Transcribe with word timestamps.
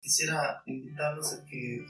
Quisiera 0.00 0.62
invitarlos 0.64 1.34
a 1.34 1.44
que 1.44 1.84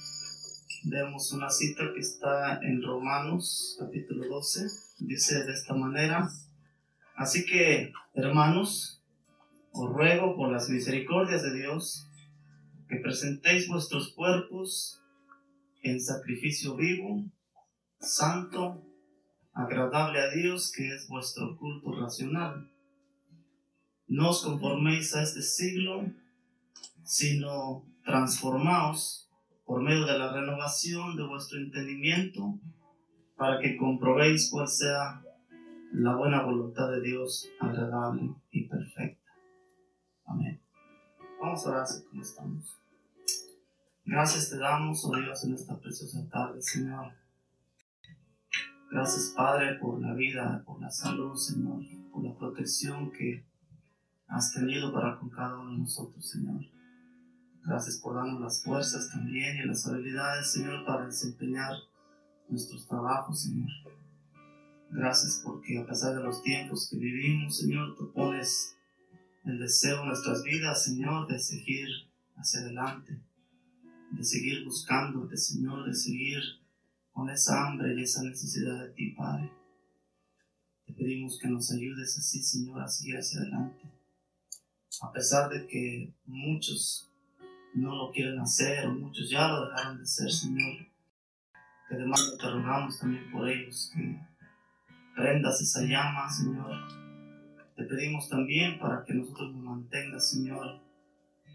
veamos 0.85 1.33
una 1.33 1.49
cita 1.49 1.84
que 1.95 2.00
está 2.00 2.58
en 2.60 2.83
Romanos 2.83 3.76
capítulo 3.79 4.29
12. 4.29 4.67
Dice 4.98 5.44
de 5.44 5.52
esta 5.52 5.75
manera, 5.75 6.28
así 7.15 7.46
que 7.46 7.92
hermanos, 8.14 9.00
os 9.73 9.88
ruego 9.91 10.34
por 10.34 10.50
las 10.50 10.68
misericordias 10.68 11.45
de 11.45 11.54
Dios 11.54 12.09
que 12.88 12.96
presentéis 12.96 13.69
vuestros 13.69 14.13
cuerpos 14.13 15.01
en 15.83 16.01
sacrificio 16.01 16.75
vivo, 16.75 17.25
santo, 18.01 18.85
agradable 19.53 20.21
a 20.21 20.31
Dios, 20.31 20.73
que 20.77 20.93
es 20.93 21.07
vuestro 21.09 21.57
culto 21.57 21.93
racional. 21.93 22.69
No 24.09 24.31
os 24.31 24.43
conforméis 24.43 25.15
a 25.15 25.23
este 25.23 25.43
siglo, 25.43 26.13
sino 27.11 27.85
transformaos 28.05 29.29
por 29.64 29.82
medio 29.82 30.07
de 30.07 30.17
la 30.17 30.32
renovación 30.32 31.17
de 31.17 31.27
vuestro 31.27 31.59
entendimiento, 31.59 32.56
para 33.37 33.59
que 33.59 33.77
comprobéis 33.77 34.48
cuál 34.48 34.68
sea 34.68 35.20
la 35.92 36.15
buena 36.15 36.45
voluntad 36.45 36.88
de 36.88 37.01
Dios, 37.01 37.48
agradable 37.59 38.32
y 38.52 38.68
perfecta. 38.68 39.28
Amén. 40.24 40.62
Vamos 41.41 41.66
a 41.66 41.70
orar 41.70 41.87
como 42.09 42.23
estamos. 42.23 42.78
Gracias 44.04 44.51
te 44.51 44.59
damos, 44.59 45.04
oh 45.04 45.16
Dios, 45.16 45.45
en 45.45 45.54
esta 45.54 45.80
preciosa 45.80 46.29
tarde, 46.29 46.62
Señor. 46.62 47.12
Gracias, 48.92 49.34
Padre, 49.37 49.79
por 49.80 50.01
la 50.01 50.15
vida, 50.15 50.62
por 50.65 50.80
la 50.80 50.90
salud, 50.90 51.34
Señor, 51.34 51.82
por 52.12 52.23
la 52.23 52.37
protección 52.37 53.10
que 53.10 53.45
has 54.29 54.54
tenido 54.54 54.92
para 54.92 55.18
con 55.18 55.29
cada 55.29 55.59
uno 55.59 55.73
de 55.73 55.79
nosotros, 55.79 56.24
Señor. 56.24 56.60
Gracias 57.64 57.98
por 57.98 58.14
darnos 58.14 58.41
las 58.41 58.62
fuerzas 58.62 59.10
también 59.10 59.59
y 59.59 59.66
las 59.66 59.87
habilidades, 59.87 60.52
Señor, 60.52 60.84
para 60.84 61.06
desempeñar 61.06 61.74
nuestros 62.48 62.87
trabajos, 62.87 63.43
Señor. 63.43 63.68
Gracias 64.91 65.41
porque 65.45 65.79
a 65.79 65.87
pesar 65.87 66.17
de 66.17 66.23
los 66.23 66.43
tiempos 66.43 66.89
que 66.91 66.97
vivimos, 66.97 67.59
Señor, 67.59 67.95
tú 67.97 68.12
pones 68.12 68.77
el 69.45 69.59
deseo 69.59 70.01
en 70.01 70.09
nuestras 70.09 70.43
vidas, 70.43 70.84
Señor, 70.84 71.29
de 71.29 71.39
seguir 71.39 71.89
hacia 72.37 72.61
adelante, 72.61 73.21
de 74.11 74.25
seguir 74.25 74.65
buscándote, 74.65 75.37
Señor, 75.37 75.87
de 75.87 75.95
seguir 75.95 76.41
con 77.12 77.29
esa 77.31 77.67
hambre 77.67 77.95
y 77.95 78.03
esa 78.03 78.23
necesidad 78.23 78.83
de 78.84 78.91
ti, 78.91 79.11
Padre. 79.11 79.53
Te 80.87 80.93
pedimos 80.95 81.39
que 81.39 81.49
nos 81.49 81.71
ayudes 81.71 82.19
así, 82.19 82.43
Señor, 82.43 82.81
a 82.81 82.89
seguir 82.89 83.17
hacia 83.17 83.41
adelante. 83.41 83.83
A 85.03 85.12
pesar 85.12 85.51
de 85.51 85.67
que 85.67 86.12
muchos 86.27 87.09
no 87.75 87.95
lo 87.95 88.11
quieren 88.11 88.39
hacer 88.41 88.87
o 88.87 88.95
muchos 88.95 89.31
ya 89.31 89.49
lo 89.49 89.69
dejaron 89.69 89.99
de 89.99 90.03
hacer, 90.03 90.31
Señor. 90.31 90.87
Que 91.89 91.95
además 91.95 92.37
te 92.39 92.51
rogamos 92.51 92.99
también 92.99 93.31
por 93.31 93.49
ellos, 93.49 93.93
que 93.95 94.21
prendas 95.15 95.61
esa 95.61 95.83
llama, 95.83 96.29
Señor. 96.29 96.71
Te 97.77 97.85
pedimos 97.85 98.29
también 98.29 98.79
para 98.79 99.05
que 99.05 99.15
nosotros 99.15 99.53
nos 99.53 99.62
mantengas, 99.62 100.31
Señor, 100.31 100.81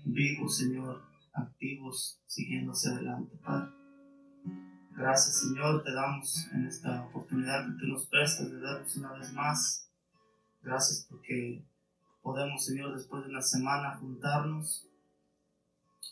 vivos, 0.06 0.58
Señor, 0.58 1.04
activos, 1.34 2.22
siguiendo 2.26 2.72
hacia 2.72 2.92
adelante, 2.92 3.38
Padre. 3.38 3.72
Gracias, 4.92 5.42
Señor, 5.42 5.84
te 5.84 5.94
damos 5.94 6.48
en 6.54 6.66
esta 6.66 7.04
oportunidad 7.04 7.66
que 7.66 7.80
tú 7.80 7.88
nos 7.88 8.08
prestas 8.08 8.50
de 8.50 8.62
darnos 8.62 8.96
una 8.96 9.12
vez 9.14 9.34
más. 9.34 9.92
Gracias 10.62 11.06
porque 11.10 11.66
podemos, 12.22 12.66
Señor, 12.66 12.96
después 12.96 13.24
de 13.24 13.30
una 13.30 13.42
semana 13.42 13.98
juntarnos 13.98 14.90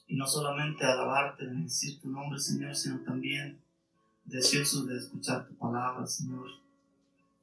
y 0.07 0.15
no 0.15 0.27
solamente 0.27 0.85
alabarte, 0.85 1.45
decir 1.47 1.99
tu 2.01 2.09
nombre, 2.09 2.39
Señor, 2.39 2.75
sino 2.75 2.99
también 2.99 3.59
deseosos 4.25 4.87
de 4.87 4.97
escuchar 4.97 5.47
tu 5.47 5.55
palabra, 5.55 6.05
Señor, 6.05 6.47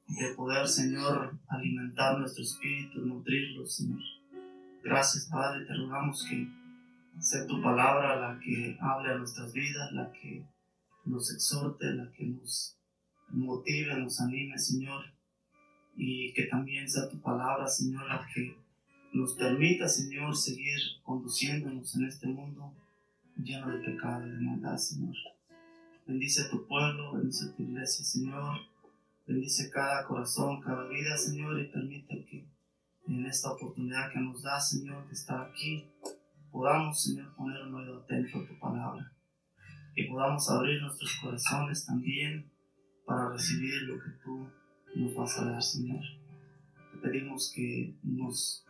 de 0.07 0.33
poder, 0.35 0.67
Señor, 0.67 1.37
alimentar 1.47 2.17
nuestro 2.19 2.43
espíritu, 2.43 3.01
nutrirlo, 3.01 3.65
Señor. 3.65 4.01
Gracias, 4.83 5.25
Padre, 5.25 5.65
te 5.65 5.73
rogamos 5.75 6.25
que 6.29 6.47
sea 7.19 7.45
tu 7.45 7.61
palabra 7.61 8.15
la 8.15 8.39
que 8.39 8.77
hable 8.79 9.11
a 9.11 9.17
nuestras 9.17 9.53
vidas, 9.53 9.91
la 9.91 10.11
que 10.11 10.43
nos 11.05 11.33
exhorte, 11.33 11.93
la 11.93 12.11
que 12.11 12.25
nos 12.25 12.77
motive, 13.29 13.95
nos 13.99 14.19
anime, 14.19 14.57
Señor, 14.57 15.05
y 15.95 16.33
que 16.33 16.43
también 16.43 16.89
sea 16.89 17.09
tu 17.09 17.19
palabra, 17.21 17.67
Señor, 17.67 18.07
la 18.07 18.27
que 18.33 18.57
nos 19.13 19.35
permita, 19.35 19.87
Señor, 19.87 20.35
seguir 20.35 20.79
conduciéndonos 21.03 21.95
en 21.95 22.05
este 22.05 22.27
mundo 22.27 22.73
lleno 23.35 23.69
de 23.69 23.79
pecado 23.79 24.25
y 24.25 24.31
de 24.31 24.39
maldad, 24.39 24.77
Señor. 24.77 25.15
Bendice 26.07 26.43
a 26.43 26.49
tu 26.49 26.65
pueblo, 26.65 27.13
bendice 27.13 27.45
a 27.45 27.55
tu 27.55 27.63
iglesia, 27.63 28.05
Señor. 28.05 28.59
Bendice 29.27 29.69
cada 29.69 30.05
corazón, 30.07 30.61
cada 30.61 30.87
vida, 30.87 31.17
Señor, 31.17 31.59
y 31.59 31.67
permite 31.67 32.25
que 32.25 32.45
en 33.07 33.25
esta 33.25 33.51
oportunidad 33.51 34.11
que 34.11 34.19
nos 34.19 34.41
da, 34.41 34.59
Señor, 34.59 35.05
de 35.07 35.13
estar 35.13 35.49
aquí, 35.49 35.85
podamos, 36.51 37.03
Señor, 37.03 37.33
poner 37.35 37.63
un 37.63 37.75
oído 37.75 37.99
atento 37.99 38.39
a 38.39 38.47
tu 38.47 38.59
palabra. 38.59 39.11
Y 39.95 40.07
podamos 40.07 40.49
abrir 40.49 40.81
nuestros 40.81 41.17
corazones 41.21 41.85
también 41.85 42.49
para 43.05 43.29
recibir 43.31 43.83
lo 43.83 43.99
que 43.99 44.09
tú 44.23 44.47
nos 44.95 45.15
vas 45.15 45.37
a 45.37 45.45
dar, 45.51 45.63
Señor. 45.63 46.01
Te 46.93 46.97
pedimos 46.99 47.51
que 47.53 47.93
nos 48.03 48.65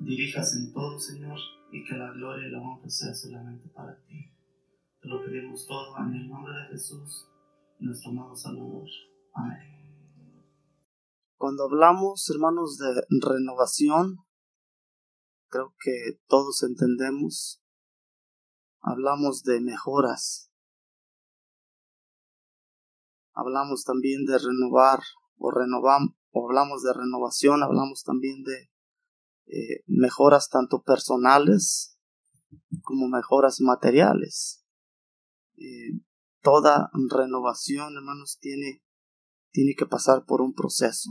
dirijas 0.00 0.56
en 0.56 0.72
todo, 0.72 0.98
Señor, 0.98 1.38
y 1.72 1.84
que 1.84 1.94
la 1.94 2.12
gloria 2.12 2.48
y 2.48 2.50
la 2.50 2.60
honra 2.60 2.88
sea 2.88 3.14
solamente 3.14 3.68
para 3.68 3.96
ti. 4.04 4.32
Te 5.00 5.08
lo 5.08 5.24
pedimos 5.24 5.66
todo 5.66 5.96
en 5.98 6.14
el 6.14 6.28
nombre 6.28 6.52
de 6.52 6.68
Jesús, 6.68 7.28
nuestro 7.78 8.10
amado 8.10 8.34
Salvador. 8.34 8.88
Amén. 9.34 9.76
Cuando 11.36 11.64
hablamos, 11.64 12.28
hermanos, 12.30 12.78
de 12.78 13.02
renovación, 13.20 14.16
creo 15.48 15.74
que 15.78 16.18
todos 16.26 16.62
entendemos, 16.62 17.62
hablamos 18.80 19.42
de 19.42 19.60
mejoras, 19.60 20.50
hablamos 23.34 23.84
también 23.84 24.24
de 24.24 24.38
renovar 24.38 25.00
o 25.36 25.50
renovamos, 25.50 26.16
o 26.30 26.46
hablamos 26.48 26.82
de 26.82 26.92
renovación, 26.94 27.62
hablamos 27.62 28.02
también 28.02 28.42
de 28.42 28.70
eh, 29.46 29.84
mejoras 29.86 30.48
tanto 30.48 30.82
personales 30.82 31.98
como 32.82 33.08
mejoras 33.08 33.60
materiales. 33.60 34.64
Eh, 35.56 36.00
toda 36.42 36.90
renovación, 37.10 37.96
hermanos, 37.96 38.38
tiene, 38.40 38.82
tiene 39.52 39.74
que 39.76 39.86
pasar 39.86 40.24
por 40.26 40.42
un 40.42 40.52
proceso. 40.52 41.10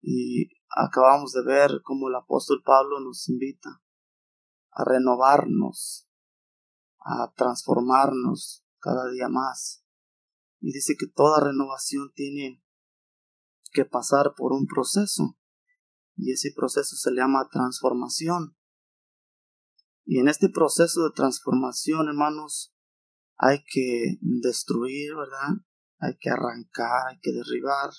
Y 0.00 0.50
acabamos 0.68 1.32
de 1.32 1.42
ver 1.44 1.80
cómo 1.82 2.08
el 2.08 2.16
apóstol 2.16 2.62
Pablo 2.64 3.00
nos 3.00 3.28
invita 3.28 3.82
a 4.72 4.84
renovarnos, 4.84 6.08
a 6.98 7.32
transformarnos 7.36 8.64
cada 8.78 9.08
día 9.10 9.28
más. 9.28 9.84
Y 10.60 10.72
dice 10.72 10.94
que 10.98 11.06
toda 11.06 11.44
renovación 11.44 12.10
tiene 12.14 12.62
que 13.72 13.84
pasar 13.84 14.34
por 14.36 14.52
un 14.52 14.66
proceso 14.66 15.36
y 16.16 16.32
ese 16.32 16.52
proceso 16.54 16.96
se 16.96 17.10
le 17.10 17.20
llama 17.20 17.48
transformación. 17.50 18.56
Y 20.04 20.18
en 20.20 20.28
este 20.28 20.48
proceso 20.48 21.04
de 21.04 21.10
transformación, 21.14 22.08
hermanos, 22.08 22.74
hay 23.36 23.58
que 23.70 24.18
destruir, 24.20 25.14
¿verdad? 25.14 25.62
Hay 25.98 26.16
que 26.18 26.30
arrancar, 26.30 27.08
hay 27.08 27.18
que 27.20 27.32
derribar, 27.32 27.90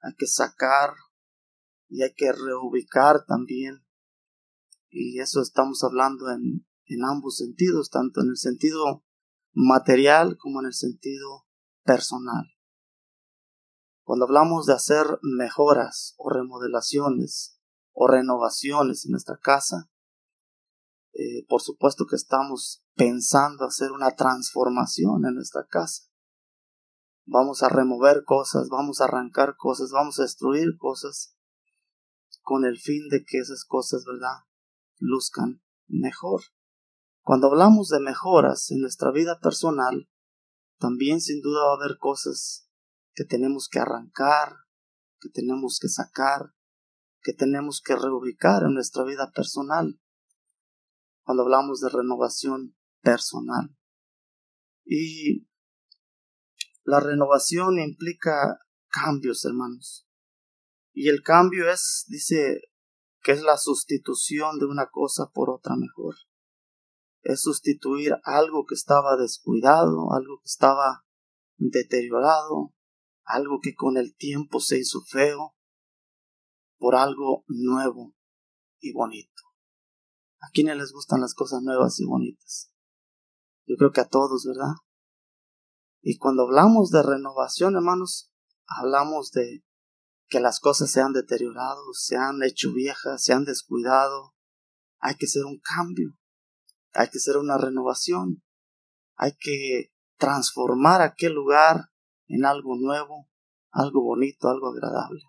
hay 0.00 0.14
que 0.16 0.26
sacar 0.26 0.94
y 1.88 2.02
hay 2.02 2.14
que 2.14 2.32
reubicar 2.32 3.24
también. 3.26 3.84
Y 4.88 5.20
eso 5.20 5.42
estamos 5.42 5.82
hablando 5.84 6.30
en, 6.30 6.66
en 6.86 7.04
ambos 7.04 7.36
sentidos, 7.36 7.90
tanto 7.90 8.22
en 8.22 8.30
el 8.30 8.36
sentido 8.36 9.04
material 9.52 10.36
como 10.38 10.60
en 10.60 10.66
el 10.66 10.74
sentido 10.74 11.46
personal. 11.84 12.46
Cuando 14.04 14.24
hablamos 14.24 14.66
de 14.66 14.74
hacer 14.74 15.06
mejoras 15.22 16.14
o 16.18 16.28
remodelaciones 16.28 17.58
o 17.92 18.08
renovaciones 18.08 19.04
en 19.04 19.12
nuestra 19.12 19.38
casa, 19.38 19.90
eh, 21.12 21.44
por 21.48 21.60
supuesto 21.60 22.06
que 22.06 22.16
estamos 22.16 22.82
pensando 22.94 23.64
hacer 23.64 23.92
una 23.92 24.12
transformación 24.12 25.24
en 25.26 25.34
nuestra 25.34 25.66
casa. 25.66 26.04
Vamos 27.26 27.62
a 27.62 27.68
remover 27.68 28.24
cosas, 28.24 28.68
vamos 28.68 29.00
a 29.00 29.04
arrancar 29.04 29.56
cosas, 29.56 29.90
vamos 29.92 30.18
a 30.18 30.22
destruir 30.22 30.76
cosas 30.78 31.36
con 32.40 32.64
el 32.64 32.78
fin 32.78 33.08
de 33.08 33.24
que 33.24 33.38
esas 33.38 33.64
cosas, 33.64 34.04
¿verdad?, 34.04 34.44
luzcan 34.98 35.62
mejor. 35.86 36.42
Cuando 37.20 37.46
hablamos 37.46 37.88
de 37.88 38.00
mejoras 38.00 38.70
en 38.72 38.80
nuestra 38.80 39.12
vida 39.12 39.38
personal, 39.40 40.08
también 40.78 41.20
sin 41.20 41.40
duda 41.40 41.64
va 41.66 41.72
a 41.74 41.76
haber 41.76 41.98
cosas 41.98 42.61
que 43.14 43.24
tenemos 43.24 43.68
que 43.70 43.78
arrancar, 43.78 44.56
que 45.20 45.28
tenemos 45.28 45.78
que 45.80 45.88
sacar, 45.88 46.54
que 47.22 47.32
tenemos 47.32 47.80
que 47.80 47.94
reubicar 47.94 48.62
en 48.64 48.74
nuestra 48.74 49.04
vida 49.04 49.30
personal. 49.34 49.98
cuando 51.24 51.44
hablamos 51.44 51.80
de 51.80 51.88
renovación 51.88 52.76
personal. 53.00 53.76
Y 54.84 55.46
la 56.82 56.98
renovación 56.98 57.78
implica 57.78 58.58
cambios, 58.88 59.44
hermanos. 59.44 60.08
Y 60.92 61.08
el 61.08 61.22
cambio 61.22 61.70
es, 61.70 62.06
dice, 62.08 62.60
que 63.22 63.32
es 63.32 63.42
la 63.42 63.56
sustitución 63.56 64.58
de 64.58 64.66
una 64.66 64.88
cosa 64.90 65.30
por 65.32 65.48
otra 65.48 65.76
mejor. 65.76 66.16
Es 67.22 67.42
sustituir 67.42 68.16
algo 68.24 68.64
que 68.66 68.74
estaba 68.74 69.16
descuidado, 69.16 70.12
algo 70.12 70.38
que 70.38 70.48
estaba 70.48 71.04
deteriorado, 71.56 72.74
algo 73.24 73.60
que 73.62 73.74
con 73.74 73.96
el 73.96 74.14
tiempo 74.16 74.60
se 74.60 74.78
hizo 74.78 75.00
feo, 75.02 75.54
por 76.78 76.96
algo 76.96 77.44
nuevo 77.46 78.14
y 78.80 78.92
bonito. 78.92 79.42
¿A 80.40 80.50
quiénes 80.52 80.76
les 80.76 80.92
gustan 80.92 81.20
las 81.20 81.34
cosas 81.34 81.62
nuevas 81.62 82.00
y 82.00 82.04
bonitas? 82.04 82.72
Yo 83.66 83.76
creo 83.76 83.92
que 83.92 84.00
a 84.00 84.08
todos, 84.08 84.44
¿verdad? 84.44 84.74
Y 86.00 86.18
cuando 86.18 86.42
hablamos 86.42 86.90
de 86.90 87.02
renovación, 87.02 87.76
hermanos, 87.76 88.32
hablamos 88.66 89.30
de 89.30 89.64
que 90.26 90.40
las 90.40 90.58
cosas 90.58 90.90
se 90.90 91.00
han 91.00 91.12
deteriorado, 91.12 91.92
se 91.92 92.16
han 92.16 92.42
hecho 92.42 92.72
viejas, 92.72 93.22
se 93.22 93.32
han 93.32 93.44
descuidado. 93.44 94.34
Hay 94.98 95.14
que 95.14 95.26
hacer 95.26 95.44
un 95.44 95.60
cambio, 95.60 96.16
hay 96.92 97.08
que 97.08 97.18
hacer 97.18 97.36
una 97.36 97.58
renovación, 97.58 98.42
hay 99.14 99.36
que 99.38 99.92
transformar 100.16 101.02
aquel 101.02 101.34
lugar 101.34 101.91
en 102.32 102.44
algo 102.44 102.76
nuevo, 102.76 103.28
algo 103.70 104.02
bonito, 104.02 104.48
algo 104.48 104.68
agradable. 104.68 105.22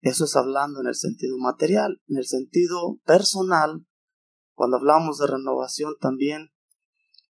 Eso 0.00 0.24
es 0.24 0.36
hablando 0.36 0.80
en 0.80 0.88
el 0.88 0.94
sentido 0.94 1.38
material, 1.38 2.02
en 2.08 2.18
el 2.18 2.26
sentido 2.26 2.98
personal. 3.04 3.86
Cuando 4.54 4.76
hablamos 4.76 5.18
de 5.18 5.28
renovación 5.28 5.94
también 6.00 6.50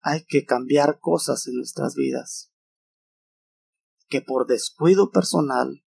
hay 0.01 0.23
que 0.25 0.45
cambiar 0.45 0.99
cosas 0.99 1.47
en 1.47 1.55
nuestras 1.55 1.95
vidas 1.95 2.53
que 4.07 4.21
por 4.21 4.47
descuido 4.47 5.11
personal 5.11 5.83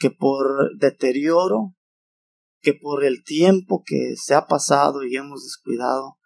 que 0.00 0.10
por 0.10 0.76
deterioro, 0.78 1.76
que 2.62 2.72
por 2.72 3.04
el 3.04 3.22
tiempo 3.22 3.84
que 3.84 4.14
se 4.16 4.34
ha 4.34 4.46
pasado 4.46 5.04
y 5.04 5.14
hemos 5.14 5.44
descuidado, 5.44 6.18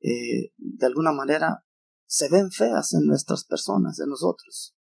eh, 0.00 0.52
de 0.58 0.86
alguna 0.86 1.10
manera 1.10 1.63
se 2.14 2.28
ven 2.28 2.52
feas 2.52 2.94
en 2.94 3.06
nuestras 3.06 3.44
personas, 3.44 3.98
en 3.98 4.08
nosotros. 4.08 4.76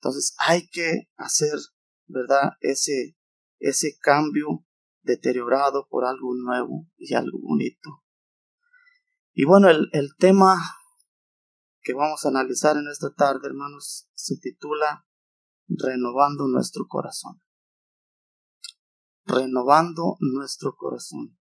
Entonces 0.00 0.34
hay 0.38 0.66
que 0.66 1.08
hacer, 1.16 1.56
¿verdad? 2.06 2.54
Ese, 2.58 3.16
ese 3.60 3.96
cambio 4.00 4.66
deteriorado 5.02 5.86
por 5.88 6.04
algo 6.04 6.34
nuevo 6.34 6.88
y 6.96 7.14
algo 7.14 7.38
bonito. 7.40 8.02
Y 9.34 9.44
bueno, 9.44 9.70
el, 9.70 9.88
el 9.92 10.16
tema 10.18 10.56
que 11.80 11.94
vamos 11.94 12.24
a 12.26 12.30
analizar 12.30 12.76
en 12.76 12.88
esta 12.90 13.14
tarde, 13.14 13.46
hermanos, 13.46 14.10
se 14.14 14.36
titula 14.36 15.06
renovando 15.68 16.48
nuestro 16.48 16.86
corazón. 16.88 17.40
Renovando 19.26 20.16
nuestro 20.18 20.74
corazón. 20.74 21.38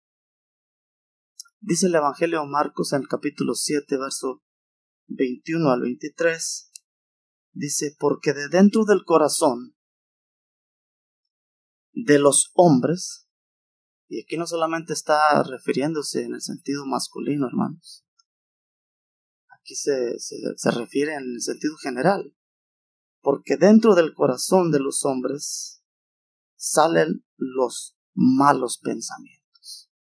Dice 1.59 1.89
el 1.89 1.97
Evangelio 1.97 2.43
de 2.43 2.47
Marcos 2.47 2.93
en 2.93 3.03
el 3.03 3.09
capítulo 3.09 3.55
7, 3.57 3.99
verso 3.99 4.45
21 5.09 5.71
al 5.71 5.81
23. 5.83 6.73
Dice, 7.53 7.97
porque 7.99 8.33
de 8.35 8.49
dentro 8.49 8.85
del 8.85 9.05
corazón 9.05 9.75
de 11.93 12.19
los 12.19 12.53
hombres, 12.55 13.27
y 14.09 14.23
aquí 14.23 14.37
no 14.37 14.47
solamente 14.47 14.93
está 14.93 15.43
refiriéndose 15.43 16.23
en 16.23 16.35
el 16.35 16.41
sentido 16.41 16.87
masculino, 16.87 17.47
hermanos, 17.47 18.07
aquí 19.49 19.75
se, 19.75 20.19
se, 20.19 20.37
se 20.57 20.71
refiere 20.71 21.15
en 21.15 21.35
el 21.35 21.43
sentido 21.43 21.77
general, 21.83 22.35
porque 23.21 23.57
dentro 23.57 23.95
del 23.95 24.15
corazón 24.15 24.71
de 24.71 24.79
los 24.79 25.05
hombres 25.05 25.83
salen 26.57 27.25
los 27.37 27.97
malos 28.15 28.79
pensamientos. 28.79 29.91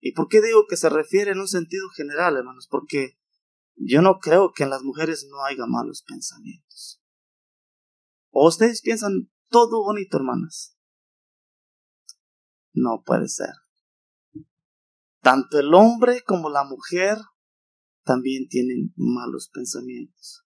¿Y 0.00 0.12
por 0.12 0.28
qué 0.28 0.42
digo 0.42 0.66
que 0.68 0.76
se 0.76 0.88
refiere 0.88 1.30
en 1.30 1.40
un 1.40 1.48
sentido 1.48 1.88
general, 1.96 2.36
hermanos? 2.36 2.68
Porque 2.68 3.18
yo 3.76 4.02
no 4.02 4.18
creo 4.18 4.52
que 4.52 4.64
en 4.64 4.70
las 4.70 4.82
mujeres 4.82 5.26
no 5.30 5.44
haya 5.44 5.66
malos 5.66 6.04
pensamientos. 6.06 7.02
¿O 8.30 8.48
ustedes 8.48 8.82
piensan 8.82 9.30
todo 9.48 9.82
bonito, 9.82 10.16
hermanas? 10.16 10.76
No 12.72 13.02
puede 13.04 13.28
ser. 13.28 13.52
Tanto 15.20 15.58
el 15.58 15.72
hombre 15.74 16.22
como 16.22 16.50
la 16.50 16.64
mujer 16.64 17.18
también 18.04 18.48
tienen 18.48 18.92
malos 18.96 19.50
pensamientos. 19.52 20.44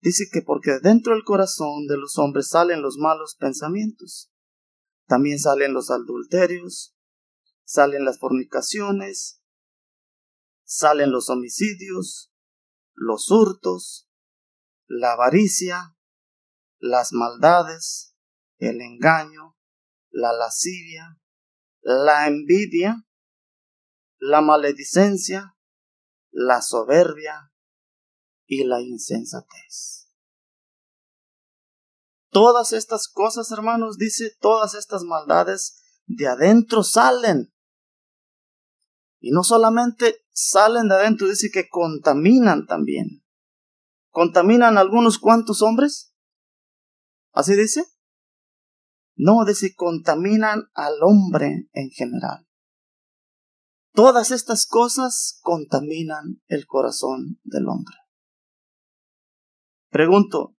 Dice 0.00 0.26
que 0.32 0.42
porque 0.42 0.78
dentro 0.82 1.14
del 1.14 1.24
corazón 1.24 1.86
de 1.86 1.96
los 1.96 2.18
hombres 2.18 2.48
salen 2.48 2.82
los 2.82 2.98
malos 2.98 3.36
pensamientos. 3.38 4.32
También 5.06 5.38
salen 5.38 5.72
los 5.74 5.90
adulterios, 5.90 6.96
salen 7.64 8.04
las 8.04 8.18
fornicaciones, 8.18 9.42
salen 10.64 11.10
los 11.10 11.30
homicidios, 11.30 12.31
los 12.94 13.30
hurtos, 13.30 14.08
la 14.86 15.12
avaricia, 15.12 15.96
las 16.78 17.12
maldades, 17.12 18.16
el 18.58 18.80
engaño, 18.80 19.56
la 20.10 20.32
lascivia, 20.32 21.18
la 21.80 22.26
envidia, 22.28 23.06
la 24.18 24.40
maledicencia, 24.40 25.56
la 26.30 26.62
soberbia, 26.62 27.52
y 28.52 28.64
la 28.64 28.82
insensatez. 28.82 30.10
Todas 32.30 32.74
estas 32.74 33.08
cosas, 33.08 33.50
hermanos, 33.50 33.96
dice, 33.96 34.36
todas 34.40 34.74
estas 34.74 35.04
maldades 35.04 35.82
de 36.04 36.28
adentro 36.28 36.82
salen. 36.82 37.54
Y 39.20 39.30
no 39.30 39.42
solamente 39.42 40.21
salen 40.32 40.88
de 40.88 40.94
adentro, 40.94 41.28
dice 41.28 41.50
que 41.52 41.68
contaminan 41.68 42.66
también. 42.66 43.24
¿Contaminan 44.10 44.78
algunos 44.78 45.18
cuantos 45.18 45.62
hombres? 45.62 46.14
¿Así 47.32 47.54
dice? 47.54 47.84
No, 49.14 49.44
dice, 49.44 49.74
contaminan 49.74 50.64
al 50.74 50.94
hombre 51.02 51.68
en 51.72 51.90
general. 51.90 52.46
Todas 53.94 54.30
estas 54.30 54.66
cosas 54.66 55.38
contaminan 55.42 56.42
el 56.46 56.66
corazón 56.66 57.38
del 57.44 57.68
hombre. 57.68 57.94
Pregunto, 59.90 60.56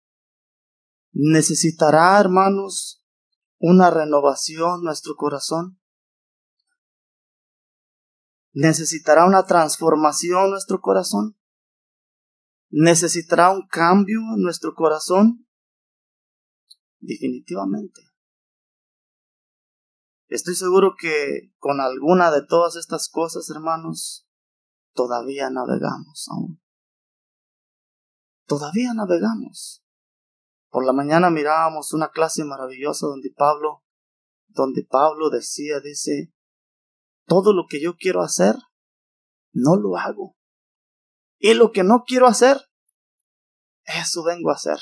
¿necesitará, 1.11 2.19
hermanos, 2.19 3.03
una 3.57 3.89
renovación 3.89 4.83
nuestro 4.83 5.15
corazón? 5.15 5.79
¿Necesitará 8.53 9.25
una 9.25 9.45
transformación 9.45 10.51
nuestro 10.51 10.79
corazón? 10.79 11.37
¿Necesitará 12.69 13.51
un 13.51 13.67
cambio 13.67 14.19
en 14.35 14.41
nuestro 14.41 14.73
corazón? 14.73 15.47
Definitivamente. 16.99 18.01
Estoy 20.27 20.55
seguro 20.55 20.95
que 20.97 21.51
con 21.57 21.81
alguna 21.81 22.31
de 22.31 22.45
todas 22.45 22.75
estas 22.75 23.09
cosas, 23.09 23.49
hermanos, 23.49 24.27
todavía 24.93 25.49
navegamos 25.49 26.27
aún 26.31 26.63
todavía 28.45 28.93
navegamos. 28.93 29.83
Por 30.69 30.85
la 30.85 30.93
mañana 30.93 31.29
mirábamos 31.29 31.93
una 31.93 32.09
clase 32.09 32.43
maravillosa 32.43 33.07
donde 33.07 33.31
Pablo, 33.35 33.83
donde 34.47 34.85
Pablo 34.89 35.29
decía, 35.29 35.79
dice, 35.79 36.32
todo 37.25 37.53
lo 37.53 37.65
que 37.69 37.81
yo 37.81 37.95
quiero 37.95 38.21
hacer, 38.21 38.55
no 39.51 39.75
lo 39.75 39.97
hago. 39.97 40.35
Y 41.39 41.53
lo 41.53 41.71
que 41.71 41.83
no 41.83 42.03
quiero 42.05 42.27
hacer, 42.27 42.57
eso 43.83 44.23
vengo 44.23 44.49
a 44.49 44.55
hacer. 44.55 44.79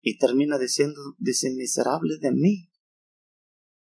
Y 0.00 0.18
termina 0.18 0.58
diciendo, 0.58 1.00
dice, 1.18 1.50
miserable 1.54 2.18
de 2.20 2.32
mí. 2.32 2.70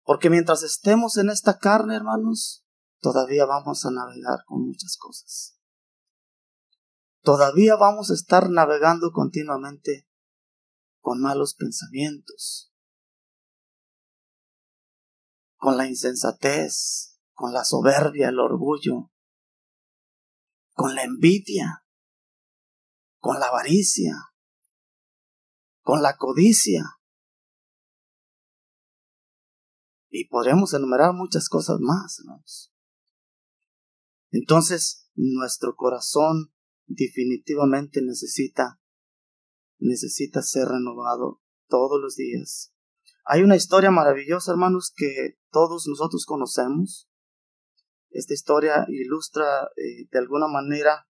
Porque 0.04 0.30
mientras 0.30 0.64
estemos 0.64 1.18
en 1.18 1.30
esta 1.30 1.58
carne, 1.58 1.96
hermanos, 1.96 2.66
todavía 3.00 3.46
vamos 3.46 3.86
a 3.86 3.92
navegar 3.92 4.44
con 4.46 4.68
muchas 4.68 4.98
cosas 4.98 5.54
todavía 7.24 7.76
vamos 7.78 8.12
a 8.12 8.14
estar 8.14 8.50
navegando 8.50 9.12
continuamente 9.12 10.08
con 11.00 11.22
malos 11.22 11.56
pensamientos, 11.56 12.73
con 15.64 15.78
la 15.78 15.88
insensatez, 15.88 17.22
con 17.32 17.54
la 17.54 17.64
soberbia, 17.64 18.28
el 18.28 18.38
orgullo, 18.38 19.14
con 20.74 20.94
la 20.94 21.04
envidia, 21.04 21.86
con 23.20 23.40
la 23.40 23.46
avaricia, 23.46 24.14
con 25.82 26.02
la 26.02 26.18
codicia. 26.18 26.84
Y 30.10 30.28
podríamos 30.28 30.74
enumerar 30.74 31.14
muchas 31.14 31.48
cosas 31.48 31.78
más, 31.80 32.20
hermanos. 32.20 32.74
Entonces, 34.32 35.10
nuestro 35.16 35.78
corazón 35.78 36.54
definitivamente 36.88 38.02
necesita, 38.02 38.82
necesita 39.80 40.42
ser 40.42 40.68
renovado 40.68 41.42
todos 41.70 42.02
los 42.02 42.18
días. 42.18 42.73
Hay 43.26 43.42
una 43.42 43.56
historia 43.56 43.90
maravillosa, 43.90 44.52
hermanos, 44.52 44.94
que 44.96 45.38
todos 45.50 45.88
nosotros 45.88 46.26
conocemos. 46.26 47.10
Esta 48.10 48.34
historia 48.34 48.86
ilustra 48.90 49.70
eh, 49.78 50.08
de 50.12 50.20
alguna 50.20 50.48
manera 50.48 51.08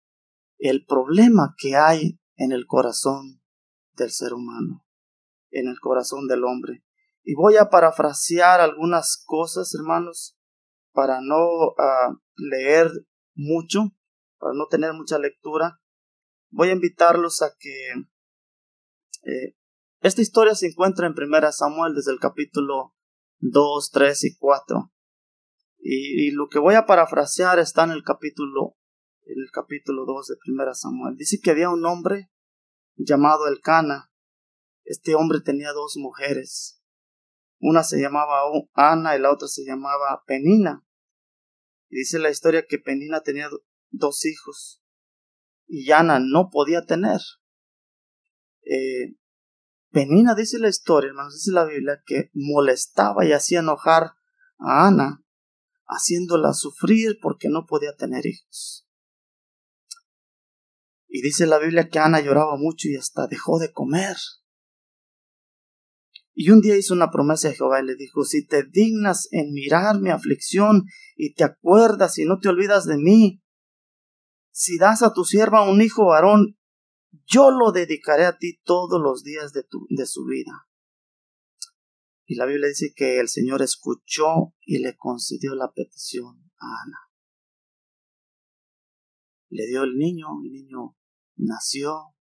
el 0.58 0.86
problema 0.86 1.54
que 1.58 1.76
hay 1.76 2.20
en 2.38 2.52
el 2.52 2.66
corazón 2.66 3.42
del 3.94 4.12
ser 4.12 4.34
humano, 4.34 4.86
en 5.52 5.68
el 5.68 5.80
corazón 5.80 6.28
del 6.28 6.46
hombre. 6.46 6.84
Y 7.24 7.36
voy 7.36 7.58
a 7.58 7.70
parafrasear 7.70 8.62
algunas 8.62 9.22
cosas, 9.26 9.76
hermanos, 9.76 10.38
para 10.94 11.20
no 11.22 11.76
ah, 11.78 12.16
leer 12.38 12.90
mucho, 13.36 13.92
para 14.40 14.54
no 14.54 14.68
tener 14.68 14.94
mucha 14.94 15.20
lectura. 15.20 15.82
Voy 16.52 16.70
a 16.70 16.74
invitarlos 16.74 17.42
a 17.42 17.52
que 17.60 17.90
eh, 19.30 19.58
esta 20.02 20.22
historia 20.22 20.56
se 20.56 20.68
encuentra 20.68 21.08
en 21.08 21.16
Primera 21.16 21.52
Samuel 21.52 21.94
desde 21.96 22.12
el 22.12 22.20
capítulo 22.20 22.96
2, 23.40 23.92
3 23.92 24.24
y 24.26 24.38
4. 24.38 24.92
Y, 25.80 26.32
lo 26.32 26.50
que 26.50 26.60
voy 26.60 26.76
a 26.76 26.86
parafrasear 26.86 27.60
está 27.60 27.84
en 27.84 27.92
el 27.92 28.04
capítulo, 28.04 28.76
en 29.24 29.40
el 29.42 29.50
capítulo 29.52 30.06
2 30.06 30.28
de 30.28 30.36
Primera 30.44 30.74
Samuel. 30.74 31.16
Dice 31.16 31.40
que 31.42 31.52
había 31.52 31.70
un 31.70 31.86
hombre 31.86 32.30
llamado 32.96 33.48
Elcana. 33.48 34.12
Este 34.84 35.16
hombre 35.16 35.40
tenía 35.42 35.72
dos 35.72 35.96
mujeres. 35.98 36.82
Una 37.60 37.84
se 37.84 38.00
llamaba 38.00 38.42
Ana 38.74 39.16
y 39.16 39.20
la 39.20 39.32
otra 39.32 39.48
se 39.48 39.64
llamaba 39.64 40.24
Penina. 40.26 40.86
Y 41.90 42.00
dice 42.00 42.20
la 42.20 42.30
historia 42.30 42.66
que 42.68 42.80
Penina 42.80 43.22
tenía 43.22 43.50
dos 43.92 44.26
hijos 44.26 44.82
y 45.68 45.92
Ana 45.92 46.20
no 46.20 46.50
podía 46.50 46.86
tener. 46.86 47.20
Eh, 48.64 49.16
Penina 49.98 50.36
dice 50.36 50.60
la 50.60 50.70
historia, 50.70 51.10
hermanos, 51.10 51.34
dice 51.34 51.52
la 51.52 51.66
Biblia, 51.66 52.04
que 52.06 52.30
molestaba 52.36 53.26
y 53.26 53.32
hacía 53.32 53.62
enojar 53.62 54.12
a 54.60 54.86
Ana, 54.86 55.26
haciéndola 55.88 56.54
sufrir 56.54 57.18
porque 57.20 57.50
no 57.50 57.66
podía 57.66 57.96
tener 57.96 58.28
hijos. 58.28 58.88
Y 61.08 61.24
dice 61.24 61.48
la 61.48 61.58
Biblia 61.58 61.90
que 61.90 61.98
Ana 61.98 62.20
lloraba 62.20 62.58
mucho 62.58 62.88
y 62.88 62.96
hasta 62.96 63.26
dejó 63.26 63.58
de 63.58 63.72
comer. 63.72 64.18
Y 66.36 66.52
un 66.52 66.62
día 66.62 66.78
hizo 66.78 66.94
una 66.94 67.10
promesa 67.10 67.50
a 67.50 67.54
Jehová 67.54 67.82
y 67.82 67.88
le 67.88 67.96
dijo, 67.96 68.24
si 68.24 68.46
te 68.46 68.66
dignas 68.66 69.28
en 69.32 69.52
mirar 69.52 70.00
mi 70.00 70.12
aflicción 70.12 70.84
y 71.16 71.34
te 71.34 71.44
acuerdas 71.44 72.20
y 72.20 72.26
no 72.26 72.38
te 72.38 72.50
olvidas 72.50 72.86
de 72.86 72.98
mí, 72.98 73.42
si 74.52 74.78
das 74.78 75.02
a 75.02 75.14
tu 75.14 75.24
sierva 75.24 75.68
un 75.68 75.82
hijo 75.82 76.06
varón, 76.06 76.57
yo 77.28 77.52
lo 77.52 77.72
dedicaré 77.72 78.26
a 78.26 78.38
ti 78.38 78.60
todos 78.64 79.02
los 79.02 79.24
días 79.24 79.52
de, 79.52 79.64
tu, 79.64 79.86
de 79.90 80.06
su 80.06 80.26
vida. 80.26 80.68
Y 82.26 82.36
la 82.36 82.46
Biblia 82.46 82.70
dice 82.70 82.94
que 82.96 83.20
el 83.20 83.28
Señor 83.28 83.62
escuchó 83.62 84.54
y 84.62 84.80
le 84.80 84.96
concedió 84.96 85.54
la 85.54 85.72
petición 85.74 86.52
a 86.58 86.66
Ana. 86.84 87.00
Le 89.50 89.66
dio 89.68 89.84
el 89.84 89.98
niño, 89.98 90.28
el 90.44 90.52
niño 90.52 90.98
nació, 91.36 92.16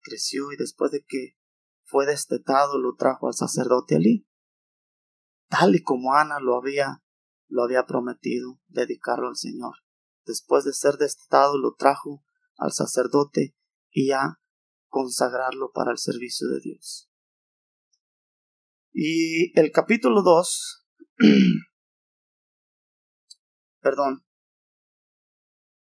creció 0.00 0.52
y 0.52 0.56
después 0.56 0.90
de 0.90 1.04
que 1.06 1.36
fue 1.84 2.06
destetado 2.06 2.78
lo 2.78 2.94
trajo 2.94 3.28
al 3.28 3.34
sacerdote 3.34 3.96
Elí, 3.96 4.28
tal 5.48 5.74
y 5.74 5.82
como 5.82 6.14
Ana 6.14 6.40
lo 6.40 6.56
había 6.56 7.02
lo 7.48 7.62
había 7.62 7.86
prometido 7.86 8.60
dedicarlo 8.68 9.28
al 9.28 9.36
Señor. 9.36 9.76
Después 10.24 10.64
de 10.64 10.72
ser 10.72 10.96
destetado 10.96 11.58
lo 11.58 11.74
trajo 11.74 12.24
al 12.56 12.72
sacerdote 12.72 13.55
y 13.96 14.10
a 14.10 14.38
consagrarlo 14.88 15.72
para 15.72 15.90
el 15.90 15.96
servicio 15.96 16.46
de 16.48 16.60
Dios. 16.60 17.10
Y 18.92 19.58
el 19.58 19.72
capítulo 19.72 20.22
2, 20.22 20.86
perdón, 23.80 24.26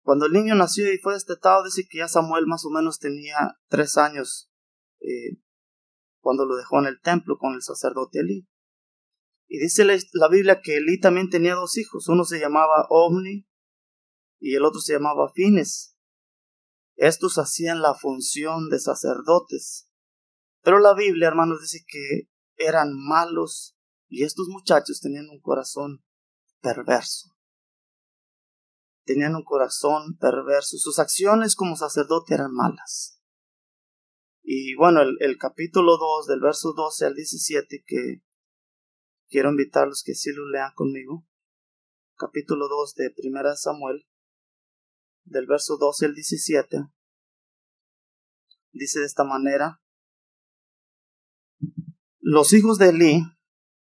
cuando 0.01 0.27
el 0.27 0.31
niño 0.31 0.55
nació 0.55 0.93
y 0.93 0.97
fue 0.99 1.13
destetado, 1.13 1.65
dice 1.65 1.85
que 1.89 1.97
ya 1.97 2.07
Samuel 2.07 2.47
más 2.47 2.63
o 2.63 2.69
menos 2.69 2.99
tenía 2.99 3.35
tres 3.67 3.97
años 3.97 4.49
eh, 5.01 5.41
cuando 6.21 6.45
lo 6.45 6.55
dejó 6.55 6.79
en 6.79 6.85
el 6.85 7.01
templo 7.01 7.37
con 7.37 7.53
el 7.53 7.61
sacerdote 7.61 8.19
Elí. 8.19 8.47
Y 9.49 9.59
dice 9.59 9.83
la, 9.83 10.29
Biblia 10.29 10.61
que 10.63 10.77
Elí 10.77 11.01
también 11.01 11.29
tenía 11.29 11.55
dos 11.55 11.77
hijos, 11.77 12.07
uno 12.07 12.23
se 12.23 12.39
llamaba 12.39 12.87
Omni 12.89 13.45
y 14.39 14.55
el 14.55 14.63
otro 14.63 14.79
se 14.79 14.93
llamaba 14.93 15.33
Fines. 15.33 15.94
Estos 16.95 17.37
hacían 17.37 17.81
la 17.81 17.93
función 17.93 18.69
de 18.69 18.79
sacerdotes. 18.79 19.89
Pero 20.61 20.79
la 20.79 20.93
Biblia, 20.93 21.27
hermanos, 21.27 21.61
dice 21.61 21.85
que 21.87 22.29
eran 22.57 22.93
malos 22.93 23.77
y 24.07 24.23
estos 24.23 24.47
muchachos 24.47 24.99
tenían 25.01 25.29
un 25.29 25.41
corazón 25.41 26.03
perverso 26.61 27.35
tenían 29.05 29.35
un 29.35 29.43
corazón 29.43 30.17
perverso, 30.17 30.77
sus 30.77 30.99
acciones 30.99 31.55
como 31.55 31.75
sacerdote 31.75 32.33
eran 32.33 32.51
malas. 32.51 33.21
Y 34.43 34.75
bueno, 34.75 35.01
el, 35.01 35.37
capítulo 35.37 35.97
2 35.97 36.27
del 36.27 36.41
verso 36.41 36.73
12 36.75 37.05
al 37.05 37.15
17 37.15 37.83
que 37.85 38.21
quiero 39.29 39.49
invitarlos 39.49 40.03
que 40.05 40.13
sí 40.13 40.31
lo 40.33 40.49
lean 40.49 40.71
conmigo. 40.75 41.25
Capítulo 42.15 42.67
2 42.67 42.95
de 42.95 43.11
Primera 43.11 43.55
Samuel, 43.55 44.05
del 45.25 45.47
verso 45.47 45.77
12 45.77 46.05
al 46.05 46.13
17, 46.15 46.77
dice 48.71 48.99
de 48.99 49.05
esta 49.05 49.23
manera, 49.23 49.81
los 52.19 52.53
hijos 52.53 52.77
de 52.77 52.89
Eli 52.89 53.21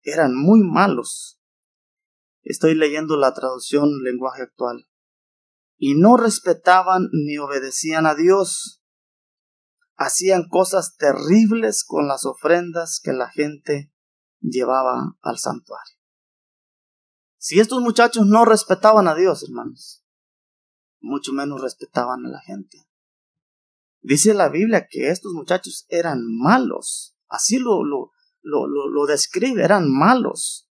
eran 0.02 0.34
muy 0.34 0.62
malos. 0.62 1.40
Estoy 2.42 2.74
leyendo 2.74 3.16
la 3.16 3.32
traducción 3.34 4.02
lenguaje 4.02 4.42
actual 4.42 4.88
y 5.76 5.94
no 5.94 6.16
respetaban 6.16 7.08
ni 7.12 7.38
obedecían 7.38 8.06
a 8.06 8.14
Dios. 8.14 8.82
Hacían 9.96 10.48
cosas 10.48 10.96
terribles 10.96 11.84
con 11.84 12.08
las 12.08 12.24
ofrendas 12.24 13.00
que 13.02 13.12
la 13.12 13.30
gente 13.30 13.92
llevaba 14.40 15.16
al 15.20 15.38
santuario. 15.38 15.96
Si 17.38 17.60
estos 17.60 17.80
muchachos 17.80 18.26
no 18.26 18.44
respetaban 18.44 19.06
a 19.08 19.14
Dios, 19.14 19.42
hermanos, 19.44 20.01
mucho 21.02 21.32
menos 21.32 21.60
respetaban 21.60 22.24
a 22.26 22.30
la 22.30 22.40
gente. 22.40 22.78
Dice 24.00 24.34
la 24.34 24.48
Biblia 24.48 24.88
que 24.90 25.10
estos 25.10 25.32
muchachos 25.32 25.86
eran 25.88 26.20
malos, 26.26 27.16
así 27.28 27.58
lo, 27.58 27.84
lo, 27.84 28.10
lo, 28.42 28.66
lo, 28.66 29.06
describe, 29.06 29.62
eran 29.62 29.90
malos. 29.90 30.68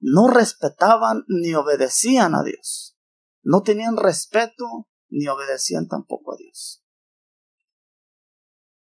No 0.00 0.28
respetaban 0.28 1.24
ni 1.26 1.54
obedecían 1.54 2.34
a 2.36 2.44
Dios. 2.44 2.96
No 3.42 3.62
tenían 3.62 3.96
respeto 3.96 4.88
ni 5.08 5.26
obedecían 5.26 5.88
tampoco 5.88 6.34
a 6.34 6.36
Dios. 6.36 6.84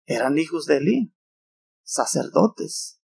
Eran 0.04 0.38
hijos 0.38 0.66
de 0.66 0.76
Elí, 0.76 1.14
sacerdotes. 1.82 3.00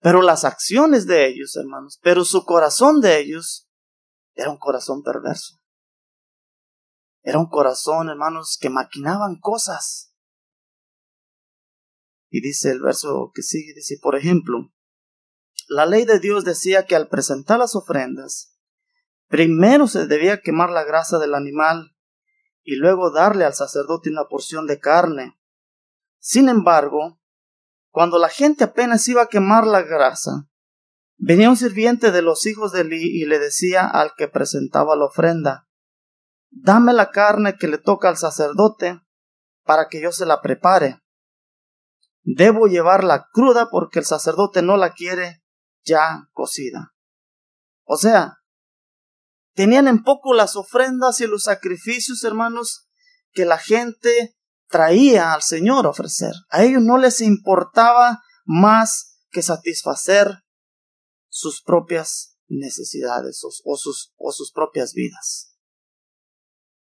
Pero 0.00 0.20
las 0.20 0.44
acciones 0.44 1.06
de 1.06 1.28
ellos, 1.28 1.56
hermanos, 1.56 1.98
pero 2.02 2.24
su 2.24 2.44
corazón 2.44 3.00
de 3.00 3.20
ellos 3.20 3.69
era 4.34 4.50
un 4.50 4.58
corazón 4.58 5.02
perverso. 5.02 5.60
Era 7.22 7.38
un 7.38 7.48
corazón, 7.48 8.08
hermanos, 8.08 8.58
que 8.60 8.70
maquinaban 8.70 9.38
cosas. 9.40 10.14
Y 12.30 12.40
dice 12.40 12.70
el 12.70 12.80
verso 12.80 13.32
que 13.34 13.42
sigue, 13.42 13.74
dice, 13.74 13.98
por 14.00 14.16
ejemplo, 14.16 14.72
la 15.68 15.86
ley 15.86 16.04
de 16.04 16.18
Dios 16.18 16.44
decía 16.44 16.86
que 16.86 16.96
al 16.96 17.08
presentar 17.08 17.58
las 17.58 17.76
ofrendas, 17.76 18.50
Primero 19.30 19.86
se 19.86 20.08
debía 20.08 20.40
quemar 20.40 20.70
la 20.70 20.82
grasa 20.82 21.20
del 21.20 21.36
animal 21.36 21.96
y 22.64 22.74
luego 22.74 23.12
darle 23.12 23.44
al 23.44 23.54
sacerdote 23.54 24.10
una 24.10 24.24
porción 24.24 24.66
de 24.66 24.80
carne. 24.80 25.38
Sin 26.18 26.48
embargo, 26.48 27.20
cuando 27.90 28.18
la 28.18 28.28
gente 28.28 28.64
apenas 28.64 29.06
iba 29.06 29.22
a 29.22 29.28
quemar 29.28 29.68
la 29.68 29.82
grasa, 29.82 30.49
venía 31.20 31.50
un 31.50 31.56
sirviente 31.56 32.10
de 32.10 32.22
los 32.22 32.46
hijos 32.46 32.72
de 32.72 32.82
Eli 32.82 33.22
y 33.22 33.26
le 33.26 33.38
decía 33.38 33.86
al 33.86 34.12
que 34.16 34.28
presentaba 34.28 34.96
la 34.96 35.06
ofrenda, 35.06 35.66
Dame 36.52 36.92
la 36.92 37.10
carne 37.10 37.56
que 37.56 37.68
le 37.68 37.78
toca 37.78 38.08
al 38.08 38.16
sacerdote 38.16 39.00
para 39.64 39.86
que 39.88 40.02
yo 40.02 40.10
se 40.10 40.26
la 40.26 40.40
prepare. 40.40 41.00
Debo 42.22 42.66
llevarla 42.66 43.28
cruda 43.32 43.68
porque 43.70 44.00
el 44.00 44.04
sacerdote 44.04 44.60
no 44.60 44.76
la 44.76 44.92
quiere 44.92 45.44
ya 45.84 46.28
cocida. 46.32 46.92
O 47.84 47.96
sea, 47.96 48.40
Tenían 49.54 49.88
en 49.88 50.02
poco 50.02 50.32
las 50.32 50.56
ofrendas 50.56 51.20
y 51.20 51.26
los 51.26 51.44
sacrificios, 51.44 52.24
hermanos, 52.24 52.88
que 53.32 53.44
la 53.44 53.58
gente 53.58 54.36
traía 54.68 55.32
al 55.34 55.42
Señor 55.42 55.86
a 55.86 55.90
ofrecer. 55.90 56.32
A 56.48 56.62
ellos 56.62 56.82
no 56.82 56.98
les 56.98 57.20
importaba 57.20 58.22
más 58.44 59.18
que 59.30 59.42
satisfacer 59.42 60.42
sus 61.30 61.62
propias 61.62 62.36
necesidades 62.48 63.42
o, 63.44 63.76
sus, 63.76 64.12
o 64.18 64.32
sus 64.32 64.52
propias 64.52 64.92
vidas. 64.92 65.56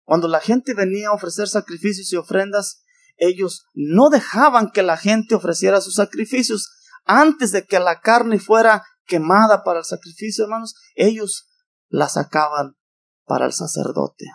Cuando 0.05 0.29
la 0.29 0.41
gente 0.41 0.75
venía 0.75 1.09
a 1.09 1.15
ofrecer 1.15 1.49
sacrificios 1.49 2.13
y 2.13 2.17
ofrendas, 2.17 2.85
ellos 3.17 3.67
no 3.73 4.11
dejaban 4.11 4.71
que 4.71 4.83
la 4.83 4.97
gente 4.97 5.35
ofreciera 5.35 5.81
sus 5.81 5.95
sacrificios 5.95 6.71
antes 7.05 7.51
de 7.53 7.65
que 7.67 7.81
la 7.81 8.01
carne 8.01 8.39
fuera 8.39 8.85
quemada 9.07 9.65
para 9.65 9.81
el 9.81 9.85
sacrificio, 9.85 10.45
hermanos. 10.45 10.75
Ellos 10.95 11.49
la 11.89 12.09
sacaban 12.09 12.77
para 13.25 13.47
el 13.47 13.53
sacerdote 13.53 14.27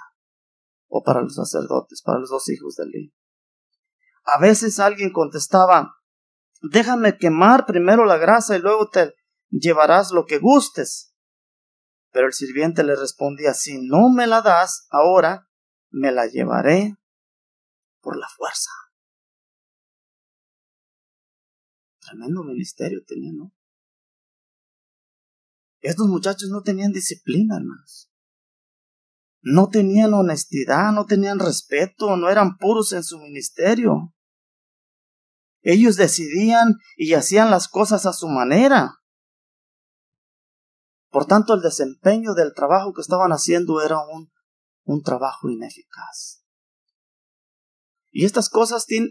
o 0.87 1.03
para 1.03 1.21
los 1.21 1.35
sacerdotes, 1.35 2.01
para 2.01 2.19
los 2.19 2.29
dos 2.29 2.49
hijos 2.49 2.75
de 2.75 2.85
Eli. 2.85 3.13
A 4.23 4.39
veces 4.39 4.79
alguien 4.79 5.11
contestaba, 5.11 5.95
déjame 6.61 7.17
quemar 7.17 7.65
primero 7.65 8.05
la 8.05 8.17
grasa 8.17 8.55
y 8.55 8.59
luego 8.59 8.89
te 8.89 9.13
llevarás 9.49 10.11
lo 10.11 10.25
que 10.25 10.39
gustes. 10.39 11.13
Pero 12.11 12.27
el 12.27 12.33
sirviente 12.33 12.83
le 12.83 12.95
respondía, 12.95 13.53
si 13.53 13.85
no 13.87 14.09
me 14.09 14.25
la 14.25 14.41
das 14.41 14.87
ahora, 14.89 15.49
me 15.91 16.11
la 16.11 16.27
llevaré 16.27 16.97
por 18.01 18.17
la 18.17 18.27
fuerza. 18.35 18.71
Tremendo 21.99 22.43
ministerio 22.43 23.03
tenía, 23.05 23.31
¿no? 23.33 23.53
Estos 25.81 26.07
muchachos 26.07 26.49
no 26.49 26.61
tenían 26.61 26.91
disciplina, 26.91 27.57
hermanos. 27.57 28.11
No 29.41 29.69
tenían 29.69 30.13
honestidad, 30.13 30.91
no 30.91 31.05
tenían 31.05 31.39
respeto, 31.39 32.17
no 32.17 32.29
eran 32.29 32.57
puros 32.57 32.91
en 32.91 33.03
su 33.03 33.19
ministerio. 33.19 34.13
Ellos 35.61 35.95
decidían 35.95 36.75
y 36.97 37.13
hacían 37.13 37.49
las 37.51 37.67
cosas 37.67 38.05
a 38.05 38.13
su 38.13 38.27
manera. 38.27 38.98
Por 41.09 41.25
tanto, 41.25 41.53
el 41.53 41.61
desempeño 41.61 42.33
del 42.33 42.53
trabajo 42.53 42.93
que 42.93 43.01
estaban 43.01 43.31
haciendo 43.31 43.81
era 43.81 43.97
un, 43.99 44.31
un 44.83 45.01
trabajo 45.01 45.49
ineficaz. 45.49 46.43
Y 48.11 48.25
estas 48.25 48.49
cosas 48.49 48.85
tienen, 48.85 49.09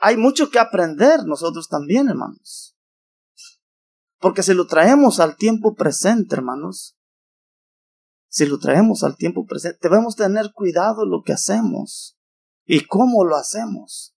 hay 0.00 0.16
mucho 0.16 0.50
que 0.50 0.58
aprender 0.58 1.24
nosotros 1.24 1.68
también, 1.68 2.08
hermanos. 2.08 2.76
Porque 4.18 4.42
si 4.42 4.54
lo 4.54 4.66
traemos 4.66 5.20
al 5.20 5.36
tiempo 5.36 5.74
presente, 5.74 6.34
hermanos, 6.34 6.96
si 8.28 8.46
lo 8.46 8.58
traemos 8.58 9.04
al 9.04 9.16
tiempo 9.16 9.46
presente, 9.46 9.78
debemos 9.82 10.16
tener 10.16 10.52
cuidado 10.52 11.06
lo 11.06 11.22
que 11.22 11.32
hacemos 11.32 12.18
y 12.64 12.86
cómo 12.86 13.24
lo 13.24 13.36
hacemos. 13.36 14.16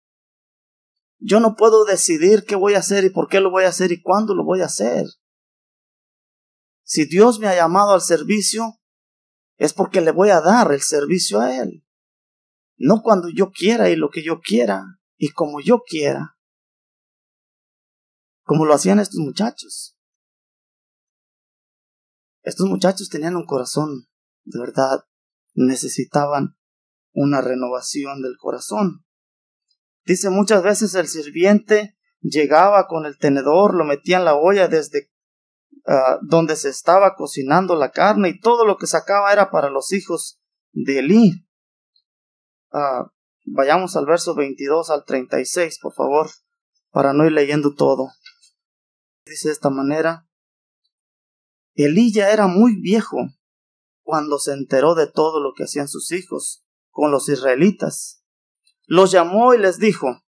Yo 1.18 1.40
no 1.40 1.56
puedo 1.56 1.84
decidir 1.84 2.44
qué 2.44 2.54
voy 2.54 2.74
a 2.74 2.78
hacer 2.78 3.04
y 3.04 3.10
por 3.10 3.28
qué 3.28 3.40
lo 3.40 3.50
voy 3.50 3.64
a 3.64 3.68
hacer 3.68 3.92
y 3.92 4.02
cuándo 4.02 4.34
lo 4.34 4.44
voy 4.44 4.60
a 4.60 4.66
hacer. 4.66 5.06
Si 6.84 7.06
Dios 7.06 7.40
me 7.40 7.48
ha 7.48 7.56
llamado 7.56 7.92
al 7.92 8.02
servicio, 8.02 8.78
es 9.56 9.72
porque 9.72 10.00
le 10.00 10.12
voy 10.12 10.30
a 10.30 10.40
dar 10.40 10.70
el 10.72 10.82
servicio 10.82 11.40
a 11.40 11.56
Él. 11.56 11.84
No 12.76 13.02
cuando 13.02 13.28
yo 13.34 13.50
quiera 13.50 13.88
y 13.88 13.96
lo 13.96 14.10
que 14.10 14.22
yo 14.22 14.40
quiera 14.40 14.84
y 15.16 15.30
como 15.30 15.60
yo 15.60 15.82
quiera. 15.86 16.36
Como 18.42 18.66
lo 18.66 18.74
hacían 18.74 19.00
estos 19.00 19.20
muchachos. 19.20 19.98
Estos 22.42 22.68
muchachos 22.68 23.08
tenían 23.08 23.36
un 23.36 23.46
corazón, 23.46 24.06
de 24.44 24.60
verdad, 24.60 25.06
necesitaban 25.54 26.58
una 27.14 27.40
renovación 27.40 28.20
del 28.20 28.36
corazón. 28.36 29.06
Dice 30.04 30.28
muchas 30.28 30.62
veces 30.62 30.94
el 30.94 31.08
sirviente 31.08 31.96
llegaba 32.20 32.86
con 32.86 33.06
el 33.06 33.16
tenedor, 33.16 33.74
lo 33.74 33.84
metía 33.84 34.18
en 34.18 34.26
la 34.26 34.34
olla 34.34 34.68
desde 34.68 35.10
ah, 35.86 36.18
donde 36.22 36.56
se 36.56 36.68
estaba 36.68 37.14
cocinando 37.14 37.76
la 37.76 37.90
carne 37.90 38.30
y 38.30 38.40
todo 38.40 38.64
lo 38.64 38.76
que 38.76 38.86
sacaba 38.86 39.32
era 39.32 39.50
para 39.50 39.70
los 39.70 39.92
hijos 39.92 40.40
de 40.72 40.98
Elí. 41.00 41.46
Ah, 42.72 43.10
vayamos 43.44 43.96
al 43.96 44.06
verso 44.06 44.34
22 44.34 44.90
al 44.90 45.04
36, 45.04 45.78
por 45.80 45.94
favor, 45.94 46.30
para 46.90 47.12
no 47.12 47.24
ir 47.24 47.32
leyendo 47.32 47.74
todo. 47.74 48.08
Dice 49.24 49.48
de 49.48 49.54
esta 49.54 49.70
manera, 49.70 50.28
Elí 51.74 52.12
ya 52.12 52.30
era 52.30 52.46
muy 52.46 52.80
viejo 52.80 53.18
cuando 54.02 54.38
se 54.38 54.52
enteró 54.52 54.94
de 54.94 55.10
todo 55.10 55.40
lo 55.40 55.54
que 55.54 55.64
hacían 55.64 55.88
sus 55.88 56.12
hijos 56.12 56.64
con 56.90 57.10
los 57.10 57.28
israelitas. 57.28 58.22
Los 58.86 59.10
llamó 59.10 59.54
y 59.54 59.58
les 59.58 59.78
dijo, 59.78 60.22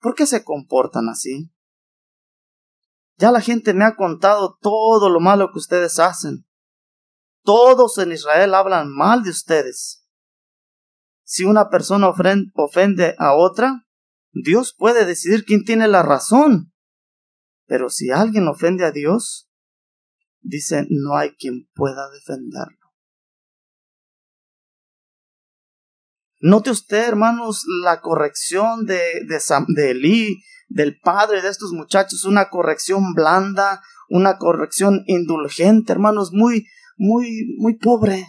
¿por 0.00 0.14
qué 0.14 0.26
se 0.26 0.44
comportan 0.44 1.08
así? 1.08 1.52
Ya 3.18 3.30
la 3.30 3.40
gente 3.40 3.72
me 3.72 3.84
ha 3.84 3.96
contado 3.96 4.58
todo 4.60 5.08
lo 5.08 5.20
malo 5.20 5.50
que 5.52 5.58
ustedes 5.58 5.98
hacen. 5.98 6.46
Todos 7.42 7.96
en 7.98 8.12
Israel 8.12 8.54
hablan 8.54 8.90
mal 8.90 9.22
de 9.22 9.30
ustedes. 9.30 10.06
Si 11.24 11.44
una 11.44 11.70
persona 11.70 12.08
ofende 12.08 13.14
a 13.18 13.34
otra, 13.34 13.86
Dios 14.32 14.74
puede 14.76 15.04
decidir 15.06 15.44
quién 15.44 15.64
tiene 15.64 15.88
la 15.88 16.02
razón. 16.02 16.72
Pero 17.66 17.88
si 17.88 18.10
alguien 18.10 18.46
ofende 18.48 18.84
a 18.84 18.92
Dios, 18.92 19.48
dice, 20.40 20.86
no 20.90 21.16
hay 21.16 21.34
quien 21.36 21.68
pueda 21.74 22.10
defenderlo. 22.10 22.75
Note 26.48 26.70
usted, 26.70 27.08
hermanos, 27.08 27.64
la 27.82 28.00
corrección 28.00 28.86
de, 28.86 29.24
de, 29.26 30.36
del 30.68 31.00
padre 31.00 31.42
de 31.42 31.48
estos 31.48 31.72
muchachos, 31.72 32.24
una 32.24 32.50
corrección 32.50 33.14
blanda, 33.14 33.82
una 34.08 34.38
corrección 34.38 35.02
indulgente, 35.08 35.90
hermanos, 35.90 36.30
muy, 36.32 36.64
muy, 36.96 37.56
muy 37.58 37.76
pobre. 37.76 38.28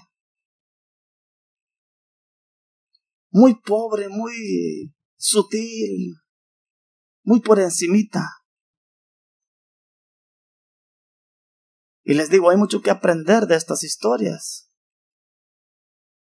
Muy 3.29 3.53
pobre, 3.53 4.09
muy 4.09 4.95
sutil, 5.15 6.15
muy 7.23 7.39
por 7.41 7.59
encimita. 7.59 8.27
Y 12.03 12.15
les 12.15 12.31
digo, 12.31 12.49
hay 12.49 12.57
mucho 12.57 12.81
que 12.81 12.89
aprender 12.89 13.45
de 13.45 13.57
estas 13.57 13.83
historias. 13.83 14.66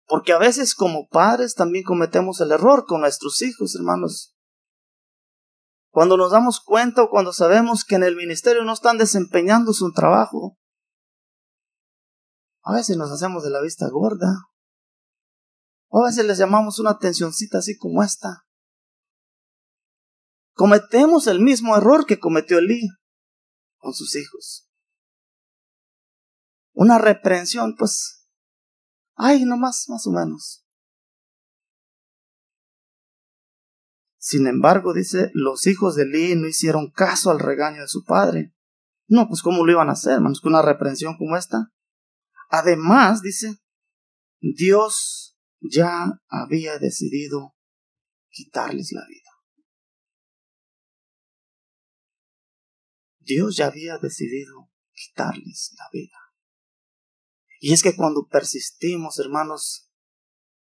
Porque 0.08 0.34
a 0.34 0.38
veces 0.38 0.76
como 0.76 1.08
padres 1.08 1.56
también 1.56 1.84
cometemos 1.84 2.40
el 2.42 2.52
error 2.52 2.86
con 2.86 3.02
nuestros 3.02 3.42
hijos, 3.42 3.76
hermanos. 3.76 4.36
Cuando 5.90 6.18
nos 6.18 6.32
damos 6.32 6.60
cuenta 6.60 7.04
o 7.04 7.10
cuando 7.10 7.34
sabemos 7.34 7.84
que 7.86 7.96
en 7.96 8.04
el 8.04 8.16
ministerio 8.16 8.64
no 8.64 8.74
están 8.74 8.98
desempeñando 8.98 9.74
su 9.74 9.92
trabajo, 9.94 10.58
a 12.64 12.74
veces 12.74 12.98
nos 12.98 13.12
hacemos 13.12 13.44
de 13.44 13.50
la 13.50 13.62
vista 13.62 13.88
gorda. 13.90 14.28
O 15.88 16.04
a 16.04 16.08
veces 16.08 16.26
les 16.26 16.38
llamamos 16.38 16.80
una 16.80 16.92
atencioncita 16.92 17.60
así 17.60 17.78
como 17.78 18.04
esta. 18.04 18.46
Cometemos 20.54 21.28
el 21.28 21.40
mismo 21.40 21.76
error 21.78 22.06
que 22.06 22.20
cometió 22.20 22.60
Elí 22.60 22.82
con 23.78 23.94
sus 23.94 24.16
hijos 24.16 24.66
una 26.76 26.98
reprensión, 26.98 27.76
pues, 27.76 28.15
ay, 29.16 29.46
nomás, 29.46 29.86
más 29.90 30.06
o 30.08 30.12
menos. 30.12 30.66
Sin 34.18 34.48
embargo, 34.48 34.94
dice, 34.94 35.30
los 35.34 35.68
hijos 35.68 35.96
de 35.96 36.04
Eli 36.04 36.36
no 36.36 36.48
hicieron 36.48 36.90
caso 36.90 37.30
al 37.30 37.40
regaño 37.40 37.82
de 37.82 37.88
su 37.88 38.04
padre. 38.04 38.56
No, 39.08 39.28
pues 39.28 39.44
¿cómo 39.44 39.64
lo 39.64 39.72
iban 39.72 39.90
a 39.90 39.94
hacer, 39.94 40.14
hermanos, 40.14 40.42
con 40.42 40.54
una 40.54 40.64
reprensión 40.64 41.16
como 41.18 41.38
esta? 41.38 41.72
Además, 42.50 43.22
dice, 43.22 43.60
Dios 44.42 45.38
ya 45.60 46.20
había 46.28 46.80
decidido 46.80 47.56
quitarles 48.30 48.92
la 48.94 49.06
vida. 49.08 49.30
Dios 53.20 53.56
ya 53.58 53.68
había 53.68 53.98
decidido 53.98 54.72
quitarles 54.92 55.76
la 55.78 55.86
vida. 55.92 56.25
Y 57.66 57.74
es 57.74 57.82
que 57.82 57.96
cuando 57.96 58.28
persistimos, 58.28 59.18
hermanos, 59.18 59.90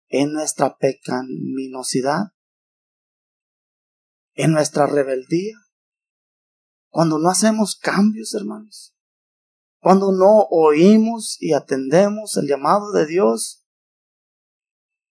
en 0.09 0.33
nuestra 0.33 0.79
pecaminosidad, 0.79 2.33
en 4.33 4.53
nuestra 4.53 4.87
rebeldía, 4.87 5.55
cuando 6.89 7.19
no 7.19 7.29
hacemos 7.29 7.77
cambios, 7.77 8.33
hermanos, 8.33 8.97
cuando 9.81 10.13
no 10.13 10.47
oímos 10.49 11.37
y 11.41 11.53
atendemos 11.53 12.39
el 12.39 12.49
llamado 12.49 12.91
de 12.93 13.05
Dios, 13.05 13.67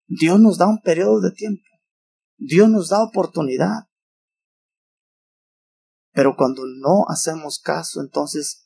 Dios 0.08 0.40
nos 0.40 0.58
da 0.58 0.66
un 0.66 0.80
periodo 0.80 1.20
de 1.20 1.30
tiempo, 1.30 1.62
Dios 2.38 2.68
nos 2.70 2.88
da 2.88 3.04
oportunidad. 3.04 3.88
Pero 6.10 6.34
cuando 6.36 6.64
no 6.66 7.04
hacemos 7.08 7.60
caso, 7.60 8.00
entonces 8.00 8.64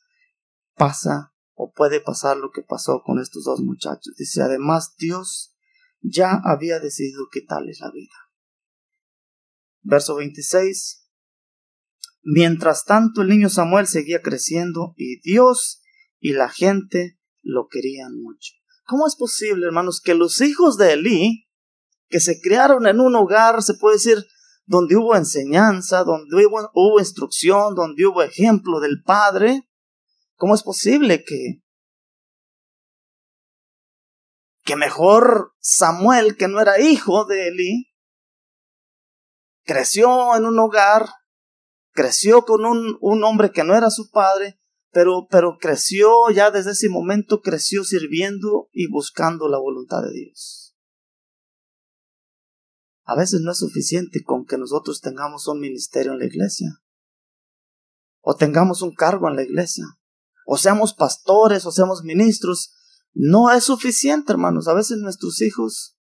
pasa 0.73 1.31
o 1.61 1.73
puede 1.73 1.99
pasar 1.99 2.37
lo 2.37 2.51
que 2.51 2.61
pasó 2.61 3.01
con 3.03 3.19
estos 3.19 3.43
dos 3.43 3.59
muchachos. 3.59 4.15
Dice, 4.17 4.41
además 4.41 4.95
Dios 4.97 5.57
ya 5.99 6.39
había 6.45 6.79
decidido 6.79 7.27
quitarles 7.29 7.81
la 7.81 7.91
vida. 7.91 8.15
Verso 9.81 10.15
26. 10.15 11.05
Mientras 12.23 12.85
tanto, 12.85 13.21
el 13.21 13.27
niño 13.27 13.49
Samuel 13.49 13.87
seguía 13.87 14.21
creciendo 14.21 14.93
y 14.95 15.19
Dios 15.19 15.81
y 16.21 16.31
la 16.31 16.47
gente 16.47 17.19
lo 17.41 17.67
querían 17.67 18.17
mucho. 18.21 18.53
¿Cómo 18.85 19.05
es 19.05 19.17
posible, 19.17 19.65
hermanos, 19.65 19.99
que 19.99 20.15
los 20.15 20.39
hijos 20.39 20.77
de 20.77 20.93
Elí, 20.93 21.49
que 22.07 22.21
se 22.21 22.39
criaron 22.39 22.87
en 22.87 23.01
un 23.01 23.15
hogar, 23.15 23.61
se 23.63 23.73
puede 23.73 23.97
decir, 23.97 24.25
donde 24.65 24.95
hubo 24.95 25.13
enseñanza, 25.13 26.05
donde 26.05 26.45
hubo, 26.45 26.71
hubo 26.73 26.99
instrucción, 26.99 27.75
donde 27.75 28.05
hubo 28.05 28.23
ejemplo 28.23 28.79
del 28.79 29.03
Padre, 29.03 29.68
¿cómo 30.39 30.55
es 30.55 30.63
posible 30.63 31.23
que 31.23 31.61
que 34.63 34.75
mejor 34.75 35.53
Samuel, 35.59 36.37
que 36.37 36.47
no 36.47 36.61
era 36.61 36.79
hijo 36.79 37.25
de 37.25 37.47
Eli, 37.47 37.91
creció 39.63 40.35
en 40.35 40.45
un 40.45 40.59
hogar, 40.59 41.09
creció 41.91 42.43
con 42.43 42.65
un, 42.65 42.95
un 43.01 43.23
hombre 43.23 43.51
que 43.51 43.63
no 43.63 43.75
era 43.75 43.89
su 43.89 44.11
padre, 44.11 44.59
pero, 44.91 45.27
pero 45.27 45.57
creció 45.59 46.29
ya 46.29 46.51
desde 46.51 46.71
ese 46.71 46.87
momento, 46.87 47.41
creció 47.41 47.83
sirviendo 47.83 48.69
y 48.71 48.87
buscando 48.91 49.49
la 49.49 49.57
voluntad 49.57 50.03
de 50.03 50.13
Dios. 50.13 50.77
A 53.05 53.15
veces 53.15 53.41
no 53.41 53.53
es 53.53 53.57
suficiente 53.57 54.23
con 54.23 54.45
que 54.45 54.59
nosotros 54.59 55.01
tengamos 55.01 55.47
un 55.47 55.59
ministerio 55.59 56.11
en 56.11 56.19
la 56.19 56.25
iglesia, 56.25 56.69
o 58.21 58.35
tengamos 58.35 58.83
un 58.83 58.93
cargo 58.93 59.27
en 59.29 59.35
la 59.35 59.41
iglesia, 59.41 59.85
o 60.51 60.57
seamos 60.57 60.95
pastores, 60.95 61.63
o 61.67 61.71
seamos 61.71 62.01
ministros, 62.03 62.73
no 63.13 63.51
es 63.51 63.65
suficiente, 63.65 64.31
hermanos. 64.31 64.67
A 64.67 64.73
veces 64.73 64.97
nuestros 64.97 65.43
hijos 65.43 65.95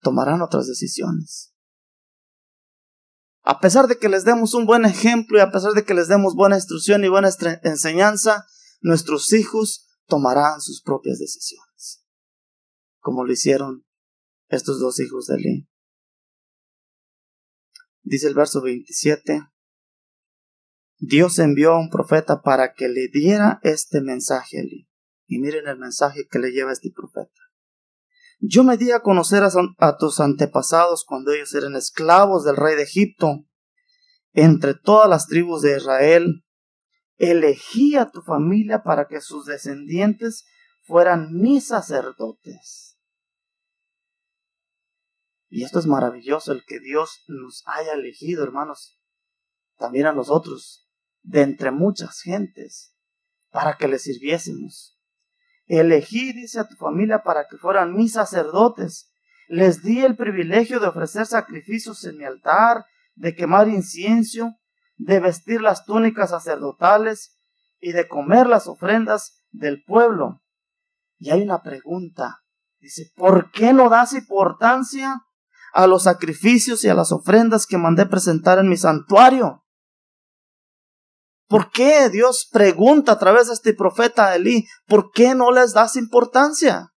tomarán 0.00 0.42
otras 0.42 0.68
decisiones. 0.68 1.52
A 3.42 3.58
pesar 3.58 3.88
de 3.88 3.98
que 3.98 4.08
les 4.08 4.24
demos 4.24 4.54
un 4.54 4.64
buen 4.64 4.84
ejemplo 4.84 5.38
y 5.38 5.40
a 5.40 5.50
pesar 5.50 5.72
de 5.72 5.84
que 5.84 5.92
les 5.92 6.06
demos 6.06 6.36
buena 6.36 6.54
instrucción 6.54 7.02
y 7.02 7.08
buena 7.08 7.28
enseñanza, 7.64 8.46
nuestros 8.80 9.32
hijos 9.32 9.88
tomarán 10.06 10.60
sus 10.60 10.80
propias 10.80 11.18
decisiones, 11.18 12.04
como 13.00 13.24
lo 13.24 13.32
hicieron 13.32 13.84
estos 14.46 14.78
dos 14.78 15.00
hijos 15.00 15.26
de 15.26 15.34
Eli. 15.34 15.68
Dice 18.04 18.28
el 18.28 18.34
verso 18.34 18.62
27, 18.62 19.48
Dios 20.98 21.38
envió 21.38 21.72
a 21.72 21.78
un 21.78 21.90
profeta 21.90 22.40
para 22.42 22.72
que 22.72 22.88
le 22.88 23.08
diera 23.08 23.60
este 23.62 24.00
mensaje 24.00 24.58
a 24.58 24.60
Eli. 24.62 24.88
Y 25.26 25.38
miren 25.38 25.66
el 25.66 25.78
mensaje 25.78 26.26
que 26.30 26.38
le 26.38 26.52
lleva 26.52 26.72
este 26.72 26.90
profeta. 26.94 27.32
Yo 28.38 28.64
me 28.64 28.76
di 28.76 28.92
a 28.92 29.00
conocer 29.00 29.42
a, 29.42 29.96
tus 29.96 30.20
antepasados 30.20 31.04
cuando 31.04 31.32
ellos 31.32 31.54
eran 31.54 31.74
esclavos 31.74 32.44
del 32.44 32.56
rey 32.56 32.76
de 32.76 32.82
Egipto. 32.82 33.44
Entre 34.32 34.74
todas 34.74 35.08
las 35.08 35.26
tribus 35.26 35.62
de 35.62 35.76
Israel, 35.76 36.44
elegí 37.16 37.96
a 37.96 38.10
tu 38.10 38.20
familia 38.22 38.82
para 38.82 39.06
que 39.06 39.20
sus 39.20 39.46
descendientes 39.46 40.46
fueran 40.82 41.32
mis 41.32 41.66
sacerdotes. 41.66 42.98
Y 45.48 45.64
esto 45.64 45.78
es 45.78 45.86
maravilloso, 45.86 46.52
el 46.52 46.64
que 46.64 46.80
Dios 46.80 47.24
nos 47.28 47.62
haya 47.66 47.94
elegido, 47.94 48.44
hermanos, 48.44 49.00
también 49.78 50.06
a 50.06 50.12
nosotros, 50.12 50.85
de 51.26 51.42
entre 51.42 51.72
muchas 51.72 52.20
gentes, 52.20 52.94
para 53.50 53.76
que 53.76 53.88
le 53.88 53.98
sirviésemos. 53.98 54.96
Elegí, 55.66 56.32
dice 56.32 56.60
a 56.60 56.68
tu 56.68 56.76
familia, 56.76 57.22
para 57.24 57.48
que 57.48 57.56
fueran 57.56 57.94
mis 57.94 58.12
sacerdotes. 58.12 59.10
Les 59.48 59.82
di 59.82 60.00
el 60.04 60.16
privilegio 60.16 60.78
de 60.78 60.86
ofrecer 60.86 61.26
sacrificios 61.26 62.04
en 62.04 62.18
mi 62.18 62.24
altar, 62.24 62.84
de 63.16 63.34
quemar 63.34 63.68
incienso, 63.68 64.54
de 64.96 65.18
vestir 65.18 65.60
las 65.60 65.84
túnicas 65.84 66.30
sacerdotales 66.30 67.36
y 67.80 67.92
de 67.92 68.06
comer 68.06 68.46
las 68.46 68.68
ofrendas 68.68 69.42
del 69.50 69.82
pueblo. 69.84 70.42
Y 71.18 71.30
hay 71.30 71.42
una 71.42 71.62
pregunta. 71.62 72.44
Dice, 72.78 73.10
¿por 73.16 73.50
qué 73.50 73.72
no 73.72 73.88
das 73.88 74.12
importancia 74.12 75.22
a 75.72 75.86
los 75.88 76.04
sacrificios 76.04 76.84
y 76.84 76.88
a 76.88 76.94
las 76.94 77.10
ofrendas 77.10 77.66
que 77.66 77.78
mandé 77.78 78.06
presentar 78.06 78.60
en 78.60 78.68
mi 78.68 78.76
santuario? 78.76 79.65
¿Por 81.48 81.70
qué 81.70 82.08
Dios 82.10 82.48
pregunta 82.50 83.12
a 83.12 83.18
través 83.18 83.46
de 83.46 83.54
este 83.54 83.72
profeta 83.72 84.34
Elí, 84.34 84.66
¿por 84.86 85.12
qué 85.12 85.34
no 85.34 85.52
les 85.52 85.72
das 85.72 85.96
importancia? 85.96 86.92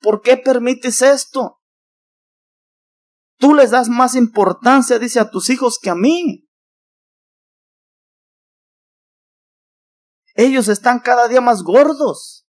¿Por 0.00 0.20
qué 0.20 0.36
permites 0.36 1.00
esto? 1.00 1.60
Tú 3.38 3.54
les 3.54 3.70
das 3.70 3.88
más 3.88 4.14
importancia, 4.14 4.98
dice 4.98 5.20
a 5.20 5.30
tus 5.30 5.50
hijos, 5.50 5.78
que 5.80 5.90
a 5.90 5.94
mí. 5.94 6.48
Ellos 10.34 10.68
están 10.68 11.00
cada 11.00 11.28
día 11.28 11.40
más 11.40 11.62
gordos. 11.62 12.46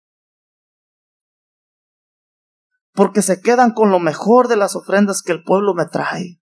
Porque 2.93 3.23
se 3.23 3.41
quedan 3.41 3.73
con 3.73 3.91
lo 3.91 3.99
mejor 3.99 4.47
de 4.47 4.57
las 4.57 4.77
ofrendas 4.77 5.23
que 5.23 5.33
el 5.33 5.43
pueblo 5.43 5.75
me 5.75 5.87
trae. 5.87 6.41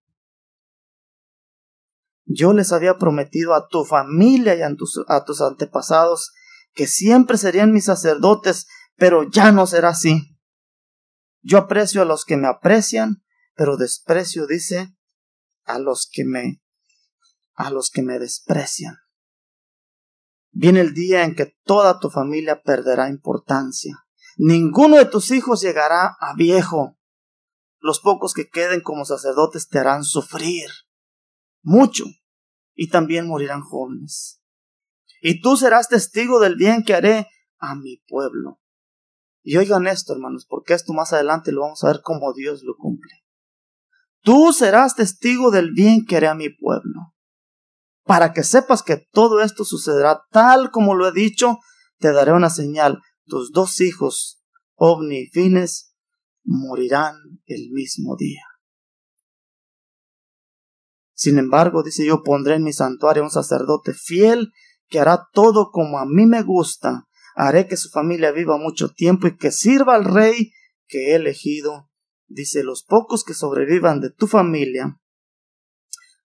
Yo 2.25 2.53
les 2.53 2.71
había 2.71 2.97
prometido 2.97 3.53
a 3.53 3.67
tu 3.67 3.85
familia 3.85 4.55
y 4.55 4.61
a 4.61 4.75
tus, 4.75 5.03
a 5.07 5.23
tus 5.25 5.41
antepasados 5.41 6.31
que 6.73 6.87
siempre 6.87 7.37
serían 7.37 7.71
mis 7.71 7.85
sacerdotes, 7.85 8.67
pero 8.95 9.29
ya 9.29 9.51
no 9.51 9.67
será 9.67 9.89
así. 9.89 10.37
Yo 11.41 11.57
aprecio 11.57 12.01
a 12.01 12.05
los 12.05 12.25
que 12.25 12.37
me 12.37 12.47
aprecian, 12.47 13.23
pero 13.55 13.77
desprecio, 13.77 14.47
dice, 14.47 14.95
a 15.65 15.79
los 15.79 16.09
que 16.11 16.25
me 16.25 16.61
a 17.55 17.69
los 17.69 17.91
que 17.91 18.01
me 18.01 18.17
desprecian. 18.17 18.97
Viene 20.51 20.81
el 20.81 20.95
día 20.95 21.23
en 21.23 21.35
que 21.35 21.55
toda 21.63 21.99
tu 21.99 22.09
familia 22.09 22.63
perderá 22.63 23.09
importancia. 23.09 24.05
Ninguno 24.37 24.97
de 24.97 25.05
tus 25.05 25.29
hijos 25.29 25.61
llegará 25.61 26.17
a 26.19 26.33
viejo. 26.35 26.97
Los 27.79 27.99
pocos 27.99 28.33
que 28.33 28.49
queden 28.49 28.81
como 28.81 29.05
sacerdotes 29.05 29.67
te 29.67 29.77
harán 29.77 30.03
sufrir 30.03 30.69
mucho, 31.63 32.05
y 32.75 32.89
también 32.89 33.27
morirán 33.27 33.61
jóvenes. 33.61 34.41
Y 35.21 35.41
tú 35.41 35.57
serás 35.57 35.89
testigo 35.89 36.39
del 36.39 36.55
bien 36.55 36.83
que 36.83 36.93
haré 36.93 37.27
a 37.57 37.75
mi 37.75 37.97
pueblo. 38.07 38.59
Y 39.41 39.57
oigan 39.57 39.87
esto, 39.87 40.13
hermanos, 40.13 40.45
porque 40.47 40.73
esto 40.73 40.93
más 40.93 41.13
adelante 41.13 41.51
lo 41.51 41.61
vamos 41.61 41.83
a 41.83 41.87
ver 41.87 42.01
cómo 42.03 42.33
Dios 42.33 42.63
lo 42.63 42.75
cumple. 42.77 43.11
Tú 44.21 44.53
serás 44.53 44.95
testigo 44.95 45.51
del 45.51 45.71
bien 45.71 46.05
que 46.05 46.17
haré 46.17 46.27
a 46.27 46.35
mi 46.35 46.49
pueblo. 46.49 47.13
Para 48.05 48.33
que 48.33 48.43
sepas 48.43 48.83
que 48.83 48.97
todo 49.11 49.41
esto 49.41 49.65
sucederá 49.65 50.23
tal 50.31 50.71
como 50.71 50.93
lo 50.93 51.07
he 51.07 51.11
dicho, 51.11 51.59
te 51.99 52.11
daré 52.11 52.33
una 52.33 52.49
señal. 52.49 53.01
Tus 53.25 53.51
dos 53.51 53.79
hijos, 53.79 54.43
Ovni 54.75 55.23
y 55.23 55.27
Fines, 55.27 55.95
morirán 56.43 57.15
el 57.45 57.69
mismo 57.71 58.15
día. 58.17 58.43
Sin 61.23 61.37
embargo, 61.37 61.83
dice 61.83 62.05
yo, 62.05 62.21
pondré 62.21 62.55
en 62.55 62.63
mi 62.63 62.73
santuario 62.73 63.23
un 63.23 63.31
sacerdote 63.31 63.93
fiel 63.93 64.51
que 64.89 64.99
hará 64.99 65.29
todo 65.31 65.71
como 65.71 65.97
a 65.97 66.05
mí 66.05 66.25
me 66.25 66.41
gusta. 66.41 67.07
Haré 67.33 67.65
que 67.65 67.77
su 67.77 67.89
familia 67.89 68.33
viva 68.33 68.57
mucho 68.57 68.89
tiempo 68.89 69.27
y 69.27 69.37
que 69.37 69.53
sirva 69.53 69.95
al 69.95 70.03
rey 70.03 70.51
que 70.85 71.11
he 71.11 71.15
elegido. 71.15 71.89
Dice, 72.27 72.61
los 72.65 72.83
pocos 72.83 73.23
que 73.23 73.33
sobrevivan 73.33 74.01
de 74.01 74.09
tu 74.09 74.27
familia 74.27 74.99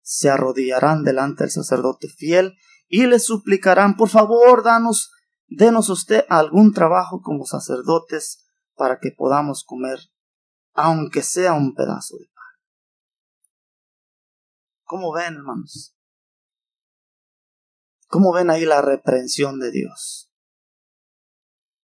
se 0.02 0.30
arrodillarán 0.30 1.04
delante 1.04 1.44
del 1.44 1.52
sacerdote 1.52 2.08
fiel 2.08 2.56
y 2.88 3.06
le 3.06 3.20
suplicarán, 3.20 3.96
por 3.96 4.08
favor, 4.08 4.64
danos, 4.64 5.12
denos 5.46 5.90
usted 5.90 6.24
algún 6.28 6.72
trabajo 6.72 7.20
como 7.22 7.44
sacerdotes 7.44 8.48
para 8.74 8.98
que 8.98 9.12
podamos 9.16 9.62
comer, 9.62 10.00
aunque 10.72 11.22
sea 11.22 11.52
un 11.52 11.76
pedazo 11.76 12.16
de 12.18 12.26
¿Cómo 14.88 15.12
ven, 15.12 15.35
hermanos? 15.35 15.94
¿Cómo 18.07 18.33
ven 18.33 18.48
ahí 18.48 18.64
la 18.64 18.81
reprensión 18.81 19.61
de 19.61 19.70
Dios? 19.70 20.33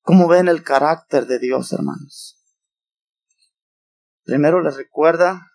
¿Cómo 0.01 0.27
ven 0.27 0.49
el 0.49 0.63
carácter 0.63 1.27
de 1.27 1.39
Dios, 1.39 1.71
hermanos? 1.75 2.43
Primero 4.23 4.63
le 4.63 4.71
recuerda, 4.71 5.53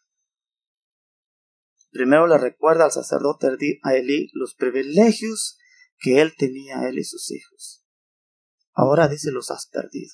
primero 1.89 2.27
le 2.27 2.38
recuerda 2.38 2.85
al 2.85 2.91
sacerdote 2.91 3.47
a 3.81 3.95
Elí 3.95 4.29
los 4.33 4.53
privilegios 4.53 5.57
que 5.97 6.21
él 6.21 6.35
tenía, 6.38 6.88
él 6.88 6.99
y 6.99 7.03
sus 7.03 7.31
hijos. 7.31 7.83
Ahora 8.73 9.07
dice 9.07 9.31
los 9.31 9.49
has 9.49 9.65
perdido. 9.65 10.13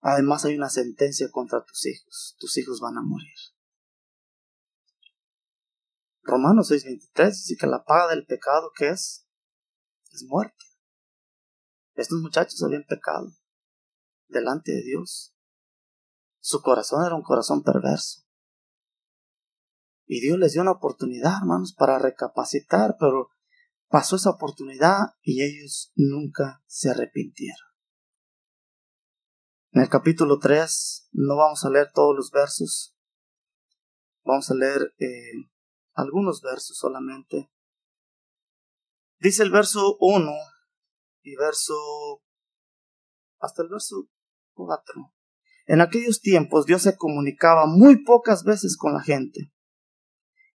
Además 0.00 0.46
hay 0.46 0.56
una 0.56 0.70
sentencia 0.70 1.30
contra 1.30 1.62
tus 1.62 1.84
hijos. 1.84 2.34
Tus 2.38 2.56
hijos 2.56 2.80
van 2.80 2.96
a 2.96 3.02
morir. 3.02 3.51
Romanos 6.22 6.70
6:23 6.70 7.30
dice 7.30 7.56
que 7.58 7.66
la 7.66 7.84
paga 7.84 8.08
del 8.08 8.26
pecado 8.26 8.70
que 8.76 8.88
es 8.88 9.26
es 10.12 10.24
muerte. 10.24 10.64
Estos 11.94 12.20
muchachos 12.20 12.62
habían 12.62 12.84
pecado 12.84 13.32
delante 14.28 14.72
de 14.72 14.82
Dios. 14.82 15.34
Su 16.40 16.60
corazón 16.62 17.04
era 17.04 17.14
un 17.14 17.22
corazón 17.22 17.62
perverso. 17.62 18.22
Y 20.06 20.20
Dios 20.20 20.38
les 20.38 20.52
dio 20.52 20.62
una 20.62 20.72
oportunidad, 20.72 21.38
hermanos, 21.40 21.74
para 21.74 21.98
recapacitar, 21.98 22.96
pero 22.98 23.30
pasó 23.88 24.16
esa 24.16 24.30
oportunidad 24.30 24.98
y 25.22 25.42
ellos 25.42 25.92
nunca 25.94 26.62
se 26.66 26.90
arrepintieron. 26.90 27.68
En 29.70 29.82
el 29.82 29.88
capítulo 29.88 30.38
3 30.38 31.08
no 31.12 31.36
vamos 31.36 31.64
a 31.64 31.70
leer 31.70 31.90
todos 31.94 32.14
los 32.14 32.30
versos, 32.30 32.94
vamos 34.24 34.50
a 34.50 34.54
leer 34.54 34.94
eh, 34.98 35.50
algunos 35.94 36.40
versos 36.42 36.76
solamente. 36.76 37.50
Dice 39.18 39.42
el 39.42 39.50
verso 39.50 39.96
1 40.00 40.32
y 41.22 41.36
verso 41.36 41.74
hasta 43.38 43.62
el 43.62 43.68
verso 43.68 44.08
4. 44.54 45.14
En 45.66 45.80
aquellos 45.80 46.20
tiempos 46.20 46.66
Dios 46.66 46.82
se 46.82 46.96
comunicaba 46.96 47.66
muy 47.66 48.04
pocas 48.04 48.44
veces 48.44 48.76
con 48.76 48.94
la 48.94 49.02
gente 49.02 49.52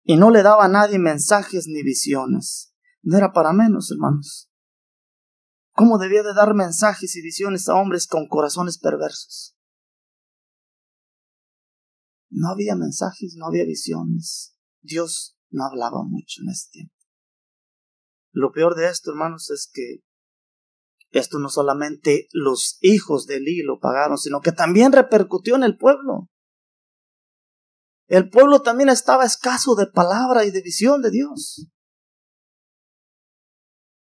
y 0.03 0.17
no 0.17 0.31
le 0.31 0.43
daba 0.43 0.65
a 0.65 0.69
nadie 0.69 0.99
mensajes 0.99 1.67
ni 1.67 1.83
visiones. 1.83 2.73
No 3.03 3.17
era 3.17 3.33
para 3.33 3.53
menos, 3.53 3.91
hermanos. 3.91 4.51
¿Cómo 5.73 5.99
debía 5.99 6.23
de 6.23 6.33
dar 6.33 6.55
mensajes 6.55 7.15
y 7.17 7.23
visiones 7.23 7.69
a 7.69 7.75
hombres 7.75 8.07
con 8.07 8.29
corazones 8.29 8.79
perversos? 8.79 9.57
No 12.31 12.51
había 12.51 12.75
mensajes, 12.77 13.35
no 13.37 13.47
había 13.47 13.65
visiones. 13.65 14.56
Dios 14.87 15.37
no 15.51 15.65
hablaba 15.65 16.03
mucho 16.03 16.43
en 16.43 16.51
ese 16.51 16.71
tiempo. 16.71 16.95
Lo 18.33 18.53
peor 18.53 18.75
de 18.75 18.89
esto, 18.89 19.11
hermanos, 19.11 19.51
es 19.51 19.71
que 19.73 20.03
esto 21.11 21.39
no 21.39 21.49
solamente 21.49 22.29
los 22.33 22.79
hijos 22.81 23.27
de 23.27 23.37
Eli 23.37 23.63
lo 23.63 23.79
pagaron, 23.79 24.19
sino 24.19 24.41
que 24.41 24.53
también 24.53 24.93
repercutió 24.93 25.57
en 25.57 25.63
el 25.63 25.77
pueblo. 25.77 26.29
El 28.07 28.29
pueblo 28.29 28.61
también 28.63 28.89
estaba 28.89 29.25
escaso 29.25 29.75
de 29.75 29.87
palabra 29.87 30.45
y 30.45 30.51
de 30.51 30.63
visión 30.63 31.03
de 31.03 31.11
Dios. 31.11 31.69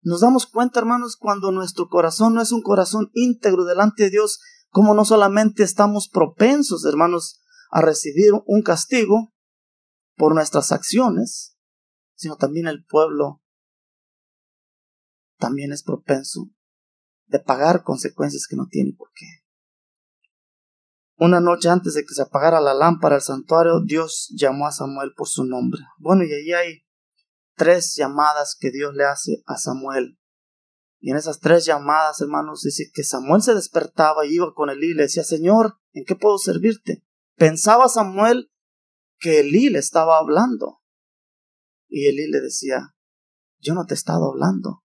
Nos 0.02 0.22
damos 0.22 0.46
cuenta, 0.46 0.80
hermanos, 0.80 1.18
cuando 1.18 1.52
nuestro 1.52 1.88
corazón 1.88 2.36
no 2.36 2.42
es 2.42 2.52
un 2.52 2.62
corazón 2.62 3.10
íntegro 3.14 3.66
delante 3.66 4.04
de 4.04 4.10
Dios, 4.12 4.40
como 4.70 4.94
no 4.94 5.06
solamente 5.06 5.64
estamos 5.64 6.10
propensos, 6.10 6.86
hermanos, 6.86 7.42
a 7.72 7.82
recibir 7.82 8.32
un 8.46 8.62
castigo 8.62 9.34
por 10.16 10.34
nuestras 10.34 10.72
acciones, 10.72 11.58
sino 12.16 12.38
también 12.38 12.68
el 12.68 12.86
pueblo 12.86 13.42
también 15.38 15.72
es 15.72 15.84
propenso 15.84 16.50
de 17.28 17.40
pagar 17.40 17.84
consecuencias 17.84 18.48
que 18.48 18.56
no 18.56 18.68
tiene 18.70 18.94
por 18.98 19.10
qué. 19.14 19.26
Una 21.18 21.40
noche 21.40 21.70
antes 21.70 21.94
de 21.94 22.04
que 22.04 22.14
se 22.14 22.22
apagara 22.22 22.60
la 22.60 22.74
lámpara 22.74 23.16
del 23.16 23.22
santuario, 23.22 23.82
Dios 23.82 24.34
llamó 24.38 24.68
a 24.68 24.72
Samuel 24.72 25.14
por 25.16 25.28
su 25.28 25.46
nombre. 25.46 25.82
Bueno, 25.98 26.24
y 26.24 26.34
ahí 26.34 26.52
hay 26.52 26.86
tres 27.56 27.96
llamadas 27.96 28.58
que 28.60 28.70
Dios 28.70 28.94
le 28.96 29.06
hace 29.06 29.42
a 29.46 29.58
Samuel. 29.58 30.20
Y 31.00 31.12
en 31.12 31.18
esas 31.18 31.40
tres 31.40 31.66
llamadas, 31.66 32.20
hermanos, 32.20 32.64
dice 32.64 32.90
que 32.94 33.04
Samuel 33.04 33.42
se 33.42 33.56
despertaba 33.56 34.26
y 34.26 34.36
iba 34.36 34.54
con 34.54 34.70
Elí 34.70 34.88
y 34.88 34.94
le 34.94 35.04
decía, 35.04 35.24
Señor, 35.24 35.78
¿en 35.94 36.04
qué 36.04 36.16
puedo 36.16 36.38
servirte? 36.38 37.06
Pensaba 37.38 37.88
Samuel 37.88 38.52
que 39.26 39.40
Elí 39.40 39.72
le 39.72 39.80
estaba 39.80 40.20
hablando. 40.20 40.84
Y 41.90 42.06
Elí 42.06 42.30
le 42.30 42.42
decía, 42.42 42.94
yo 43.58 43.74
no 43.74 43.88
te 43.88 43.96
he 43.96 43.98
estado 43.98 44.32
hablando. 44.32 44.84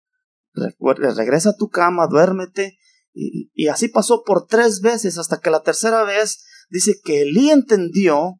Regresa 0.53 1.49
a 1.49 1.55
tu 1.55 1.69
cama, 1.69 2.05
duérmete 2.07 2.77
y, 3.13 3.67
así 3.67 3.87
pasó 3.87 4.21
por 4.23 4.45
tres 4.45 4.81
veces 4.81 5.17
hasta 5.17 5.39
que 5.39 5.49
la 5.49 5.63
tercera 5.63 6.03
vez 6.03 6.45
dice 6.69 6.99
que 7.03 7.23
Elí 7.23 7.49
entendió 7.49 8.39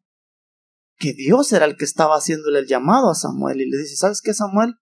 que 0.98 1.14
Dios 1.14 1.52
era 1.52 1.64
el 1.64 1.76
que 1.76 1.84
estaba 1.84 2.14
haciéndole 2.14 2.60
el 2.60 2.68
llamado 2.68 3.10
a 3.10 3.16
Samuel 3.16 3.60
y 3.60 3.68
le 3.68 3.76
dice, 3.76 3.96
¿sabes 3.96 4.20
qué, 4.22 4.34
Samuel? 4.34 4.76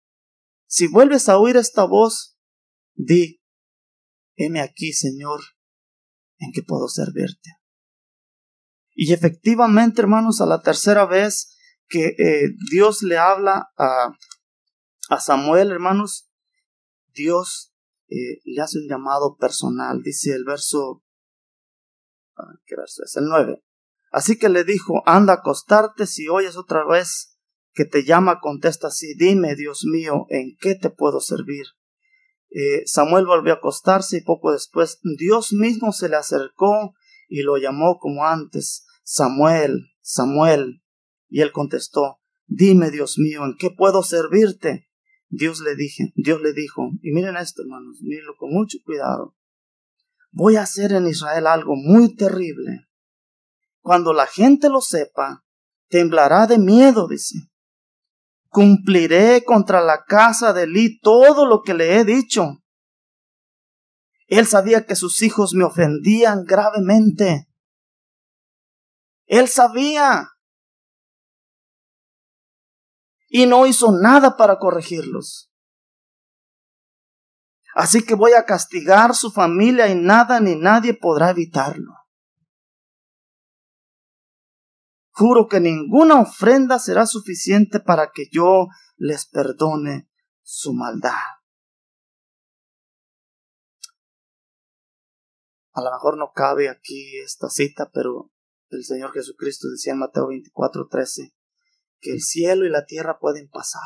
Si 0.67 0.87
vuelves 0.87 1.31
a 1.31 1.39
oír 1.39 1.57
esta 1.57 1.85
voz, 1.85 2.37
di, 2.95 3.41
heme 4.35 4.61
aquí, 4.61 4.93
Señor, 4.93 5.41
en 6.41 6.53
que 6.53 6.63
puedo 6.63 6.89
servirte. 6.89 7.56
Y 8.99 9.13
efectivamente, 9.13 10.01
hermanos, 10.01 10.41
a 10.41 10.47
la 10.47 10.63
tercera 10.63 11.05
vez 11.05 11.55
que 11.87 12.17
eh, 12.19 12.49
Dios 12.71 13.03
le 13.03 13.19
habla 13.19 13.69
a, 13.77 14.11
a 15.11 15.21
Samuel, 15.21 15.71
hermanos, 15.71 16.31
Dios 17.13 17.75
eh, 18.09 18.41
le 18.45 18.63
hace 18.63 18.79
un 18.79 18.89
llamado 18.89 19.37
personal, 19.37 20.01
dice 20.03 20.33
el 20.33 20.45
verso, 20.45 21.05
ah, 22.37 22.55
¿qué 22.65 22.75
verso 22.75 23.03
es? 23.05 23.17
El 23.17 23.27
9. 23.27 23.63
Así 24.11 24.39
que 24.39 24.49
le 24.49 24.65
dijo, 24.65 25.03
anda 25.05 25.35
a 25.35 25.37
acostarte, 25.37 26.07
si 26.07 26.29
oyes 26.29 26.57
otra 26.57 26.87
vez 26.87 27.39
que 27.75 27.85
te 27.85 28.03
llama, 28.03 28.41
contesta 28.41 28.89
así, 28.89 29.15
dime, 29.15 29.57
Dios 29.57 29.85
mío, 29.85 30.25
¿en 30.31 30.57
qué 30.59 30.75
te 30.75 30.89
puedo 30.89 31.21
servir? 31.21 31.67
Eh, 32.49 32.83
Samuel 32.87 33.27
volvió 33.27 33.53
a 33.53 33.57
acostarse 33.57 34.17
y 34.17 34.23
poco 34.23 34.53
después 34.53 35.01
Dios 35.19 35.53
mismo 35.53 35.93
se 35.93 36.09
le 36.09 36.17
acercó 36.17 36.95
y 37.29 37.43
lo 37.43 37.59
llamó 37.59 37.99
como 37.99 38.25
antes, 38.25 38.86
Samuel, 39.09 39.93
Samuel. 40.01 40.83
Y 41.29 41.41
él 41.41 41.53
contestó, 41.53 42.19
dime, 42.47 42.91
Dios 42.91 43.19
mío, 43.19 43.45
¿en 43.45 43.57
qué 43.57 43.71
puedo 43.71 44.03
servirte? 44.03 44.89
Dios 45.29 45.61
le 45.61 45.77
dije, 45.77 46.13
Dios 46.17 46.43
le 46.43 46.53
dijo, 46.53 46.91
y 47.03 47.13
miren 47.13 47.37
esto, 47.37 47.63
hermanos, 47.63 47.99
mírenlo 48.03 48.35
con 48.37 48.51
mucho 48.51 48.79
cuidado. 48.85 49.37
Voy 50.33 50.57
a 50.57 50.63
hacer 50.63 50.93
en 50.93 51.07
Israel 51.07 51.47
algo 51.47 51.77
muy 51.77 52.17
terrible. 52.17 52.89
Cuando 53.81 54.13
la 54.13 54.27
gente 54.27 54.69
lo 54.69 54.81
sepa, 54.81 55.45
temblará 55.89 56.49
de 56.49 56.59
miedo, 56.59 57.07
dice. 57.07 57.39
Cumpliré 58.49 59.45
contra 59.45 59.83
la 59.83 60.05
casa 60.05 60.53
de 60.53 60.65
Eli 60.65 60.99
todo 60.99 61.47
lo 61.47 61.63
que 61.63 61.75
le 61.75 61.97
he 61.97 62.05
dicho. 62.05 62.65
Él 64.27 64.47
sabía 64.47 64.85
que 64.85 64.97
sus 64.97 65.23
hijos 65.23 65.55
me 65.55 65.65
ofendían 65.65 66.45
gravemente. 66.45 67.46
Él 69.27 69.49
sabía 69.49 70.31
y 73.29 73.47
no 73.47 73.67
hizo 73.67 73.93
nada 73.93 74.37
para 74.37 74.59
corregirlos. 74.59 75.53
Así 77.75 78.07
que 78.07 78.15
voy 78.15 78.33
a 78.33 78.47
castigar 78.47 79.15
su 79.15 79.31
familia 79.31 79.89
y 79.89 79.95
nada 79.95 80.41
ni 80.41 80.57
nadie 80.57 80.95
podrá 80.95 81.31
evitarlo. 81.31 81.93
Juro 85.11 85.49
que 85.49 85.61
ninguna 85.61 86.21
ofrenda 86.21 86.79
será 86.79 87.07
suficiente 87.07 87.81
para 87.81 88.11
que 88.13 88.29
yo 88.31 88.69
les 88.97 89.27
perdone 89.27 90.09
su 90.43 90.73
maldad. 90.73 91.19
A 95.73 95.83
lo 95.83 95.91
mejor 95.91 96.17
no 96.17 96.33
cabe 96.33 96.71
aquí 96.71 97.19
esta 97.19 97.51
cita, 97.51 97.91
pero 97.93 98.31
el 98.77 98.85
Señor 98.85 99.13
Jesucristo 99.13 99.69
decía 99.69 99.93
en 99.93 99.99
Mateo 99.99 100.29
24, 100.29 100.89
13, 100.89 101.35
que 102.01 102.13
el 102.13 102.21
cielo 102.21 102.67
y 102.67 102.71
la 102.71 102.85
tierra 102.85 103.19
pueden 103.19 103.49
pasar. 103.49 103.83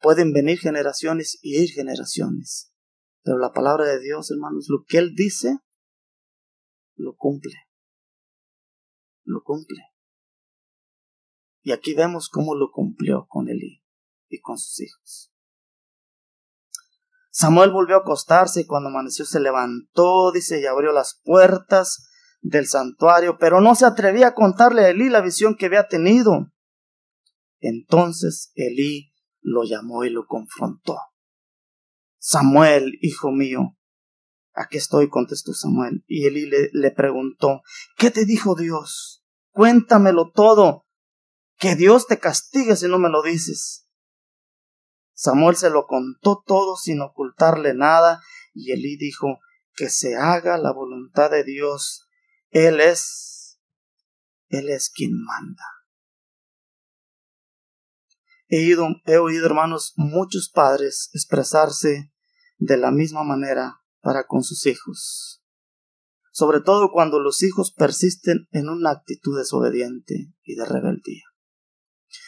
Pueden 0.00 0.32
venir 0.32 0.58
generaciones 0.58 1.38
y 1.42 1.62
ir 1.62 1.70
generaciones. 1.70 2.72
Pero 3.22 3.38
la 3.38 3.52
palabra 3.52 3.86
de 3.86 4.00
Dios, 4.00 4.30
hermanos, 4.30 4.66
lo 4.68 4.84
que 4.86 4.98
Él 4.98 5.14
dice, 5.14 5.58
lo 6.96 7.16
cumple. 7.16 7.54
Lo 9.24 9.42
cumple. 9.42 9.80
Y 11.62 11.72
aquí 11.72 11.94
vemos 11.94 12.28
cómo 12.28 12.54
lo 12.54 12.70
cumplió 12.70 13.26
con 13.28 13.48
Elí 13.48 13.82
y 14.28 14.40
con 14.40 14.58
sus 14.58 14.80
hijos. 14.80 15.32
Samuel 17.30 17.72
volvió 17.72 17.96
a 17.96 18.00
acostarse 18.00 18.60
y 18.60 18.66
cuando 18.66 18.90
amaneció 18.90 19.24
se 19.24 19.40
levantó, 19.40 20.30
dice, 20.30 20.60
y 20.60 20.66
abrió 20.66 20.92
las 20.92 21.20
puertas 21.24 22.08
del 22.44 22.66
santuario, 22.66 23.38
pero 23.38 23.62
no 23.62 23.74
se 23.74 23.86
atrevía 23.86 24.28
a 24.28 24.34
contarle 24.34 24.84
a 24.84 24.90
Elí 24.90 25.08
la 25.08 25.22
visión 25.22 25.56
que 25.56 25.66
había 25.66 25.88
tenido. 25.88 26.52
Entonces 27.58 28.52
Elí 28.54 29.12
lo 29.40 29.64
llamó 29.64 30.04
y 30.04 30.10
lo 30.10 30.26
confrontó. 30.26 30.98
Samuel, 32.18 32.98
hijo 33.00 33.30
mío. 33.32 33.76
Aquí 34.52 34.76
estoy, 34.76 35.08
contestó 35.08 35.54
Samuel. 35.54 36.04
Y 36.06 36.26
Elí 36.26 36.46
le, 36.46 36.68
le 36.72 36.90
preguntó, 36.90 37.62
¿qué 37.96 38.10
te 38.10 38.26
dijo 38.26 38.54
Dios? 38.54 39.24
Cuéntamelo 39.50 40.30
todo. 40.30 40.86
Que 41.56 41.76
Dios 41.76 42.06
te 42.06 42.18
castigue 42.18 42.76
si 42.76 42.88
no 42.88 42.98
me 42.98 43.08
lo 43.08 43.22
dices. 43.22 43.88
Samuel 45.14 45.56
se 45.56 45.70
lo 45.70 45.86
contó 45.86 46.42
todo 46.44 46.76
sin 46.76 47.00
ocultarle 47.00 47.72
nada, 47.72 48.20
y 48.52 48.72
Elí 48.72 48.96
dijo, 48.96 49.38
que 49.74 49.88
se 49.88 50.16
haga 50.16 50.58
la 50.58 50.72
voluntad 50.72 51.30
de 51.30 51.44
Dios. 51.44 52.08
Él 52.54 52.80
es, 52.80 53.58
Él 54.48 54.70
es 54.70 54.88
quien 54.88 55.10
manda. 55.24 55.64
He, 58.46 58.76
oído, 59.18 59.46
hermanos, 59.46 59.92
muchos 59.96 60.50
padres 60.54 61.10
expresarse 61.14 62.12
de 62.58 62.76
la 62.76 62.92
misma 62.92 63.24
manera 63.24 63.80
para 64.00 64.28
con 64.28 64.44
sus 64.44 64.66
hijos, 64.66 65.42
sobre 66.30 66.60
todo 66.60 66.92
cuando 66.92 67.18
los 67.18 67.42
hijos 67.42 67.74
persisten 67.76 68.46
en 68.52 68.68
una 68.68 68.92
actitud 68.92 69.36
desobediente 69.36 70.32
y 70.44 70.54
de 70.54 70.64
rebeldía. 70.64 71.24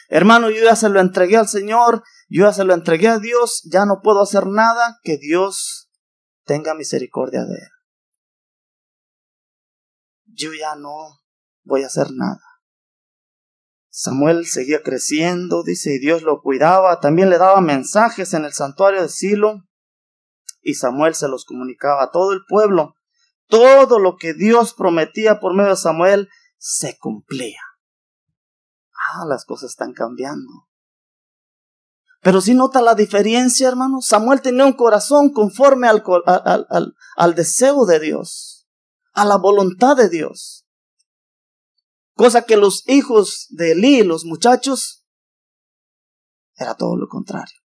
Hermano, 0.08 0.50
yo 0.50 0.64
ya 0.64 0.74
se 0.74 0.88
lo 0.88 0.98
entregué 0.98 1.36
al 1.36 1.48
Señor, 1.48 2.02
yo 2.28 2.46
ya 2.46 2.52
se 2.52 2.64
lo 2.64 2.74
entregué 2.74 3.06
a 3.06 3.20
Dios, 3.20 3.62
ya 3.70 3.86
no 3.86 4.00
puedo 4.02 4.22
hacer 4.22 4.48
nada, 4.48 4.98
que 5.04 5.18
Dios 5.18 5.88
tenga 6.44 6.74
misericordia 6.74 7.44
de 7.44 7.54
él. 7.54 7.75
Yo 10.36 10.52
ya 10.52 10.76
no 10.76 11.20
voy 11.64 11.82
a 11.82 11.86
hacer 11.86 12.08
nada. 12.12 12.42
Samuel 13.88 14.46
seguía 14.46 14.82
creciendo, 14.82 15.62
dice, 15.62 15.94
y 15.94 15.98
Dios 15.98 16.22
lo 16.22 16.42
cuidaba, 16.42 17.00
también 17.00 17.30
le 17.30 17.38
daba 17.38 17.62
mensajes 17.62 18.34
en 18.34 18.44
el 18.44 18.52
santuario 18.52 19.00
de 19.00 19.08
Silo, 19.08 19.62
y 20.60 20.74
Samuel 20.74 21.14
se 21.14 21.28
los 21.28 21.44
comunicaba 21.44 22.02
a 22.02 22.10
todo 22.10 22.32
el 22.32 22.44
pueblo. 22.46 22.94
Todo 23.48 23.98
lo 23.98 24.16
que 24.16 24.34
Dios 24.34 24.74
prometía 24.74 25.40
por 25.40 25.54
medio 25.54 25.70
de 25.70 25.76
Samuel 25.76 26.28
se 26.58 26.98
cumplía. 26.98 27.60
Ah, 28.92 29.24
las 29.28 29.44
cosas 29.44 29.70
están 29.70 29.92
cambiando. 29.92 30.66
Pero 32.20 32.40
si 32.40 32.54
nota 32.54 32.82
la 32.82 32.96
diferencia, 32.96 33.68
hermano, 33.68 34.00
Samuel 34.00 34.42
tenía 34.42 34.66
un 34.66 34.72
corazón 34.72 35.32
conforme 35.32 35.86
al, 35.86 36.02
al, 36.26 36.94
al, 37.16 37.34
deseo 37.36 37.86
de 37.86 38.00
Dios, 38.00 38.55
a 39.16 39.24
la 39.24 39.38
voluntad 39.38 39.96
de 39.96 40.10
Dios. 40.10 40.66
Cosa 42.14 42.42
que 42.42 42.56
los 42.56 42.86
hijos 42.86 43.46
de 43.48 43.72
Elí, 43.72 44.02
los 44.02 44.26
muchachos, 44.26 45.06
era 46.54 46.74
todo 46.74 46.96
lo 46.96 47.08
contrario. 47.08 47.56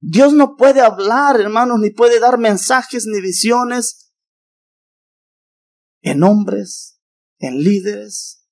Dios 0.00 0.32
no 0.32 0.56
puede 0.56 0.80
hablar, 0.80 1.40
hermanos, 1.40 1.78
ni 1.78 1.90
puede 1.90 2.18
dar 2.18 2.38
mensajes 2.38 3.06
ni 3.06 3.20
visiones 3.20 4.12
en 6.02 6.24
hombres, 6.24 7.00
en 7.38 7.62
líderes, 7.62 8.46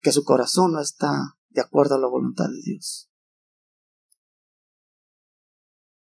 que 0.00 0.10
su 0.12 0.24
corazón 0.24 0.72
no 0.72 0.80
está 0.80 1.38
de 1.50 1.60
acuerdo 1.60 1.94
a 1.94 1.98
la 1.98 2.08
voluntad 2.08 2.46
de 2.46 2.60
Dios. 2.62 3.10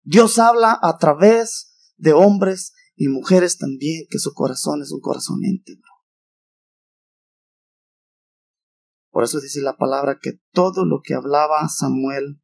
Dios 0.03 0.39
habla 0.39 0.79
a 0.81 0.97
través 0.97 1.93
de 1.97 2.13
hombres 2.13 2.71
y 2.97 3.09
mujeres 3.09 3.57
también, 3.59 4.05
que 4.09 4.17
su 4.17 4.33
corazón 4.33 4.81
es 4.81 4.91
un 4.91 4.99
corazón 4.99 5.37
íntegro. 5.43 5.87
Por 9.11 9.23
eso 9.23 9.39
dice 9.39 9.61
la 9.61 9.77
palabra 9.77 10.17
que 10.19 10.39
todo 10.51 10.83
lo 10.83 11.01
que 11.03 11.13
hablaba 11.13 11.69
Samuel 11.69 12.41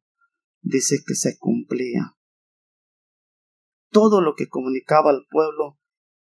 dice 0.62 0.98
que 1.04 1.16
se 1.16 1.36
cumplía. 1.38 2.16
Todo 3.90 4.20
lo 4.20 4.34
que 4.36 4.48
comunicaba 4.48 5.10
al 5.10 5.26
pueblo 5.28 5.80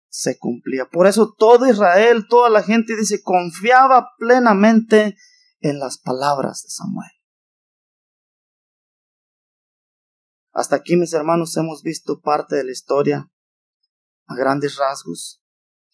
se 0.08 0.38
cumplía. 0.40 0.86
Por 0.86 1.08
eso 1.08 1.34
todo 1.38 1.70
Israel, 1.70 2.26
toda 2.30 2.50
la 2.50 2.64
gente 2.64 2.96
dice, 2.96 3.22
confiaba 3.22 4.12
plenamente 4.18 5.18
en 5.60 5.80
las 5.80 5.98
palabras 5.98 6.64
de 6.64 6.70
Samuel. 6.70 7.12
Hasta 10.54 10.78
aquí, 10.78 10.96
mis 10.96 11.14
hermanos, 11.14 11.56
hemos 11.58 11.84
visto 11.84 12.22
parte 12.22 12.56
de 12.56 12.64
la 12.64 12.72
historia 12.72 13.30
a 14.28 14.36
grandes 14.36 14.78
rasgos 14.78 15.42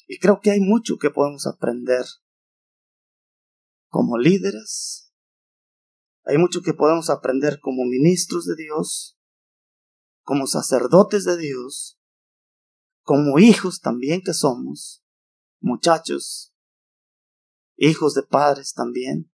y 0.08 0.20
creo 0.20 0.42
que 0.42 0.52
hay 0.52 0.60
mucho 0.60 0.98
que 0.98 1.10
podemos 1.10 1.48
aprender 1.48 2.06
como 3.88 4.18
líderes. 4.18 5.14
Hay 6.26 6.38
mucho 6.38 6.62
que 6.62 6.74
podemos 6.74 7.10
aprender 7.10 7.62
como 7.62 7.86
ministros 7.86 8.46
de 8.46 8.58
Dios, 8.58 9.18
como 10.24 10.48
sacerdotes 10.48 11.24
de 11.24 11.38
Dios, 11.38 11.98
como 13.04 13.40
hijos 13.40 13.80
también 13.80 14.22
que 14.22 14.34
somos, 14.34 15.02
muchachos, 15.62 16.54
hijos 17.78 18.14
de 18.14 18.24
padres 18.24 18.74
también. 18.74 19.32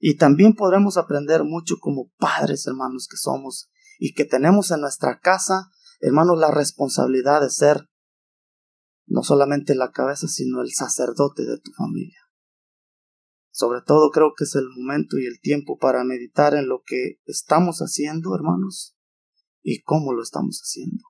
Y 0.00 0.16
también 0.16 0.54
podremos 0.54 0.96
aprender 0.96 1.44
mucho 1.44 1.76
como 1.80 2.10
padres, 2.18 2.66
hermanos, 2.66 3.06
que 3.08 3.16
somos 3.16 3.70
y 4.00 4.12
que 4.12 4.24
tenemos 4.24 4.72
en 4.72 4.80
nuestra 4.80 5.20
casa, 5.20 5.70
hermanos, 6.00 6.36
la 6.36 6.50
responsabilidad 6.50 7.40
de 7.40 7.50
ser 7.50 7.88
no 9.06 9.22
solamente 9.22 9.74
la 9.74 9.90
cabeza, 9.90 10.28
sino 10.28 10.62
el 10.62 10.72
sacerdote 10.72 11.44
de 11.44 11.58
tu 11.58 11.72
familia. 11.72 12.18
Sobre 13.50 13.82
todo 13.82 14.10
creo 14.10 14.32
que 14.36 14.44
es 14.44 14.54
el 14.56 14.68
momento 14.68 15.18
y 15.18 15.26
el 15.26 15.40
tiempo 15.40 15.78
para 15.78 16.02
meditar 16.02 16.54
en 16.54 16.68
lo 16.68 16.82
que 16.84 17.20
estamos 17.24 17.78
haciendo, 17.78 18.34
hermanos, 18.34 18.96
y 19.62 19.82
cómo 19.82 20.12
lo 20.12 20.22
estamos 20.22 20.60
haciendo. 20.60 21.04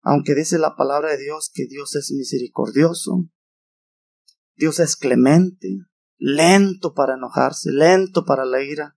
Aunque 0.00 0.34
dice 0.34 0.58
la 0.58 0.74
palabra 0.74 1.10
de 1.10 1.18
Dios 1.18 1.50
que 1.52 1.66
Dios 1.66 1.94
es 1.94 2.10
misericordioso, 2.10 3.28
Dios 4.56 4.80
es 4.80 4.96
clemente, 4.96 5.68
lento 6.18 6.94
para 6.94 7.14
enojarse, 7.14 7.70
lento 7.72 8.24
para 8.24 8.44
la 8.44 8.62
ira, 8.62 8.96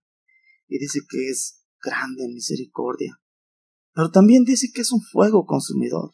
y 0.68 0.78
dice 0.78 1.00
que 1.08 1.28
es 1.28 1.64
grande 1.82 2.24
en 2.24 2.34
misericordia. 2.34 3.20
Pero 3.94 4.10
también 4.10 4.44
dice 4.44 4.68
que 4.74 4.80
es 4.80 4.92
un 4.92 5.00
fuego 5.00 5.46
consumidor. 5.46 6.10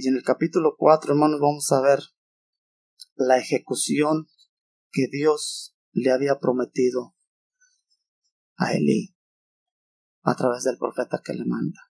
Y 0.00 0.06
en 0.06 0.14
el 0.14 0.22
capítulo 0.22 0.76
4, 0.78 1.12
hermanos, 1.12 1.40
vamos 1.40 1.72
a 1.72 1.80
ver 1.80 1.98
la 3.16 3.36
ejecución 3.36 4.28
que 4.92 5.08
Dios 5.10 5.76
le 5.90 6.12
había 6.12 6.38
prometido 6.38 7.16
a 8.54 8.74
Elí 8.74 9.16
a 10.22 10.36
través 10.36 10.62
del 10.62 10.78
profeta 10.78 11.20
que 11.24 11.32
le 11.32 11.44
manda. 11.44 11.80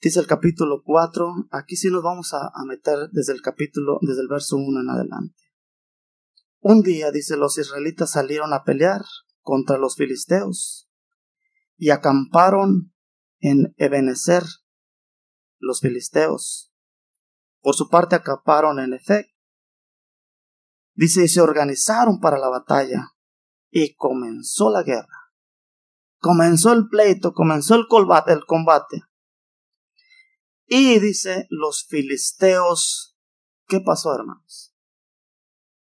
Dice 0.00 0.20
el 0.20 0.28
capítulo 0.28 0.84
4, 0.84 1.48
aquí 1.50 1.74
sí 1.74 1.90
nos 1.90 2.04
vamos 2.04 2.32
a, 2.34 2.52
meter 2.68 3.08
desde 3.10 3.32
el 3.32 3.42
capítulo, 3.42 3.98
desde 4.02 4.20
el 4.20 4.28
verso 4.28 4.54
1 4.54 4.80
en 4.80 4.90
adelante. 4.90 5.42
Un 6.60 6.82
día, 6.82 7.10
dice, 7.10 7.36
los 7.36 7.58
israelitas 7.58 8.12
salieron 8.12 8.52
a 8.52 8.62
pelear 8.62 9.02
contra 9.40 9.76
los 9.76 9.96
filisteos 9.96 10.88
y 11.76 11.90
acamparon 11.90 12.94
en 13.40 13.74
Ebenezer 13.76 14.44
los 15.60 15.80
filisteos. 15.80 16.72
Por 17.60 17.74
su 17.74 17.88
parte 17.88 18.16
acamparon 18.16 18.80
en 18.80 18.94
Efec. 18.94 19.26
Dice, 20.94 21.28
se 21.28 21.40
organizaron 21.40 22.18
para 22.20 22.38
la 22.38 22.48
batalla 22.48 23.12
y 23.70 23.94
comenzó 23.94 24.70
la 24.70 24.82
guerra. 24.82 25.32
Comenzó 26.18 26.72
el 26.72 26.88
pleito, 26.88 27.32
comenzó 27.32 27.74
el 27.74 27.86
combate. 28.46 29.02
Y 30.66 30.98
dice, 30.98 31.46
los 31.50 31.86
filisteos, 31.88 33.16
¿qué 33.66 33.80
pasó, 33.80 34.14
hermanos? 34.14 34.74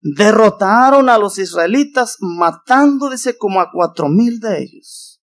Derrotaron 0.02 1.08
a 1.08 1.18
los 1.18 1.38
israelitas, 1.38 2.18
matando, 2.20 3.10
como 3.38 3.62
a 3.62 3.72
cuatro 3.72 4.10
mil 4.10 4.40
de 4.42 4.62
ellos. 4.62 5.23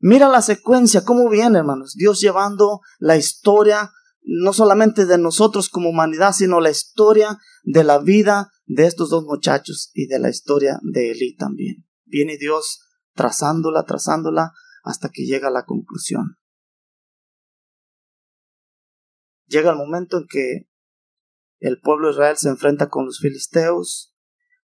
Mira 0.00 0.28
la 0.28 0.40
secuencia, 0.40 1.04
cómo 1.04 1.28
viene, 1.28 1.58
hermanos. 1.58 1.94
Dios 1.94 2.20
llevando 2.20 2.80
la 2.98 3.16
historia, 3.18 3.90
no 4.22 4.54
solamente 4.54 5.04
de 5.04 5.18
nosotros 5.18 5.68
como 5.68 5.90
humanidad, 5.90 6.32
sino 6.32 6.60
la 6.60 6.70
historia 6.70 7.38
de 7.64 7.84
la 7.84 7.98
vida 7.98 8.50
de 8.64 8.86
estos 8.86 9.10
dos 9.10 9.24
muchachos 9.24 9.90
y 9.92 10.06
de 10.06 10.18
la 10.18 10.30
historia 10.30 10.78
de 10.82 11.10
Elí 11.10 11.36
también. 11.36 11.86
Viene 12.06 12.38
Dios 12.38 12.80
trazándola, 13.14 13.84
trazándola, 13.84 14.52
hasta 14.82 15.10
que 15.10 15.26
llega 15.26 15.48
a 15.48 15.52
la 15.52 15.64
conclusión. 15.64 16.38
Llega 19.46 19.72
el 19.72 19.76
momento 19.76 20.16
en 20.16 20.26
que 20.28 20.70
el 21.58 21.78
pueblo 21.80 22.06
de 22.06 22.14
Israel 22.14 22.36
se 22.38 22.48
enfrenta 22.48 22.88
con 22.88 23.04
los 23.04 23.18
filisteos, 23.18 24.14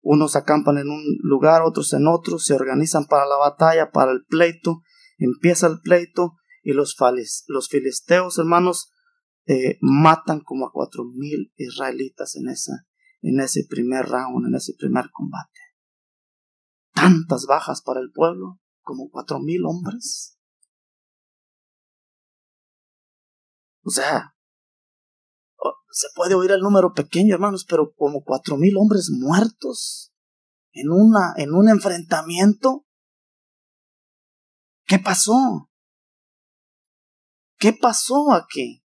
unos 0.01 0.37
acampan 0.37 0.79
en 0.79 0.89
un 0.89 1.03
lugar, 1.21 1.63
otros 1.63 1.93
en 1.93 2.07
otro, 2.07 2.39
se 2.39 2.55
organizan 2.55 3.07
para 3.07 3.27
la 3.27 3.37
batalla, 3.37 3.91
para 3.91 4.13
el 4.13 4.25
pleito, 4.25 4.83
empieza 5.19 5.67
el 5.67 5.81
pleito 5.81 6.37
y 6.63 6.73
los, 6.73 6.97
filisteos, 7.69 8.39
hermanos, 8.39 8.93
eh, 9.47 9.79
matan 9.81 10.41
como 10.41 10.67
a 10.67 10.73
cuatro 10.73 11.05
mil 11.05 11.53
israelitas 11.57 12.35
en, 12.37 12.49
esa, 12.49 12.87
en 13.23 13.41
ese 13.41 13.65
primer 13.69 14.07
round, 14.07 14.47
en 14.49 14.55
ese 14.57 14.75
primer 14.79 15.11
combate 15.13 15.67
tantas 16.97 17.45
bajas 17.47 17.83
para 17.83 18.01
el 18.01 18.11
pueblo, 18.11 18.59
como 18.81 19.11
cuatro 19.11 19.39
mil 19.39 19.65
hombres. 19.67 20.39
O 23.85 23.91
sea, 23.91 24.35
se 25.91 26.07
puede 26.17 26.35
oír 26.35 26.51
el 26.51 26.61
número 26.61 26.93
pequeño, 26.95 27.35
hermanos, 27.35 27.67
pero 27.69 27.93
como 27.95 28.25
cuatro 28.25 28.57
mil 28.57 28.77
hombres 28.79 29.11
muertos 29.13 30.13
en 30.73 30.91
una, 30.91 31.35
en 31.37 31.55
un 31.55 31.69
enfrentamiento. 31.69 32.86
¿Qué 34.87 34.99
pasó? 34.99 35.71
¿Qué 37.59 37.73
pasó 37.73 38.33
aquí? 38.33 38.85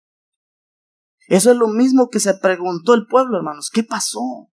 Eso 1.27 1.51
es 1.51 1.57
lo 1.57 1.67
mismo 1.67 2.09
que 2.09 2.19
se 2.19 2.33
preguntó 2.35 2.93
el 2.93 3.05
pueblo, 3.05 3.37
hermanos. 3.37 3.69
¿Qué 3.71 3.83
pasó? 3.83 4.49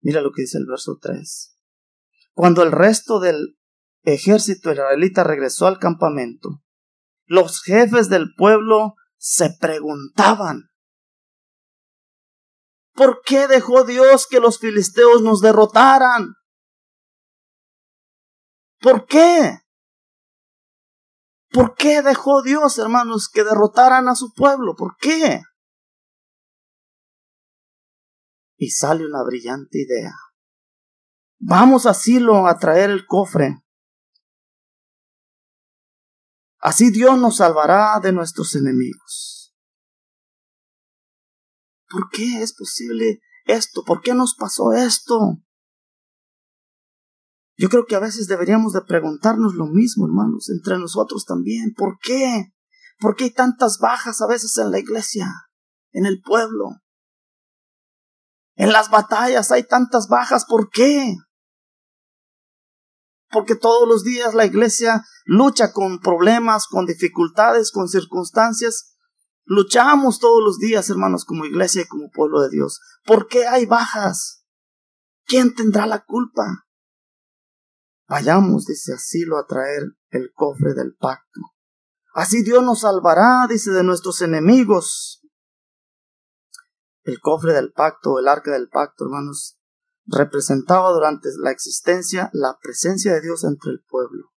Mira 0.00 0.20
lo 0.20 0.32
que 0.32 0.42
dice 0.42 0.58
el 0.58 0.66
verso 0.66 0.98
3. 1.00 1.56
Cuando 2.32 2.62
el 2.62 2.72
resto 2.72 3.20
del 3.20 3.58
ejército 4.02 4.72
israelita 4.72 5.22
regresó 5.22 5.66
al 5.66 5.78
campamento, 5.78 6.62
los 7.26 7.62
jefes 7.62 8.08
del 8.08 8.34
pueblo 8.36 8.94
se 9.16 9.50
preguntaban, 9.60 10.70
¿por 12.94 13.22
qué 13.24 13.46
dejó 13.46 13.84
Dios 13.84 14.26
que 14.26 14.40
los 14.40 14.58
filisteos 14.58 15.22
nos 15.22 15.40
derrotaran? 15.40 16.34
¿Por 18.82 19.06
qué? 19.06 19.60
¿Por 21.50 21.76
qué 21.76 22.02
dejó 22.02 22.42
Dios, 22.42 22.78
hermanos, 22.78 23.28
que 23.32 23.44
derrotaran 23.44 24.08
a 24.08 24.16
su 24.16 24.34
pueblo? 24.34 24.74
¿Por 24.74 24.96
qué? 24.96 25.40
Y 28.56 28.70
sale 28.70 29.06
una 29.06 29.22
brillante 29.22 29.82
idea. 29.82 30.12
Vamos 31.38 31.86
a 31.86 31.94
Silo 31.94 32.48
a 32.48 32.58
traer 32.58 32.90
el 32.90 33.06
cofre. 33.06 33.62
Así 36.58 36.90
Dios 36.90 37.16
nos 37.18 37.36
salvará 37.36 38.00
de 38.00 38.12
nuestros 38.12 38.56
enemigos. 38.56 39.54
¿Por 41.88 42.08
qué 42.10 42.42
es 42.42 42.52
posible 42.54 43.20
esto? 43.44 43.84
¿Por 43.84 44.00
qué 44.00 44.14
nos 44.14 44.34
pasó 44.34 44.72
esto? 44.72 45.38
Yo 47.62 47.68
creo 47.68 47.86
que 47.86 47.94
a 47.94 48.00
veces 48.00 48.26
deberíamos 48.26 48.72
de 48.72 48.80
preguntarnos 48.80 49.54
lo 49.54 49.66
mismo, 49.66 50.04
hermanos, 50.04 50.50
entre 50.50 50.80
nosotros 50.80 51.24
también. 51.24 51.72
¿Por 51.76 51.96
qué? 52.02 52.52
¿Por 52.98 53.14
qué 53.14 53.22
hay 53.22 53.30
tantas 53.30 53.78
bajas 53.78 54.20
a 54.20 54.26
veces 54.26 54.58
en 54.58 54.72
la 54.72 54.80
iglesia, 54.80 55.32
en 55.92 56.04
el 56.04 56.20
pueblo? 56.22 56.70
En 58.56 58.72
las 58.72 58.90
batallas 58.90 59.52
hay 59.52 59.62
tantas 59.62 60.08
bajas, 60.08 60.44
¿por 60.44 60.70
qué? 60.70 61.14
Porque 63.30 63.54
todos 63.54 63.86
los 63.86 64.02
días 64.02 64.34
la 64.34 64.44
iglesia 64.44 65.04
lucha 65.24 65.72
con 65.72 66.00
problemas, 66.00 66.66
con 66.66 66.84
dificultades, 66.84 67.70
con 67.70 67.86
circunstancias. 67.86 68.96
Luchamos 69.44 70.18
todos 70.18 70.42
los 70.42 70.58
días, 70.58 70.90
hermanos, 70.90 71.24
como 71.24 71.44
iglesia 71.44 71.82
y 71.82 71.86
como 71.86 72.10
pueblo 72.10 72.40
de 72.40 72.48
Dios. 72.48 72.80
¿Por 73.04 73.28
qué 73.28 73.46
hay 73.46 73.66
bajas? 73.66 74.44
¿Quién 75.26 75.54
tendrá 75.54 75.86
la 75.86 76.02
culpa? 76.04 76.66
Vayamos, 78.12 78.66
dice, 78.66 78.92
asilo 78.92 79.38
a 79.38 79.46
traer 79.46 79.84
el 80.10 80.34
cofre 80.34 80.74
del 80.74 80.94
pacto. 80.94 81.40
Así 82.12 82.42
Dios 82.42 82.62
nos 82.62 82.80
salvará, 82.80 83.46
dice, 83.48 83.70
de 83.70 83.82
nuestros 83.82 84.20
enemigos. 84.20 85.26
El 87.04 87.20
cofre 87.20 87.54
del 87.54 87.72
pacto, 87.72 88.18
el 88.18 88.28
arca 88.28 88.52
del 88.52 88.68
pacto, 88.68 89.04
hermanos, 89.04 89.58
representaba 90.04 90.90
durante 90.90 91.30
la 91.38 91.52
existencia 91.52 92.28
la 92.34 92.58
presencia 92.60 93.14
de 93.14 93.22
Dios 93.22 93.44
entre 93.44 93.70
el 93.70 93.82
pueblo. 93.88 94.30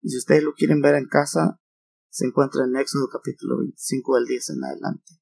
Y 0.00 0.08
si 0.08 0.16
ustedes 0.16 0.42
lo 0.42 0.54
quieren 0.54 0.80
ver 0.80 0.94
en 0.94 1.08
casa, 1.08 1.60
se 2.08 2.24
encuentra 2.24 2.64
en 2.64 2.74
Éxodo 2.74 3.10
capítulo 3.12 3.58
25 3.58 4.14
del 4.14 4.24
10 4.24 4.48
en 4.48 4.64
adelante. 4.64 5.12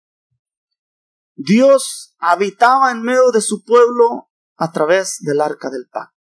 Dios 1.35 2.15
habitaba 2.21 2.93
en 2.93 3.03
medio 3.03 3.33
de 3.33 3.41
su 3.41 3.65
pueblo 3.65 4.31
a 4.55 4.71
través 4.71 5.19
del 5.23 5.41
arca 5.41 5.69
del 5.69 5.89
pacto. 5.89 6.16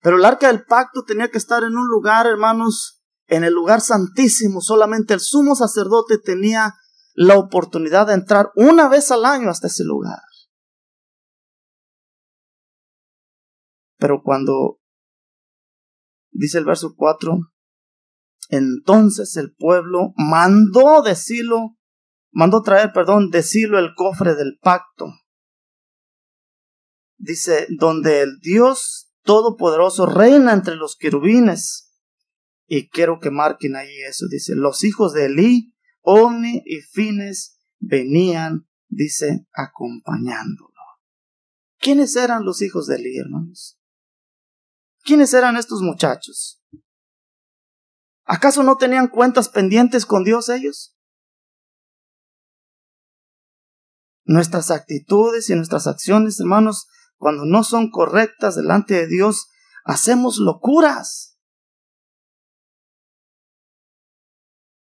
Pero 0.00 0.16
el 0.16 0.24
arca 0.24 0.46
del 0.48 0.64
pacto 0.64 1.04
tenía 1.04 1.30
que 1.30 1.38
estar 1.38 1.62
en 1.62 1.76
un 1.76 1.86
lugar, 1.86 2.26
hermanos, 2.26 3.02
en 3.26 3.44
el 3.44 3.52
lugar 3.52 3.80
santísimo. 3.80 4.60
Solamente 4.60 5.14
el 5.14 5.20
sumo 5.20 5.54
sacerdote 5.54 6.18
tenía 6.18 6.74
la 7.14 7.38
oportunidad 7.38 8.06
de 8.06 8.14
entrar 8.14 8.50
una 8.54 8.88
vez 8.88 9.10
al 9.10 9.24
año 9.24 9.50
hasta 9.50 9.66
ese 9.66 9.84
lugar. 9.84 10.20
Pero 13.98 14.22
cuando, 14.22 14.80
dice 16.30 16.58
el 16.58 16.64
verso 16.64 16.94
4, 16.96 17.38
entonces 18.48 19.36
el 19.36 19.54
pueblo 19.54 20.14
mandó 20.16 21.02
de 21.02 21.14
Silo, 21.14 21.76
mandó 22.32 22.62
traer, 22.62 22.92
perdón, 22.94 23.28
de 23.28 23.42
Silo 23.42 23.78
el 23.78 23.94
cofre 23.94 24.34
del 24.34 24.58
pacto. 24.62 25.06
Dice, 27.18 27.66
donde 27.78 28.22
el 28.22 28.38
Dios 28.40 29.09
Todopoderoso 29.22 30.06
reina 30.06 30.52
entre 30.52 30.76
los 30.76 30.96
querubines. 30.96 31.92
Y 32.66 32.88
quiero 32.88 33.18
que 33.20 33.30
marquen 33.30 33.76
ahí 33.76 34.00
eso. 34.08 34.26
Dice, 34.28 34.54
los 34.54 34.84
hijos 34.84 35.12
de 35.12 35.26
Elí, 35.26 35.74
Omni 36.02 36.62
y 36.64 36.80
Fines 36.80 37.58
venían, 37.78 38.68
dice, 38.88 39.46
acompañándolo. 39.52 40.70
¿Quiénes 41.78 42.14
eran 42.16 42.44
los 42.44 42.62
hijos 42.62 42.86
de 42.86 42.96
Elí, 42.96 43.18
hermanos? 43.18 43.80
¿Quiénes 45.02 45.32
eran 45.32 45.56
estos 45.56 45.80
muchachos? 45.80 46.62
¿Acaso 48.24 48.62
no 48.62 48.76
tenían 48.76 49.08
cuentas 49.08 49.48
pendientes 49.48 50.06
con 50.06 50.24
Dios 50.24 50.50
ellos? 50.50 50.96
Nuestras 54.24 54.70
actitudes 54.70 55.50
y 55.50 55.56
nuestras 55.56 55.86
acciones, 55.86 56.38
hermanos, 56.38 56.86
cuando 57.20 57.44
no 57.44 57.64
son 57.64 57.90
correctas 57.90 58.56
delante 58.56 58.94
de 58.94 59.06
Dios, 59.06 59.50
hacemos 59.84 60.38
locuras. 60.38 61.38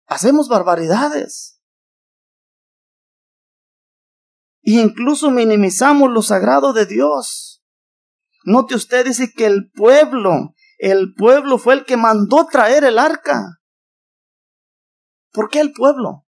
Hacemos 0.06 0.46
barbaridades. 0.50 1.62
Y 4.60 4.78
incluso 4.78 5.30
minimizamos 5.30 6.10
lo 6.10 6.20
sagrado 6.20 6.74
de 6.74 6.84
Dios. 6.84 7.64
Note 8.44 8.74
usted, 8.74 9.06
dice 9.06 9.32
que 9.34 9.46
el 9.46 9.70
pueblo, 9.70 10.54
el 10.76 11.14
pueblo 11.14 11.56
fue 11.56 11.72
el 11.72 11.86
que 11.86 11.96
mandó 11.96 12.46
traer 12.46 12.84
el 12.84 12.98
arca. 12.98 13.58
¿Por 15.32 15.48
qué 15.48 15.60
el 15.60 15.72
pueblo? 15.72 16.26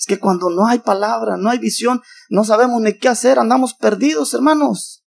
Es 0.00 0.06
que 0.06 0.18
cuando 0.18 0.48
no 0.48 0.66
hay 0.66 0.78
palabra, 0.78 1.36
no 1.36 1.50
hay 1.50 1.58
visión, 1.58 2.00
no 2.30 2.42
sabemos 2.44 2.80
ni 2.80 2.96
qué 2.96 3.08
hacer, 3.08 3.38
andamos 3.38 3.74
perdidos, 3.74 4.32
hermanos. 4.32 5.04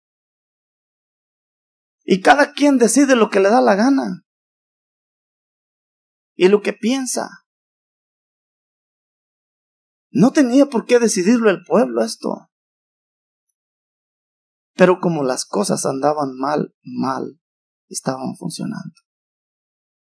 Y 2.05 2.23
cada 2.23 2.55
quien 2.55 2.79
decide 2.79 3.15
lo 3.15 3.29
que 3.29 3.39
le 3.39 3.51
da 3.51 3.61
la 3.61 3.75
gana. 3.75 4.25
Y 6.37 6.49
lo 6.49 6.63
que 6.63 6.73
piensa. 6.73 7.29
No 10.11 10.33
tenía 10.33 10.65
por 10.65 10.87
qué 10.87 10.99
decidirlo 10.99 11.51
el 11.51 11.65
pueblo 11.65 12.03
esto. 12.03 12.49
Pero 14.73 15.01
como 15.01 15.23
las 15.23 15.45
cosas 15.45 15.85
andaban 15.85 16.35
mal, 16.39 16.75
mal, 16.83 17.39
estaban 17.89 18.37
funcionando. 18.39 18.95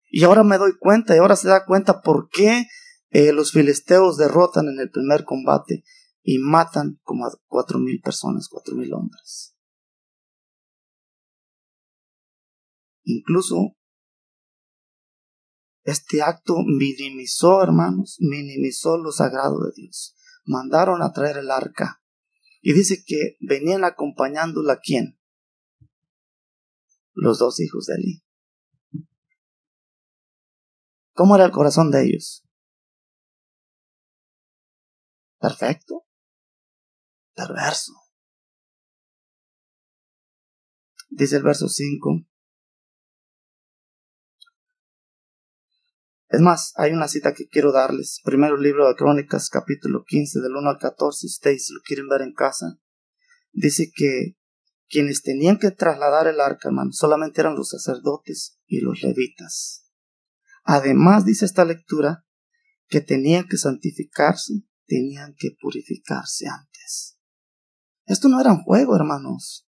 Y 0.09 0.25
ahora 0.25 0.43
me 0.43 0.57
doy 0.57 0.77
cuenta, 0.77 1.15
y 1.15 1.19
ahora 1.19 1.37
se 1.37 1.47
da 1.47 1.63
cuenta 1.63 2.01
por 2.01 2.27
qué 2.27 2.65
eh, 3.13 3.31
los 3.31 3.51
filisteos 3.51 4.17
derrotan 4.17 4.67
en 4.67 4.79
el 4.79 4.89
primer 4.89 5.23
combate 5.23 5.83
y 6.23 6.39
matan 6.39 6.99
como 7.03 7.27
a 7.27 7.31
cuatro 7.47 7.79
mil 7.79 8.01
personas, 8.01 8.47
cuatro 8.49 8.75
mil 8.75 8.93
hombres. 8.93 9.55
Incluso 13.03 13.75
este 15.83 16.21
acto 16.21 16.55
minimizó, 16.65 17.61
hermanos, 17.61 18.17
minimizó 18.19 18.97
lo 18.97 19.11
sagrado 19.11 19.59
de 19.65 19.71
Dios. 19.75 20.15
Mandaron 20.45 21.03
a 21.03 21.11
traer 21.11 21.37
el 21.37 21.51
arca. 21.51 22.01
Y 22.61 22.73
dice 22.73 23.03
que 23.05 23.35
venían 23.41 23.83
acompañándola 23.83 24.79
quién? 24.81 25.19
Los 27.13 27.37
dos 27.37 27.59
hijos 27.59 27.85
de 27.87 27.95
Eli. 27.95 28.23
¿Cómo 31.11 31.35
era 31.35 31.45
el 31.45 31.51
corazón 31.51 31.91
de 31.91 32.05
ellos? 32.05 32.42
Perfecto, 35.43 36.05
perverso. 37.35 37.91
Dice 41.09 41.35
el 41.35 41.43
verso 41.43 41.67
5. 41.67 42.21
Es 46.29 46.39
más, 46.39 46.71
hay 46.77 46.93
una 46.93 47.09
cita 47.09 47.33
que 47.33 47.49
quiero 47.49 47.73
darles. 47.73 48.21
Primero 48.23 48.55
libro 48.55 48.87
de 48.87 48.95
Crónicas, 48.95 49.49
capítulo 49.49 50.05
15, 50.07 50.39
del 50.39 50.55
1 50.55 50.69
al 50.69 50.77
14. 50.79 51.27
Ustedes 51.27 51.69
lo 51.71 51.81
quieren 51.81 52.07
ver 52.07 52.21
en 52.21 52.33
casa. 52.33 52.79
Dice 53.51 53.91
que 53.93 54.37
quienes 54.87 55.23
tenían 55.23 55.59
que 55.59 55.71
trasladar 55.71 56.27
el 56.27 56.39
arca, 56.39 56.69
hermano, 56.69 56.93
solamente 56.93 57.41
eran 57.41 57.55
los 57.55 57.67
sacerdotes 57.69 58.61
y 58.65 58.79
los 58.79 59.03
levitas. 59.03 59.91
Además, 60.63 61.25
dice 61.25 61.43
esta 61.43 61.65
lectura, 61.65 62.25
que 62.87 63.01
tenían 63.01 63.45
que 63.45 63.57
santificarse 63.57 64.63
tenían 64.93 65.33
que 65.37 65.49
purificarse 65.59 66.45
antes. 66.47 67.17
Esto 68.05 68.27
no 68.29 68.39
era 68.39 68.51
un 68.51 68.63
juego, 68.63 68.95
hermanos. 68.95 69.67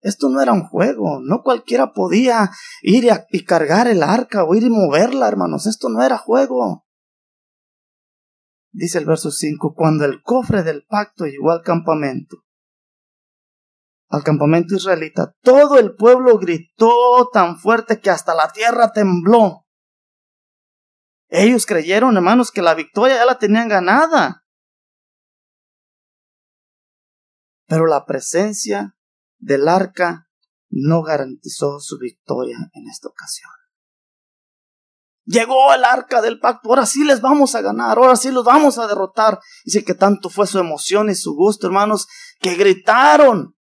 Esto 0.00 0.30
no 0.30 0.40
era 0.40 0.52
un 0.52 0.64
juego. 0.64 1.20
No 1.20 1.42
cualquiera 1.42 1.92
podía 1.92 2.50
ir 2.82 3.08
y, 3.30 3.44
cargar 3.44 3.88
el 3.88 4.02
arca 4.02 4.44
o 4.44 4.54
ir 4.54 4.62
y 4.62 4.70
moverla, 4.70 5.28
hermanos. 5.28 5.66
Esto 5.66 5.90
no 5.90 6.02
era 6.02 6.16
juego. 6.16 6.86
Dice 8.72 8.98
el 8.98 9.04
verso 9.04 9.30
5, 9.30 9.74
cuando 9.74 10.04
el 10.04 10.22
cofre 10.22 10.62
del 10.62 10.86
pacto 10.86 11.26
llegó 11.26 11.50
al 11.50 11.62
campamento, 11.62 12.36
al 14.08 14.22
campamento 14.22 14.76
israelita, 14.76 15.34
todo 15.42 15.78
el 15.78 15.96
pueblo 15.96 16.38
gritó 16.38 17.28
tan 17.32 17.58
fuerte 17.58 18.00
que 18.00 18.10
hasta 18.10 18.32
la 18.34 18.48
tierra 18.52 18.92
tembló. 18.92 19.59
Ellos 21.30 21.64
creyeron, 21.64 22.16
hermanos, 22.16 22.50
que 22.50 22.60
la 22.60 22.74
victoria 22.74 23.16
ya 23.16 23.24
la 23.24 23.38
tenían 23.38 23.68
ganada. 23.68 24.44
Pero 27.66 27.86
la 27.86 28.04
presencia 28.04 28.96
del 29.38 29.68
arca 29.68 30.28
no 30.70 31.02
garantizó 31.02 31.78
su 31.78 31.98
victoria 31.98 32.58
en 32.72 32.88
esta 32.88 33.08
ocasión. 33.08 33.50
Llegó 35.24 35.72
el 35.72 35.84
arca 35.84 36.20
del 36.20 36.40
pacto, 36.40 36.68
ahora 36.68 36.86
sí 36.86 37.04
les 37.04 37.20
vamos 37.20 37.54
a 37.54 37.60
ganar, 37.60 37.98
ahora 37.98 38.16
sí 38.16 38.32
los 38.32 38.44
vamos 38.44 38.78
a 38.78 38.88
derrotar. 38.88 39.38
Dice 39.64 39.84
que 39.84 39.94
tanto 39.94 40.28
fue 40.30 40.48
su 40.48 40.58
emoción 40.58 41.08
y 41.08 41.14
su 41.14 41.36
gusto, 41.36 41.68
hermanos, 41.68 42.08
que 42.40 42.56
gritaron. 42.56 43.56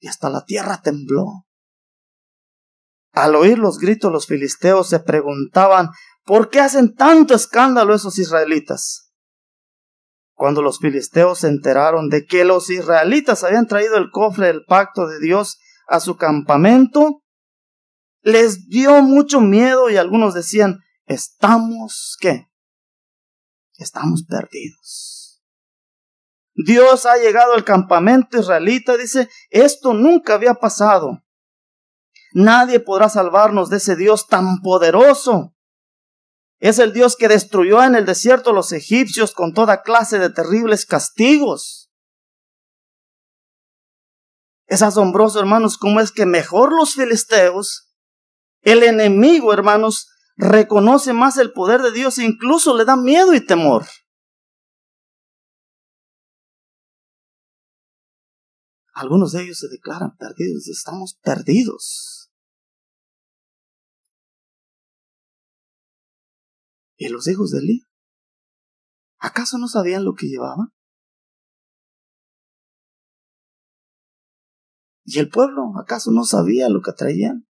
Y 0.00 0.08
hasta 0.08 0.30
la 0.30 0.46
tierra 0.46 0.80
tembló. 0.80 1.46
Al 3.12 3.34
oír 3.34 3.58
los 3.58 3.78
gritos, 3.78 4.10
los 4.10 4.26
filisteos 4.26 4.88
se 4.88 5.00
preguntaban, 5.00 5.90
¿por 6.28 6.50
qué 6.50 6.60
hacen 6.60 6.94
tanto 6.94 7.34
escándalo 7.34 7.94
esos 7.94 8.18
israelitas? 8.18 9.14
Cuando 10.34 10.60
los 10.60 10.78
filisteos 10.78 11.38
se 11.38 11.48
enteraron 11.48 12.10
de 12.10 12.26
que 12.26 12.44
los 12.44 12.68
israelitas 12.68 13.44
habían 13.44 13.66
traído 13.66 13.96
el 13.96 14.10
cofre 14.10 14.48
del 14.48 14.64
pacto 14.66 15.06
de 15.06 15.18
Dios 15.20 15.58
a 15.88 16.00
su 16.00 16.18
campamento, 16.18 17.22
les 18.20 18.68
dio 18.68 19.00
mucho 19.00 19.40
miedo 19.40 19.88
y 19.88 19.96
algunos 19.96 20.34
decían, 20.34 20.80
estamos, 21.06 22.18
¿qué? 22.20 22.46
Estamos 23.76 24.24
perdidos. 24.28 25.42
Dios 26.54 27.06
ha 27.06 27.16
llegado 27.16 27.54
al 27.54 27.64
campamento 27.64 28.38
israelita, 28.38 28.98
dice, 28.98 29.30
esto 29.48 29.94
nunca 29.94 30.34
había 30.34 30.54
pasado. 30.54 31.22
Nadie 32.34 32.80
podrá 32.80 33.08
salvarnos 33.08 33.70
de 33.70 33.78
ese 33.78 33.96
Dios 33.96 34.26
tan 34.26 34.60
poderoso. 34.60 35.54
Es 36.58 36.78
el 36.78 36.92
Dios 36.92 37.16
que 37.16 37.28
destruyó 37.28 37.82
en 37.82 37.94
el 37.94 38.04
desierto 38.04 38.50
a 38.50 38.52
los 38.52 38.72
egipcios 38.72 39.32
con 39.32 39.54
toda 39.54 39.82
clase 39.82 40.18
de 40.18 40.30
terribles 40.30 40.86
castigos. 40.86 41.90
Es 44.66 44.82
asombroso, 44.82 45.38
hermanos, 45.38 45.78
cómo 45.78 46.00
es 46.00 46.12
que 46.12 46.26
mejor 46.26 46.72
los 46.72 46.94
filisteos, 46.94 47.94
el 48.60 48.82
enemigo, 48.82 49.52
hermanos, 49.52 50.08
reconoce 50.36 51.12
más 51.12 51.38
el 51.38 51.52
poder 51.52 51.80
de 51.80 51.92
Dios 51.92 52.18
e 52.18 52.24
incluso 52.24 52.76
le 52.76 52.84
da 52.84 52.96
miedo 52.96 53.34
y 53.34 53.44
temor. 53.44 53.86
Algunos 58.92 59.30
de 59.30 59.44
ellos 59.44 59.58
se 59.58 59.68
declaran 59.68 60.16
perdidos, 60.16 60.66
estamos 60.68 61.16
perdidos. 61.22 62.17
¿Y 66.98 67.08
los 67.08 67.28
hijos 67.28 67.52
de 67.52 67.60
Eli? 67.60 67.86
¿Acaso 69.20 69.56
no 69.56 69.68
sabían 69.68 70.04
lo 70.04 70.14
que 70.14 70.26
llevaban? 70.26 70.72
¿Y 75.04 75.20
el 75.20 75.30
pueblo 75.30 75.72
acaso 75.80 76.10
no 76.10 76.24
sabía 76.24 76.68
lo 76.68 76.82
que 76.82 76.92
traían? 76.92 77.48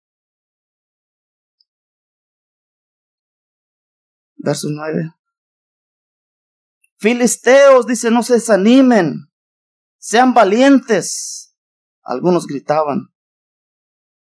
Verso 4.36 4.68
9. 4.70 5.14
Filisteos, 7.00 7.88
dice, 7.88 8.12
no 8.12 8.24
se 8.24 8.36
desanimen, 8.36 9.32
sean 9.98 10.34
valientes. 10.34 11.56
Algunos 12.04 12.48
gritaban. 12.48 13.14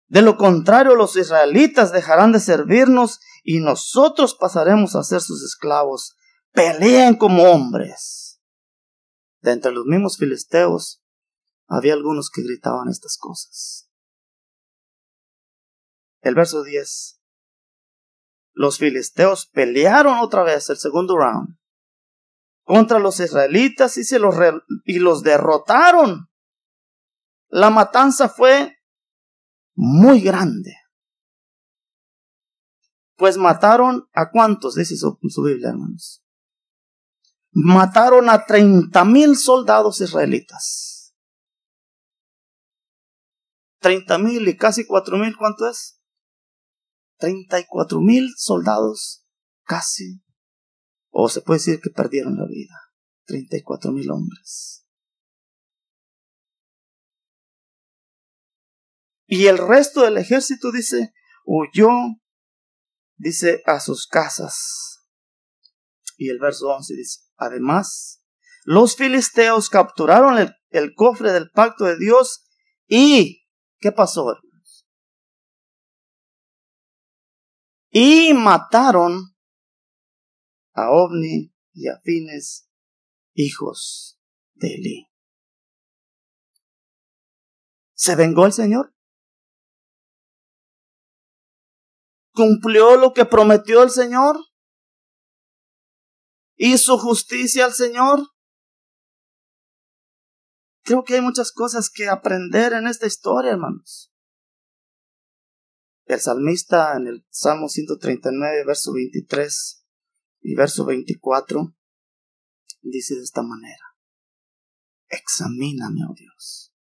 De 0.09 0.23
lo 0.23 0.37
contrario, 0.37 0.95
los 0.95 1.17
israelitas 1.17 1.93
dejarán 1.93 2.33
de 2.33 2.41
servirnos 2.41 3.21
y 3.43 3.61
nosotros 3.61 4.35
pasaremos 4.35 4.95
a 4.95 5.03
ser 5.03 5.21
sus 5.21 5.43
esclavos. 5.43 6.17
Peleen 6.53 7.17
como 7.17 7.45
hombres. 7.45 8.41
De 9.41 9.53
entre 9.53 9.73
los 9.73 9.85
mismos 9.85 10.17
filisteos 10.17 11.03
había 11.69 11.95
algunos 11.95 12.31
que 12.31 12.43
gritaban 12.43 12.89
estas 12.89 13.19
cosas. 13.19 13.91
El 16.21 16.35
verso 16.35 16.63
10. 16.63 17.21
Los 18.53 18.79
filisteos 18.79 19.47
pelearon 19.47 20.19
otra 20.19 20.43
vez 20.43 20.71
el 20.71 20.79
segundo 20.79 21.17
round 21.17 21.57
contra 22.67 22.99
los 22.99 23.21
israelitas 23.21 23.97
y, 23.97 24.03
se 24.03 24.19
los, 24.19 24.35
y 24.85 24.99
los 24.99 25.23
derrotaron. 25.23 26.29
La 27.49 27.71
matanza 27.71 28.29
fue 28.29 28.76
muy 29.77 30.21
grande. 30.21 30.75
Pues 33.17 33.37
mataron 33.37 34.09
a 34.13 34.31
cuántos, 34.31 34.75
dice 34.75 34.97
su, 34.97 35.19
su 35.29 35.43
Biblia, 35.43 35.71
hermanos. 35.71 36.23
Mataron 37.53 38.29
a 38.29 38.45
treinta 38.45 39.05
mil 39.05 39.37
soldados 39.37 40.01
israelitas. 40.01 41.15
30 43.81 44.19
mil 44.19 44.49
y 44.49 44.57
casi 44.57 44.85
4 44.85 45.17
mil, 45.17 45.37
¿cuánto 45.37 45.69
es? 45.69 46.01
34 47.19 48.01
mil 48.01 48.33
soldados, 48.37 49.25
casi. 49.63 50.23
O 51.11 51.29
se 51.29 51.41
puede 51.41 51.59
decir 51.59 51.81
que 51.81 51.91
perdieron 51.91 52.37
la 52.37 52.47
vida. 52.47 52.75
34 53.27 53.93
mil 53.93 54.11
hombres. 54.11 54.86
Y 59.27 59.47
el 59.47 59.59
resto 59.59 60.03
del 60.03 60.19
ejército 60.19 60.71
dice, 60.71 61.13
huyó, 61.45 61.91
dice, 63.17 63.63
a 63.67 63.81
sus 63.81 64.07
casas. 64.07 65.05
Y 66.17 66.31
el 66.31 66.39
verso 66.39 66.69
11 66.69 66.95
dice, 66.95 67.21
además, 67.37 68.23
los 68.65 68.97
filisteos 68.97 69.69
capturaron 69.69 70.39
el, 70.39 70.55
el 70.71 70.95
cofre 70.95 71.33
del 71.33 71.51
pacto 71.51 71.85
de 71.85 71.99
Dios 71.99 72.45
y 72.87 73.47
¿Qué 73.79 73.93
pasó, 73.93 74.33
hermanos? 74.33 74.89
Y 77.91 78.33
mataron 78.35 79.37
a 80.73 80.91
Ovni 80.91 81.55
y 81.73 81.89
a 81.89 82.01
Fines, 82.03 82.69
hijos 83.35 84.19
de 84.55 84.75
Eli. 84.75 85.09
¿Se 87.95 88.15
vengó 88.15 88.47
el 88.47 88.53
Señor? 88.53 88.95
¿Cumplió 92.37 92.97
lo 92.97 93.15
que 93.15 93.25
prometió 93.25 93.83
el 93.83 93.89
Señor? 93.89 94.37
¿Hizo 96.57 96.99
justicia 96.99 97.65
al 97.65 97.73
Señor? 97.73 98.29
Creo 100.83 101.03
que 101.03 101.15
hay 101.15 101.23
muchas 101.23 101.51
cosas 101.51 101.89
que 101.89 102.11
aprender 102.11 102.75
en 102.75 102.89
esta 102.89 103.07
historia, 103.07 103.53
hermanos. 103.53 104.13
El 106.05 106.21
salmista 106.21 106.95
en 106.99 107.07
el 107.07 107.27
Salmo 107.31 107.71
139, 107.71 108.65
verso 108.67 108.93
23 108.93 109.87
y 110.43 110.55
verso 110.55 110.85
24, 110.85 111.75
dice 112.83 113.15
de 113.15 113.23
esta 113.23 113.43
manera, 113.43 113.97
examíname, 115.09 116.01
oh 116.07 116.15
Dios. 116.15 116.75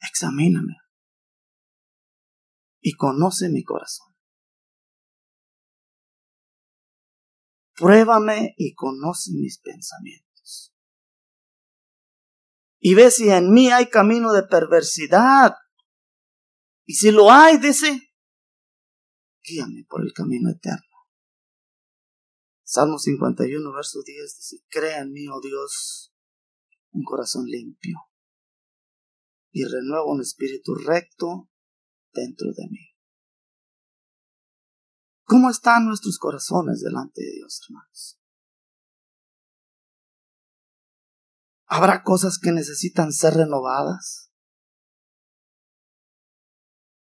Examíname 0.00 0.85
y 2.86 2.92
conoce 2.92 3.48
mi 3.48 3.64
corazón. 3.64 4.14
Pruébame 7.74 8.54
y 8.56 8.74
conoce 8.74 9.32
mis 9.32 9.58
pensamientos 9.58 10.72
y 12.78 12.94
ve 12.94 13.10
si 13.10 13.28
en 13.28 13.52
mí 13.52 13.72
hay 13.72 13.86
camino 13.90 14.32
de 14.32 14.44
perversidad. 14.44 15.56
Y 16.84 16.94
si 16.94 17.10
lo 17.10 17.32
hay, 17.32 17.58
dice, 17.58 18.12
guíame 19.42 19.84
por 19.88 20.02
el 20.04 20.12
camino 20.12 20.48
eterno. 20.50 20.86
Salmo 22.62 23.00
51, 23.00 23.72
verso 23.72 23.98
10 24.04 24.36
dice, 24.36 24.64
crea 24.68 25.00
en 25.00 25.10
mí, 25.10 25.26
oh 25.26 25.40
Dios, 25.40 26.14
un 26.92 27.02
corazón 27.02 27.46
limpio 27.46 27.98
y 29.50 29.64
renueva 29.64 30.04
un 30.04 30.20
espíritu 30.20 30.76
recto 30.76 31.50
dentro 32.16 32.48
de 32.52 32.68
mí. 32.68 32.96
¿Cómo 35.24 35.50
están 35.50 35.86
nuestros 35.86 36.18
corazones 36.18 36.80
delante 36.80 37.20
de 37.20 37.32
Dios, 37.32 37.60
hermanos? 37.68 38.20
¿Habrá 41.66 42.02
cosas 42.04 42.38
que 42.38 42.52
necesitan 42.52 43.12
ser 43.12 43.34
renovadas? 43.34 44.30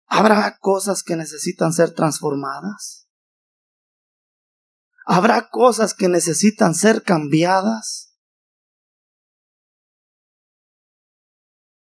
¿Habrá 0.06 0.58
cosas 0.60 1.04
que 1.04 1.16
necesitan 1.16 1.74
ser 1.74 1.94
transformadas? 1.94 3.10
¿Habrá 5.06 5.50
cosas 5.50 5.94
que 5.94 6.08
necesitan 6.08 6.76
ser 6.76 7.04
cambiadas? 7.04 8.16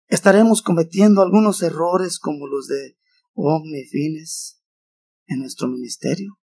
Estaremos 0.07 0.61
cometiendo 0.61 1.21
algunos 1.21 1.61
errores 1.63 2.19
como 2.19 2.47
los 2.47 2.67
de 2.67 2.97
omnifines 3.33 4.61
en 5.27 5.39
nuestro 5.39 5.67
ministerio. 5.67 6.39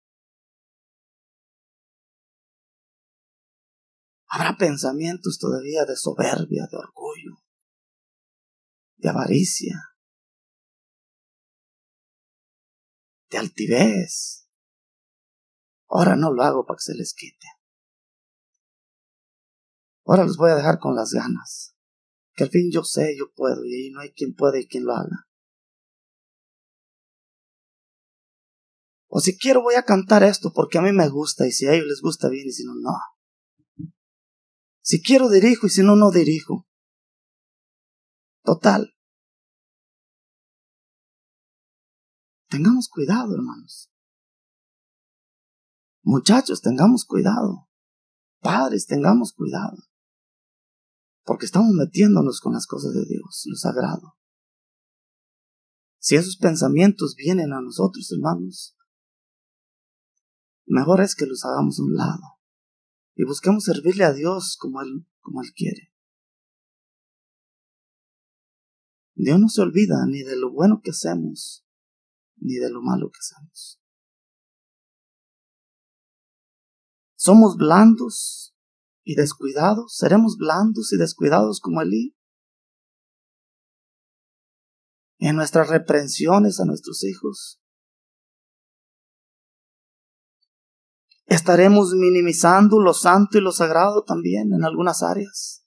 Habrá 4.30 4.56
pensamientos 4.58 5.38
todavía 5.38 5.84
de 5.84 5.96
soberbia, 5.96 6.66
de 6.70 6.76
orgullo, 6.76 7.42
de 8.96 9.08
avaricia, 9.08 9.96
de 13.30 13.38
altivez. 13.38 14.46
Ahora 15.88 16.16
no 16.16 16.32
lo 16.32 16.42
hago 16.42 16.66
para 16.66 16.76
que 16.76 16.92
se 16.92 16.94
les 16.94 17.14
quite. 17.14 17.46
Ahora 20.04 20.24
los 20.24 20.36
voy 20.36 20.50
a 20.50 20.56
dejar 20.56 20.78
con 20.78 20.94
las 20.94 21.12
ganas. 21.12 21.74
Que 22.34 22.44
al 22.44 22.50
fin 22.50 22.70
yo 22.70 22.84
sé, 22.84 23.16
yo 23.18 23.32
puedo, 23.34 23.64
y 23.64 23.74
ahí 23.74 23.90
no 23.90 24.00
hay 24.00 24.12
quien 24.12 24.34
puede 24.34 24.60
y 24.60 24.68
quien 24.68 24.84
lo 24.84 24.92
haga. 24.92 25.27
O 29.08 29.20
si 29.20 29.36
quiero 29.38 29.62
voy 29.62 29.74
a 29.74 29.84
cantar 29.84 30.22
esto 30.22 30.52
porque 30.54 30.78
a 30.78 30.82
mí 30.82 30.92
me 30.92 31.08
gusta 31.08 31.46
y 31.46 31.52
si 31.52 31.66
a 31.66 31.72
ellos 31.72 31.86
les 31.86 32.00
gusta 32.00 32.28
bien 32.28 32.46
y 32.46 32.52
si 32.52 32.64
no, 32.64 32.74
no. 32.74 32.92
Si 34.82 35.02
quiero 35.02 35.28
dirijo 35.28 35.66
y 35.66 35.70
si 35.70 35.82
no, 35.82 35.96
no 35.96 36.10
dirijo. 36.10 36.66
Total. 38.42 38.94
Tengamos 42.48 42.88
cuidado, 42.88 43.34
hermanos. 43.34 43.90
Muchachos, 46.02 46.62
tengamos 46.62 47.04
cuidado. 47.04 47.68
Padres, 48.40 48.86
tengamos 48.86 49.32
cuidado. 49.34 49.76
Porque 51.24 51.44
estamos 51.44 51.72
metiéndonos 51.72 52.40
con 52.40 52.54
las 52.54 52.66
cosas 52.66 52.94
de 52.94 53.04
Dios, 53.04 53.42
lo 53.44 53.56
sagrado. 53.56 54.16
Si 55.98 56.16
esos 56.16 56.38
pensamientos 56.38 57.14
vienen 57.14 57.52
a 57.52 57.60
nosotros, 57.60 58.10
hermanos, 58.12 58.77
mejor 60.68 61.00
es 61.00 61.14
que 61.14 61.26
los 61.26 61.44
hagamos 61.44 61.78
a 61.78 61.82
un 61.82 61.94
lado 61.94 62.38
y 63.14 63.24
busquemos 63.24 63.64
servirle 63.64 64.04
a 64.04 64.12
Dios 64.12 64.56
como 64.58 64.80
Él, 64.80 65.06
como 65.20 65.42
Él 65.42 65.52
quiere. 65.52 65.92
Dios 69.14 69.40
no 69.40 69.48
se 69.48 69.62
olvida 69.62 69.96
ni 70.06 70.22
de 70.22 70.36
lo 70.36 70.52
bueno 70.52 70.80
que 70.82 70.90
hacemos, 70.90 71.66
ni 72.36 72.54
de 72.54 72.70
lo 72.70 72.80
malo 72.80 73.10
que 73.10 73.18
hacemos. 73.18 73.82
Somos 77.16 77.56
blandos 77.56 78.54
y 79.02 79.16
descuidados, 79.16 79.96
seremos 79.96 80.36
blandos 80.36 80.92
y 80.92 80.98
descuidados 80.98 81.60
como 81.60 81.82
Elí. 81.82 82.16
En 85.18 85.34
nuestras 85.34 85.68
reprensiones 85.68 86.60
a 86.60 86.64
nuestros 86.64 87.02
hijos, 87.02 87.60
estaremos 91.28 91.92
minimizando 91.92 92.80
lo 92.80 92.94
santo 92.94 93.38
y 93.38 93.42
lo 93.42 93.52
sagrado 93.52 94.02
también 94.02 94.52
en 94.52 94.64
algunas 94.64 95.02
áreas. 95.02 95.64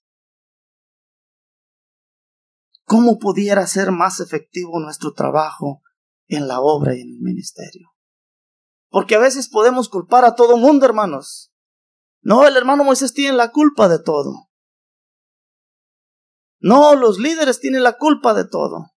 ¿Cómo 2.84 3.20
pudiera 3.20 3.66
ser 3.68 3.92
más 3.92 4.20
efectivo 4.20 4.80
nuestro 4.80 5.14
trabajo 5.14 5.82
en 6.28 6.48
la 6.48 6.60
obra 6.60 6.96
y 6.96 7.02
en 7.02 7.10
el 7.10 7.22
ministerio? 7.22 7.90
Porque 8.90 9.16
a 9.16 9.20
veces 9.20 9.48
podemos 9.48 9.88
culpar 9.88 10.26
a 10.26 10.36
todo 10.36 10.58
mundo, 10.58 10.86
hermanos. 10.86 11.54
No, 12.22 12.46
el 12.46 12.58
hermano 12.58 12.84
Moisés 12.84 13.14
tiene 13.14 13.38
la 13.38 13.52
culpa 13.52 13.88
de 13.88 14.00
todo. 14.00 14.50
No, 16.60 16.96
los 16.96 17.18
líderes 17.18 17.60
tienen 17.60 17.84
la 17.84 17.98
culpa 17.98 18.34
de 18.34 18.46
todo. 18.46 18.91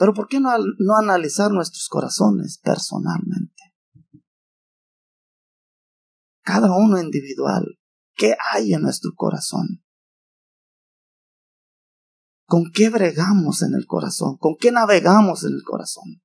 Pero 0.00 0.14
¿por 0.14 0.28
qué 0.28 0.40
no, 0.40 0.48
no 0.78 0.96
analizar 0.96 1.50
nuestros 1.50 1.86
corazones 1.90 2.58
personalmente? 2.64 3.74
Cada 6.40 6.74
uno 6.74 6.98
individual. 6.98 7.78
¿Qué 8.14 8.34
hay 8.50 8.72
en 8.72 8.80
nuestro 8.80 9.10
corazón? 9.14 9.84
¿Con 12.46 12.70
qué 12.72 12.88
bregamos 12.88 13.60
en 13.62 13.74
el 13.74 13.84
corazón? 13.84 14.38
¿Con 14.38 14.56
qué 14.58 14.72
navegamos 14.72 15.44
en 15.44 15.52
el 15.52 15.62
corazón? 15.62 16.22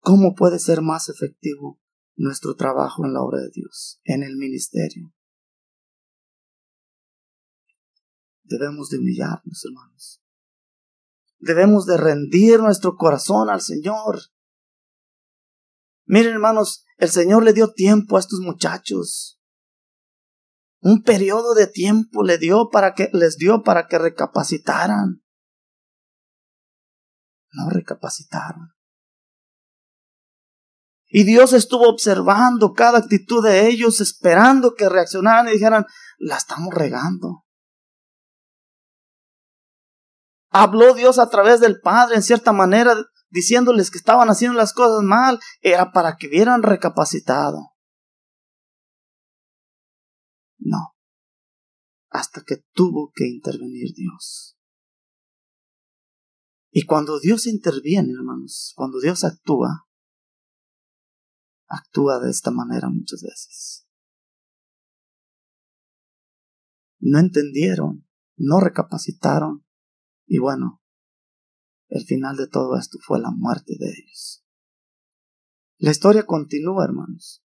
¿Cómo 0.00 0.34
puede 0.34 0.58
ser 0.58 0.82
más 0.82 1.08
efectivo 1.08 1.80
nuestro 2.16 2.56
trabajo 2.56 3.06
en 3.06 3.12
la 3.12 3.22
obra 3.22 3.38
de 3.38 3.50
Dios, 3.54 4.00
en 4.02 4.24
el 4.24 4.36
ministerio? 4.36 5.14
Debemos 8.42 8.88
de 8.88 8.98
humillarnos, 8.98 9.64
hermanos. 9.64 10.23
Debemos 11.44 11.84
de 11.84 11.98
rendir 11.98 12.58
nuestro 12.60 12.96
corazón 12.96 13.50
al 13.50 13.60
Señor. 13.60 14.18
Miren, 16.06 16.32
hermanos, 16.32 16.86
el 16.96 17.10
Señor 17.10 17.42
le 17.42 17.52
dio 17.52 17.74
tiempo 17.74 18.16
a 18.16 18.20
estos 18.20 18.40
muchachos. 18.40 19.38
Un 20.80 21.02
periodo 21.02 21.52
de 21.52 21.66
tiempo 21.66 22.22
le 22.22 22.38
dio 22.38 22.70
para 22.70 22.94
que 22.94 23.10
les 23.12 23.36
dio 23.36 23.62
para 23.62 23.88
que 23.88 23.98
recapacitaran. 23.98 25.22
No 27.52 27.68
recapacitaron. 27.68 28.72
Y 31.08 31.24
Dios 31.24 31.52
estuvo 31.52 31.90
observando 31.90 32.72
cada 32.72 33.00
actitud 33.00 33.44
de 33.44 33.68
ellos, 33.68 34.00
esperando 34.00 34.74
que 34.74 34.88
reaccionaran 34.88 35.48
y 35.48 35.52
dijeran, 35.52 35.84
la 36.16 36.38
estamos 36.38 36.72
regando. 36.72 37.43
Habló 40.56 40.94
Dios 40.94 41.18
a 41.18 41.28
través 41.28 41.58
del 41.58 41.80
Padre 41.80 42.14
en 42.14 42.22
cierta 42.22 42.52
manera, 42.52 42.94
diciéndoles 43.28 43.90
que 43.90 43.98
estaban 43.98 44.28
haciendo 44.28 44.56
las 44.56 44.72
cosas 44.72 45.02
mal, 45.02 45.40
era 45.62 45.90
para 45.90 46.14
que 46.16 46.28
hubieran 46.28 46.62
recapacitado. 46.62 47.72
No, 50.58 50.94
hasta 52.08 52.42
que 52.46 52.58
tuvo 52.72 53.10
que 53.12 53.26
intervenir 53.26 53.94
Dios. 53.96 54.56
Y 56.70 56.86
cuando 56.86 57.18
Dios 57.18 57.48
interviene, 57.48 58.12
hermanos, 58.12 58.74
cuando 58.76 59.00
Dios 59.00 59.24
actúa, 59.24 59.88
actúa 61.66 62.20
de 62.20 62.30
esta 62.30 62.52
manera 62.52 62.88
muchas 62.90 63.22
veces. 63.22 63.88
No 67.00 67.18
entendieron, 67.18 68.08
no 68.36 68.60
recapacitaron, 68.60 69.63
y 70.26 70.38
bueno, 70.38 70.82
el 71.88 72.04
final 72.04 72.36
de 72.36 72.48
todo 72.48 72.76
esto 72.78 72.98
fue 73.00 73.20
la 73.20 73.30
muerte 73.30 73.74
de 73.78 73.86
ellos. 73.86 74.44
La 75.78 75.90
historia 75.90 76.24
continúa, 76.24 76.84
hermanos. 76.84 77.44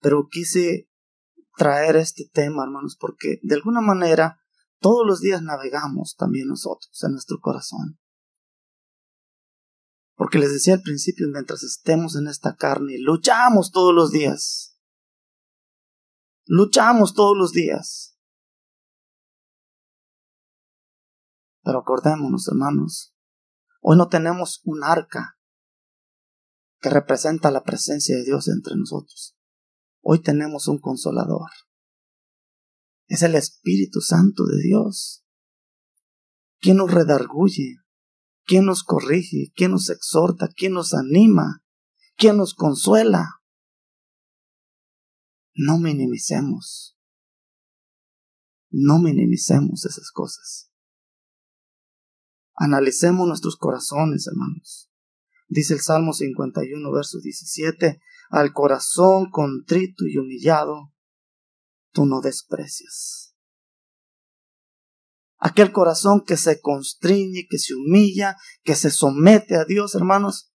Pero 0.00 0.28
quise 0.30 0.88
traer 1.56 1.96
este 1.96 2.28
tema, 2.32 2.64
hermanos, 2.64 2.96
porque 3.00 3.40
de 3.42 3.54
alguna 3.54 3.80
manera 3.80 4.40
todos 4.80 5.06
los 5.06 5.20
días 5.20 5.42
navegamos 5.42 6.16
también 6.16 6.48
nosotros 6.48 7.02
en 7.02 7.12
nuestro 7.12 7.38
corazón. 7.40 7.98
Porque 10.14 10.38
les 10.38 10.52
decía 10.52 10.74
al 10.74 10.82
principio, 10.82 11.26
mientras 11.32 11.62
estemos 11.62 12.16
en 12.16 12.28
esta 12.28 12.56
carne, 12.56 12.96
luchamos 12.98 13.70
todos 13.70 13.94
los 13.94 14.10
días. 14.10 14.76
Luchamos 16.44 17.14
todos 17.14 17.36
los 17.36 17.52
días. 17.52 18.17
Pero 21.68 21.80
acordémonos, 21.80 22.48
hermanos, 22.48 23.14
hoy 23.82 23.98
no 23.98 24.08
tenemos 24.08 24.62
un 24.64 24.82
arca 24.82 25.38
que 26.80 26.88
representa 26.88 27.50
la 27.50 27.62
presencia 27.62 28.16
de 28.16 28.24
Dios 28.24 28.48
entre 28.48 28.74
nosotros. 28.74 29.36
Hoy 30.00 30.22
tenemos 30.22 30.66
un 30.66 30.78
consolador. 30.78 31.50
Es 33.06 33.20
el 33.20 33.34
Espíritu 33.34 34.00
Santo 34.00 34.46
de 34.46 34.62
Dios, 34.62 35.26
quien 36.58 36.78
nos 36.78 36.90
redarguye, 36.90 37.76
quien 38.46 38.64
nos 38.64 38.82
corrige, 38.82 39.52
quien 39.54 39.72
nos 39.72 39.90
exhorta, 39.90 40.48
quien 40.48 40.72
nos 40.72 40.94
anima, 40.94 41.62
quien 42.16 42.38
nos 42.38 42.54
consuela. 42.54 43.42
No 45.52 45.76
minimicemos, 45.76 46.96
no 48.70 49.00
minimicemos 49.00 49.84
esas 49.84 50.10
cosas. 50.12 50.67
Analicemos 52.58 53.28
nuestros 53.28 53.56
corazones, 53.56 54.26
hermanos. 54.26 54.90
Dice 55.46 55.74
el 55.74 55.80
Salmo 55.80 56.12
51, 56.12 56.92
verso 56.92 57.18
17, 57.20 58.00
al 58.30 58.52
corazón 58.52 59.30
contrito 59.30 60.04
y 60.06 60.18
humillado, 60.18 60.92
tú 61.92 62.04
no 62.04 62.20
desprecias. 62.20 63.36
Aquel 65.38 65.70
corazón 65.70 66.24
que 66.26 66.36
se 66.36 66.60
constriñe, 66.60 67.46
que 67.48 67.58
se 67.58 67.74
humilla, 67.74 68.36
que 68.64 68.74
se 68.74 68.90
somete 68.90 69.54
a 69.56 69.64
Dios, 69.64 69.94
hermanos, 69.94 70.52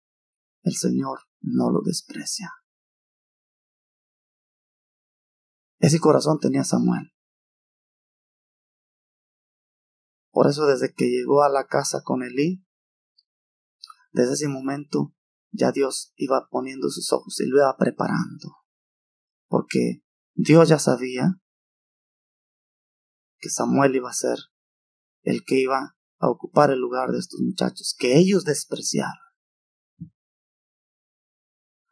el 0.62 0.76
Señor 0.76 1.18
no 1.40 1.70
lo 1.70 1.80
desprecia. 1.84 2.52
Ese 5.80 5.98
corazón 5.98 6.38
tenía 6.38 6.62
Samuel. 6.62 7.12
Por 10.38 10.46
eso 10.46 10.66
desde 10.66 10.94
que 10.94 11.06
llegó 11.06 11.42
a 11.42 11.48
la 11.48 11.66
casa 11.66 12.02
con 12.04 12.22
Elí, 12.22 12.64
desde 14.12 14.34
ese 14.34 14.46
momento 14.46 15.12
ya 15.50 15.72
Dios 15.72 16.12
iba 16.14 16.46
poniendo 16.48 16.90
sus 16.90 17.12
ojos 17.12 17.40
y 17.40 17.48
lo 17.48 17.56
iba 17.56 17.76
preparando. 17.76 18.54
Porque 19.48 20.04
Dios 20.34 20.68
ya 20.68 20.78
sabía 20.78 21.40
que 23.38 23.48
Samuel 23.50 23.96
iba 23.96 24.10
a 24.10 24.12
ser 24.12 24.38
el 25.22 25.42
que 25.44 25.58
iba 25.58 25.96
a 26.18 26.30
ocupar 26.30 26.70
el 26.70 26.78
lugar 26.78 27.10
de 27.10 27.18
estos 27.18 27.40
muchachos, 27.40 27.96
que 27.98 28.16
ellos 28.16 28.44
despreciaron. 28.44 29.18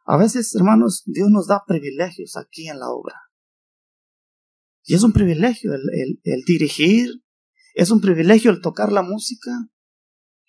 A 0.05 0.15
veces, 0.15 0.55
hermanos, 0.55 1.03
Dios 1.05 1.29
nos 1.29 1.47
da 1.47 1.65
privilegios 1.67 2.37
aquí 2.37 2.69
en 2.69 2.79
la 2.79 2.91
obra. 2.91 3.23
Y 4.85 4.95
es 4.95 5.03
un 5.03 5.11
privilegio 5.11 5.73
el, 5.73 6.21
el 6.23 6.43
dirigir, 6.45 7.26
es 7.77 7.91
un 7.91 8.01
privilegio 8.01 8.49
el 8.49 8.59
tocar 8.59 8.91
la 8.91 9.03
música, 9.03 9.51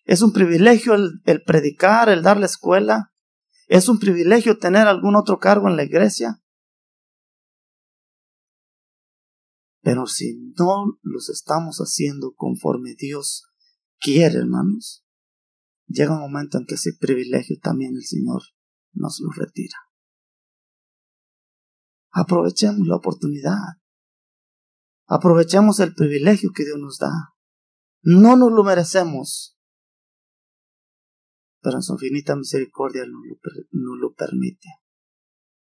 es 0.04 0.22
un 0.22 0.32
privilegio 0.32 0.94
el, 0.94 1.42
predicar, 1.44 2.08
el 2.08 2.22
dar 2.22 2.40
la 2.40 2.46
escuela, 2.46 3.12
es 3.66 3.90
un 3.90 3.98
privilegio 3.98 4.56
tener 4.56 4.86
algún 4.86 5.14
otro 5.14 5.38
cargo 5.38 5.68
en 5.68 5.76
la 5.76 5.84
iglesia. 5.84 6.42
Pero 9.82 10.06
si 10.06 10.38
no 10.58 10.98
los 11.02 11.28
estamos 11.28 11.80
haciendo 11.80 12.32
conforme 12.34 12.94
Dios 12.94 13.44
quiere, 14.00 14.38
hermanos, 14.38 15.04
llega 15.86 16.14
un 16.14 16.22
momento 16.22 16.56
en 16.56 16.64
que 16.64 16.76
ese 16.76 16.94
privilegio 16.98 17.58
también 17.60 17.94
el 17.94 18.04
Señor 18.04 18.40
nos 18.94 19.20
lo 19.20 19.30
retira. 19.32 19.76
Aprovechemos 22.10 22.88
la 22.88 22.96
oportunidad. 22.96 23.58
Aprovechemos 25.08 25.80
el 25.80 25.94
privilegio 25.94 26.50
que 26.54 26.64
Dios 26.64 26.78
nos 26.78 26.98
da. 26.98 27.10
No 28.02 28.36
nos 28.36 28.52
lo 28.52 28.62
merecemos, 28.62 29.58
pero 31.60 31.76
en 31.76 31.82
su 31.82 31.94
infinita 31.94 32.36
misericordia 32.36 33.04
nos 33.06 33.22
lo, 33.72 33.96
lo 33.96 34.14
permite. 34.14 34.68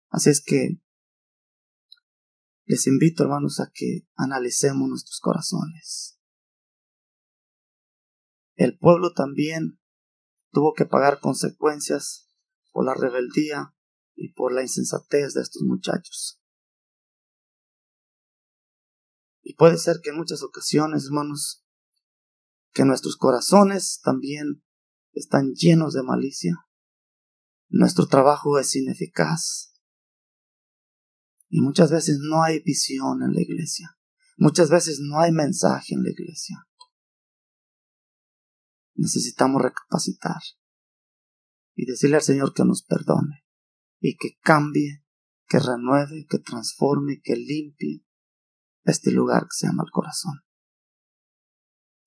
Así 0.08 0.30
es 0.30 0.42
que 0.42 0.80
les 2.64 2.86
invito, 2.86 3.22
hermanos, 3.22 3.60
a 3.60 3.70
que 3.72 4.08
analicemos 4.16 4.88
nuestros 4.88 5.20
corazones. 5.20 6.18
El 8.54 8.78
pueblo 8.78 9.12
también 9.12 9.78
tuvo 10.50 10.72
que 10.72 10.86
pagar 10.86 11.20
consecuencias 11.20 12.30
por 12.72 12.86
la 12.86 12.94
rebeldía 12.94 13.74
y 14.14 14.32
por 14.32 14.54
la 14.54 14.62
insensatez 14.62 15.34
de 15.34 15.42
estos 15.42 15.62
muchachos. 15.62 16.35
Y 19.48 19.54
puede 19.54 19.78
ser 19.78 20.00
que 20.02 20.10
en 20.10 20.16
muchas 20.16 20.42
ocasiones, 20.42 21.04
hermanos, 21.04 21.64
que 22.72 22.84
nuestros 22.84 23.16
corazones 23.16 24.00
también 24.02 24.64
están 25.12 25.52
llenos 25.54 25.94
de 25.94 26.02
malicia. 26.02 26.66
Nuestro 27.68 28.08
trabajo 28.08 28.58
es 28.58 28.74
ineficaz. 28.74 29.72
Y 31.48 31.60
muchas 31.60 31.92
veces 31.92 32.18
no 32.18 32.42
hay 32.42 32.60
visión 32.64 33.22
en 33.22 33.34
la 33.34 33.40
iglesia. 33.40 33.96
Muchas 34.36 34.68
veces 34.68 34.98
no 34.98 35.20
hay 35.20 35.30
mensaje 35.30 35.94
en 35.94 36.02
la 36.02 36.10
iglesia. 36.10 36.66
Necesitamos 38.96 39.62
recapacitar 39.62 40.42
y 41.76 41.86
decirle 41.86 42.16
al 42.16 42.22
Señor 42.22 42.52
que 42.52 42.64
nos 42.64 42.82
perdone 42.82 43.46
y 44.00 44.16
que 44.16 44.38
cambie, 44.42 45.04
que 45.46 45.60
renueve, 45.60 46.26
que 46.28 46.40
transforme, 46.40 47.20
que 47.22 47.36
limpie 47.36 48.05
este 48.86 49.10
lugar 49.12 49.42
que 49.42 49.56
se 49.56 49.66
llama 49.66 49.84
el 49.84 49.90
corazón. 49.90 50.40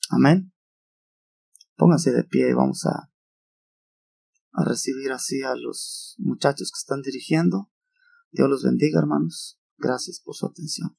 Amén. 0.10 0.54
Pónganse 1.76 2.12
de 2.12 2.24
pie 2.24 2.50
y 2.50 2.54
vamos 2.54 2.86
a, 2.86 3.12
a 4.54 4.66
recibir 4.66 5.12
así 5.12 5.44
a 5.44 5.56
los 5.56 6.16
muchachos 6.18 6.72
que 6.72 6.80
están 6.80 7.02
dirigiendo. 7.02 7.72
Dios 8.32 8.50
los 8.50 8.64
bendiga, 8.64 9.00
hermanos. 9.00 9.60
Gracias 9.78 10.22
por 10.24 10.36
su 10.36 10.46
atención. 10.46 10.99